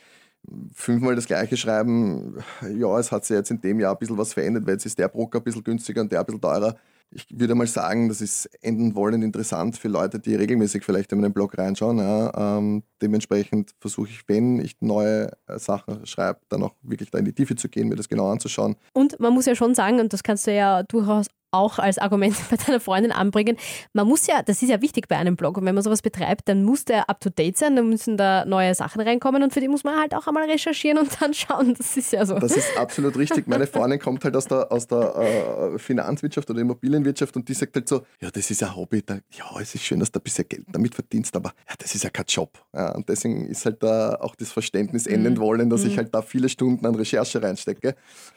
fünfmal 0.72 1.14
das 1.14 1.26
gleiche 1.26 1.56
schreiben, 1.56 2.38
ja, 2.76 2.98
es 2.98 3.12
hat 3.12 3.24
sich 3.24 3.36
jetzt 3.36 3.50
in 3.50 3.60
dem 3.60 3.78
Jahr 3.78 3.92
ein 3.92 3.98
bisschen 3.98 4.18
was 4.18 4.32
verändert, 4.32 4.66
weil 4.66 4.72
jetzt 4.74 4.86
ist 4.86 4.98
der 4.98 5.08
Broker 5.08 5.38
ein 5.38 5.44
bisschen 5.44 5.62
günstiger 5.62 6.00
und 6.00 6.10
der 6.10 6.20
ein 6.20 6.26
bisschen 6.26 6.40
teurer. 6.40 6.76
Ich 7.12 7.26
würde 7.30 7.54
mal 7.54 7.66
sagen, 7.66 8.08
das 8.08 8.20
ist 8.20 8.46
enden 8.62 8.94
wollend 8.94 9.24
interessant 9.24 9.76
für 9.76 9.88
Leute, 9.88 10.20
die 10.20 10.34
regelmäßig 10.34 10.84
vielleicht 10.84 11.12
in 11.12 11.20
meinen 11.20 11.32
Blog 11.32 11.58
reinschauen. 11.58 11.98
Ja. 11.98 12.58
Ähm, 12.58 12.84
dementsprechend 13.02 13.72
versuche 13.80 14.08
ich, 14.08 14.28
wenn 14.28 14.60
ich 14.60 14.76
neue 14.80 15.30
äh, 15.46 15.58
Sachen 15.58 16.06
schreibe, 16.06 16.40
dann 16.48 16.62
auch 16.62 16.74
wirklich 16.82 17.10
da 17.10 17.18
in 17.18 17.24
die 17.24 17.32
Tiefe 17.32 17.56
zu 17.56 17.68
gehen, 17.68 17.88
mir 17.88 17.96
das 17.96 18.08
genau 18.08 18.30
anzuschauen. 18.30 18.76
Und 18.92 19.18
man 19.18 19.34
muss 19.34 19.46
ja 19.46 19.54
schon 19.54 19.74
sagen, 19.74 19.98
und 19.98 20.12
das 20.12 20.22
kannst 20.22 20.46
du 20.46 20.54
ja 20.54 20.84
durchaus 20.84 21.26
auch 21.52 21.78
als 21.78 21.98
Argument 21.98 22.34
bei 22.50 22.56
deiner 22.56 22.80
Freundin 22.80 23.12
anbringen, 23.12 23.56
man 23.92 24.06
muss 24.06 24.26
ja, 24.26 24.42
das 24.42 24.62
ist 24.62 24.68
ja 24.68 24.80
wichtig 24.82 25.08
bei 25.08 25.16
einem 25.16 25.36
Blog, 25.36 25.56
und 25.58 25.64
wenn 25.66 25.74
man 25.74 25.82
sowas 25.84 26.02
betreibt, 26.02 26.48
dann 26.48 26.64
muss 26.64 26.84
der 26.84 27.08
up-to-date 27.10 27.56
sein, 27.58 27.76
dann 27.76 27.88
müssen 27.88 28.16
da 28.16 28.44
neue 28.44 28.74
Sachen 28.74 29.00
reinkommen 29.00 29.42
und 29.42 29.52
für 29.52 29.60
die 29.60 29.68
muss 29.68 29.84
man 29.84 29.98
halt 29.98 30.14
auch 30.14 30.26
einmal 30.26 30.48
recherchieren 30.50 30.98
und 30.98 31.10
dann 31.20 31.34
schauen, 31.34 31.74
das 31.74 31.96
ist 31.96 32.12
ja 32.12 32.24
so. 32.26 32.38
Das 32.38 32.52
ist 32.56 32.76
absolut 32.78 33.16
richtig. 33.16 33.46
Meine 33.46 33.66
Freundin 33.66 33.98
kommt 33.98 34.24
halt 34.24 34.36
aus 34.36 34.46
der, 34.46 34.70
aus 34.70 34.86
der 34.86 35.74
äh, 35.74 35.78
Finanzwirtschaft 35.78 36.48
oder 36.50 36.60
Immobilienwirtschaft 36.60 37.34
und 37.36 37.48
die 37.48 37.54
sagt 37.54 37.74
halt 37.76 37.88
so, 37.88 38.02
ja, 38.20 38.30
das 38.30 38.50
ist 38.50 38.62
ein 38.62 38.74
Hobby, 38.76 39.02
da, 39.04 39.14
ja, 39.32 39.44
es 39.60 39.74
ist 39.74 39.84
schön, 39.84 40.00
dass 40.00 40.10
du 40.12 40.18
ein 40.20 40.22
bisschen 40.22 40.48
Geld 40.48 40.64
damit 40.70 40.94
verdienst, 40.94 41.34
aber 41.36 41.52
ja, 41.68 41.74
das 41.78 41.94
ist 41.94 42.04
ja 42.04 42.10
kein 42.10 42.26
Job. 42.28 42.58
Ja, 42.74 42.94
und 42.94 43.08
deswegen 43.08 43.46
ist 43.46 43.64
halt 43.64 43.82
da 43.82 44.14
auch 44.20 44.34
das 44.36 44.52
Verständnis 44.52 45.06
Mhm. 45.06 45.14
enden 45.14 45.38
wollen, 45.38 45.70
dass 45.70 45.84
ich 45.84 45.96
halt 45.96 46.14
da 46.14 46.22
viele 46.22 46.48
Stunden 46.48 46.84
an 46.86 46.94
Recherche 46.94 47.42
reinstecke. 47.42 47.94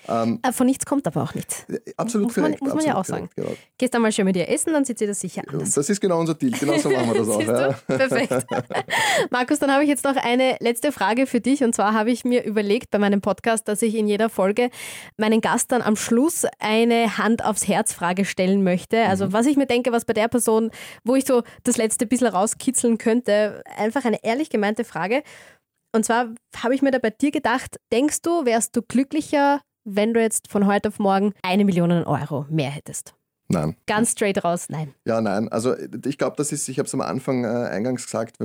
Ähm, 0.08 0.40
Äh, 0.44 0.52
Von 0.52 0.66
nichts 0.68 0.86
kommt 0.86 1.06
aber 1.08 1.22
auch 1.24 1.34
nichts. 1.36 1.66
absolut 1.98 2.28
Muss 2.28 2.38
man- 2.38 2.46
korrekt. 2.46 2.62
muss 2.64 2.74
man 2.74 2.86
ja 2.86 2.92
absolut 2.96 3.03
auch 3.04 3.08
sagen. 3.08 3.30
korrekt, 3.36 3.36
Genau. 3.36 3.58
Gehst 3.78 3.96
einmal 3.96 4.12
schön 4.12 4.26
mit 4.26 4.36
ihr 4.36 4.50
essen, 4.50 4.74
dann 4.74 4.86
sieht 4.86 5.00
sie 5.00 5.08
das 5.08 5.20
sicher 5.20 5.44
anders. 5.48 5.72
Das 5.72 5.90
ist 5.90 6.00
genau 6.00 6.20
unser 6.20 6.36
Deal, 6.36 6.52
genau 6.52 6.78
so 6.78 6.90
machen 6.90 7.14
wir 7.14 7.20
das 7.20 7.30
auch. 7.30 7.42
Ja. 7.42 7.72
Perfekt. 7.88 8.46
Markus, 9.32 9.60
dann 9.60 9.72
habe 9.72 9.84
ich 9.84 9.90
jetzt 9.90 10.04
noch 10.04 10.16
eine 10.16 10.58
letzte 10.60 10.92
Frage 10.92 11.26
für 11.28 11.42
dich. 11.42 11.64
Und 11.64 11.74
zwar 11.76 11.94
habe 11.94 12.12
ich 12.12 12.24
mir 12.26 12.44
überlegt 12.44 12.92
bei 12.92 13.00
meinem 13.00 13.22
Podcast, 13.22 13.68
dass 13.68 13.82
ich 13.82 13.96
in 13.96 14.08
jeder 14.08 14.30
Folge 14.30 14.70
meinen 15.18 15.42
Gast 15.42 15.72
dann 15.72 15.82
am 15.82 15.96
Schluss 15.96 16.46
eine 16.60 17.18
Hand 17.18 17.44
aufs 17.44 17.68
Herz 17.68 17.94
Frage 17.94 18.26
stellen 18.26 18.64
möchte. 18.64 19.04
Also 19.06 19.34
was 19.34 19.46
ich 19.46 19.58
mir 19.58 19.68
denke, 19.68 19.92
was 19.92 20.06
bei 20.06 20.14
der 20.14 20.28
Person, 20.28 20.72
wo 21.04 21.16
ich 21.16 21.26
so 21.26 21.44
das 21.64 21.78
letzte 21.78 22.06
bisschen 22.06 22.28
rauskitzeln 22.28 22.98
könnte, 22.98 23.64
einfach 23.78 24.06
eine 24.06 24.24
ehrlich 24.24 24.50
gemeinte 24.50 24.84
Frage. 24.84 25.24
Und 25.96 26.06
zwar 26.06 26.34
habe 26.58 26.74
ich 26.74 26.82
mir 26.82 26.92
da 26.92 26.98
bei 26.98 27.12
dir 27.12 27.32
gedacht, 27.32 27.78
denkst 27.92 28.22
du, 28.24 28.46
wärst 28.46 28.76
du 28.76 28.82
glücklicher, 28.82 29.62
wenn 29.84 30.14
du 30.14 30.22
jetzt 30.22 30.50
von 30.50 30.66
heute 30.66 30.90
auf 30.90 31.00
morgen 31.00 31.34
eine 31.42 31.66
Million 31.66 31.92
Euro 31.92 32.46
mehr 32.50 32.72
hättest? 32.72 33.16
Nein. 33.50 33.76
Ganz 33.86 34.12
straight 34.12 34.44
raus, 34.44 34.68
nein. 34.70 34.94
Ja, 35.06 35.22
nein. 35.22 35.50
Also 35.50 35.76
ich 36.06 36.18
glaube, 36.18 36.36
das 36.38 36.52
ist, 36.52 36.68
ich 36.70 36.80
habe 36.80 36.88
es 36.88 36.94
am 36.94 37.02
Anfang 37.02 37.44
äh, 37.44 37.48
eingangs 37.48 38.06
gesagt, 38.06 38.38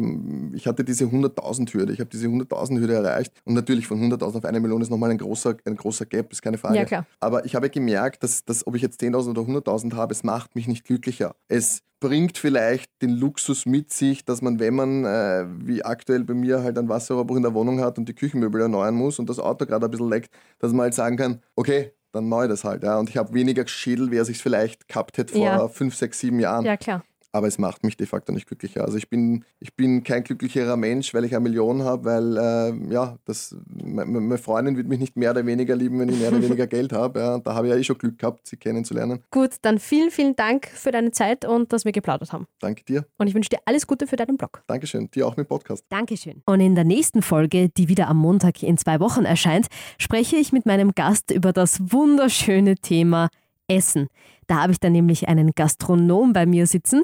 ich 0.52 0.66
hatte 0.66 0.84
diese 0.84 1.04
100.000 1.04 1.72
Hürde. 1.72 1.92
Ich 1.92 2.00
habe 2.00 2.10
diese 2.10 2.26
100.000 2.26 2.78
Hürde 2.80 2.94
erreicht. 2.94 3.32
Und 3.44 3.54
natürlich 3.54 3.86
von 3.86 4.00
100.000 4.00 4.38
auf 4.38 4.44
eine 4.44 4.60
Million 4.60 4.82
ist 4.82 4.90
nochmal 4.90 5.10
ein 5.10 5.18
großer, 5.18 5.56
ein 5.64 5.76
großer 5.76 6.06
Gap, 6.06 6.32
ist 6.32 6.42
keine 6.42 6.58
Frage. 6.58 6.76
Ja, 6.76 6.84
klar. 6.84 7.06
Aber 7.20 7.44
ich 7.44 7.54
habe 7.54 7.70
gemerkt, 7.70 8.22
dass, 8.22 8.44
dass 8.44 8.66
ob 8.66 8.74
ich 8.74 8.82
jetzt 8.82 9.00
10.000 9.00 9.30
oder 9.30 9.42
100.000 9.42 9.94
habe, 9.94 10.12
es 10.12 10.24
macht 10.24 10.54
mich 10.54 10.68
nicht 10.68 10.84
glücklicher. 10.84 11.34
Es 11.48 11.82
bringt 12.00 12.38
vielleicht 12.38 12.90
den 13.02 13.10
Luxus 13.10 13.66
mit 13.66 13.92
sich, 13.92 14.24
dass 14.24 14.42
man, 14.42 14.60
wenn 14.60 14.74
man, 14.74 15.04
äh, 15.04 15.46
wie 15.64 15.84
aktuell 15.84 16.24
bei 16.24 16.34
mir, 16.34 16.62
halt 16.62 16.78
ein 16.78 16.88
Wasserrohrbruch 16.88 17.36
in 17.36 17.42
der 17.42 17.54
Wohnung 17.54 17.80
hat 17.80 17.98
und 17.98 18.08
die 18.08 18.14
Küchenmöbel 18.14 18.60
erneuern 18.60 18.94
muss 18.94 19.18
und 19.18 19.28
das 19.28 19.38
Auto 19.38 19.66
gerade 19.66 19.86
ein 19.86 19.90
bisschen 19.90 20.08
leckt, 20.08 20.32
dass 20.58 20.72
man 20.72 20.82
halt 20.82 20.94
sagen 20.94 21.16
kann, 21.16 21.40
okay, 21.56 21.92
dann 22.12 22.28
ich 22.28 22.48
das 22.48 22.64
halt. 22.64 22.82
Ja. 22.82 22.98
Und 22.98 23.10
ich 23.10 23.16
habe 23.16 23.32
weniger 23.34 23.66
Schädel, 23.66 24.10
wer 24.10 24.24
sich 24.24 24.38
vielleicht 24.38 24.88
gehabt 24.88 25.18
hätte 25.18 25.34
vor 25.34 25.44
ja. 25.44 25.68
fünf, 25.68 25.94
sechs, 25.94 26.20
sieben 26.20 26.40
Jahren. 26.40 26.64
Ja, 26.64 26.76
klar 26.76 27.02
aber 27.32 27.46
es 27.46 27.58
macht 27.58 27.84
mich 27.84 27.96
de 27.96 28.06
facto 28.06 28.32
nicht 28.32 28.46
glücklicher. 28.46 28.84
Also 28.84 28.96
ich 28.96 29.08
bin, 29.08 29.44
ich 29.60 29.74
bin 29.74 30.02
kein 30.02 30.24
glücklicherer 30.24 30.76
Mensch, 30.76 31.12
weil 31.14 31.24
ich 31.24 31.34
eine 31.34 31.40
Million 31.40 31.82
habe, 31.82 32.04
weil 32.04 32.36
äh, 32.36 32.92
ja, 32.92 33.18
das, 33.24 33.56
meine 33.66 34.38
Freundin 34.38 34.76
wird 34.76 34.88
mich 34.88 34.98
nicht 34.98 35.16
mehr 35.16 35.32
oder 35.32 35.44
weniger 35.44 35.76
lieben, 35.76 35.98
wenn 36.00 36.08
ich 36.08 36.18
mehr 36.18 36.28
oder 36.28 36.42
weniger 36.42 36.66
Geld 36.68 36.92
habe. 36.92 37.20
Ja, 37.20 37.38
da 37.38 37.54
habe 37.54 37.66
ich 37.66 37.72
ja 37.72 37.78
eh 37.78 37.84
schon 37.84 37.98
Glück 37.98 38.18
gehabt, 38.18 38.46
sie 38.46 38.56
kennenzulernen. 38.56 39.22
Gut, 39.30 39.56
dann 39.62 39.78
vielen, 39.78 40.10
vielen 40.10 40.36
Dank 40.36 40.68
für 40.68 40.90
deine 40.90 41.10
Zeit 41.10 41.44
und 41.44 41.72
dass 41.72 41.84
wir 41.84 41.92
geplaudert 41.92 42.32
haben. 42.32 42.46
Danke 42.60 42.84
dir. 42.84 43.06
Und 43.18 43.26
ich 43.26 43.34
wünsche 43.34 43.50
dir 43.50 43.58
alles 43.66 43.86
Gute 43.86 44.06
für 44.06 44.16
deinen 44.16 44.36
Blog. 44.36 44.62
Dankeschön, 44.66 45.10
dir 45.10 45.26
auch 45.26 45.36
mit 45.36 45.48
Podcast. 45.48 45.84
Dankeschön. 45.88 46.42
Und 46.46 46.60
in 46.60 46.74
der 46.74 46.84
nächsten 46.84 47.22
Folge, 47.22 47.68
die 47.68 47.88
wieder 47.88 48.08
am 48.08 48.18
Montag 48.18 48.62
in 48.62 48.78
zwei 48.78 49.00
Wochen 49.00 49.24
erscheint, 49.24 49.66
spreche 49.98 50.36
ich 50.36 50.52
mit 50.52 50.66
meinem 50.66 50.92
Gast 50.94 51.30
über 51.30 51.52
das 51.52 51.92
wunderschöne 51.92 52.76
Thema 52.76 53.28
Essen. 53.68 54.08
Da 54.48 54.62
habe 54.62 54.72
ich 54.72 54.80
dann 54.80 54.92
nämlich 54.92 55.28
einen 55.28 55.52
Gastronom 55.54 56.32
bei 56.32 56.46
mir 56.46 56.66
sitzen. 56.66 57.02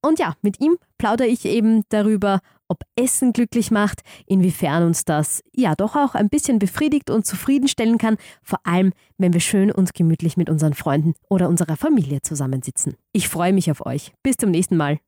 Und 0.00 0.18
ja, 0.18 0.34
mit 0.42 0.60
ihm 0.60 0.76
plaudere 0.98 1.28
ich 1.28 1.44
eben 1.44 1.82
darüber, 1.88 2.40
ob 2.68 2.84
Essen 2.96 3.32
glücklich 3.32 3.70
macht, 3.70 4.00
inwiefern 4.26 4.84
uns 4.84 5.04
das 5.04 5.42
ja 5.54 5.74
doch 5.74 5.94
auch 5.94 6.14
ein 6.14 6.30
bisschen 6.30 6.58
befriedigt 6.58 7.10
und 7.10 7.26
zufriedenstellen 7.26 7.98
kann, 7.98 8.16
vor 8.42 8.60
allem 8.64 8.92
wenn 9.18 9.32
wir 9.34 9.40
schön 9.40 9.70
und 9.70 9.92
gemütlich 9.92 10.36
mit 10.36 10.48
unseren 10.48 10.72
Freunden 10.72 11.12
oder 11.28 11.48
unserer 11.48 11.76
Familie 11.76 12.22
zusammensitzen. 12.22 12.94
Ich 13.12 13.28
freue 13.28 13.52
mich 13.52 13.70
auf 13.70 13.84
euch. 13.84 14.12
Bis 14.22 14.36
zum 14.38 14.50
nächsten 14.50 14.76
Mal. 14.76 15.02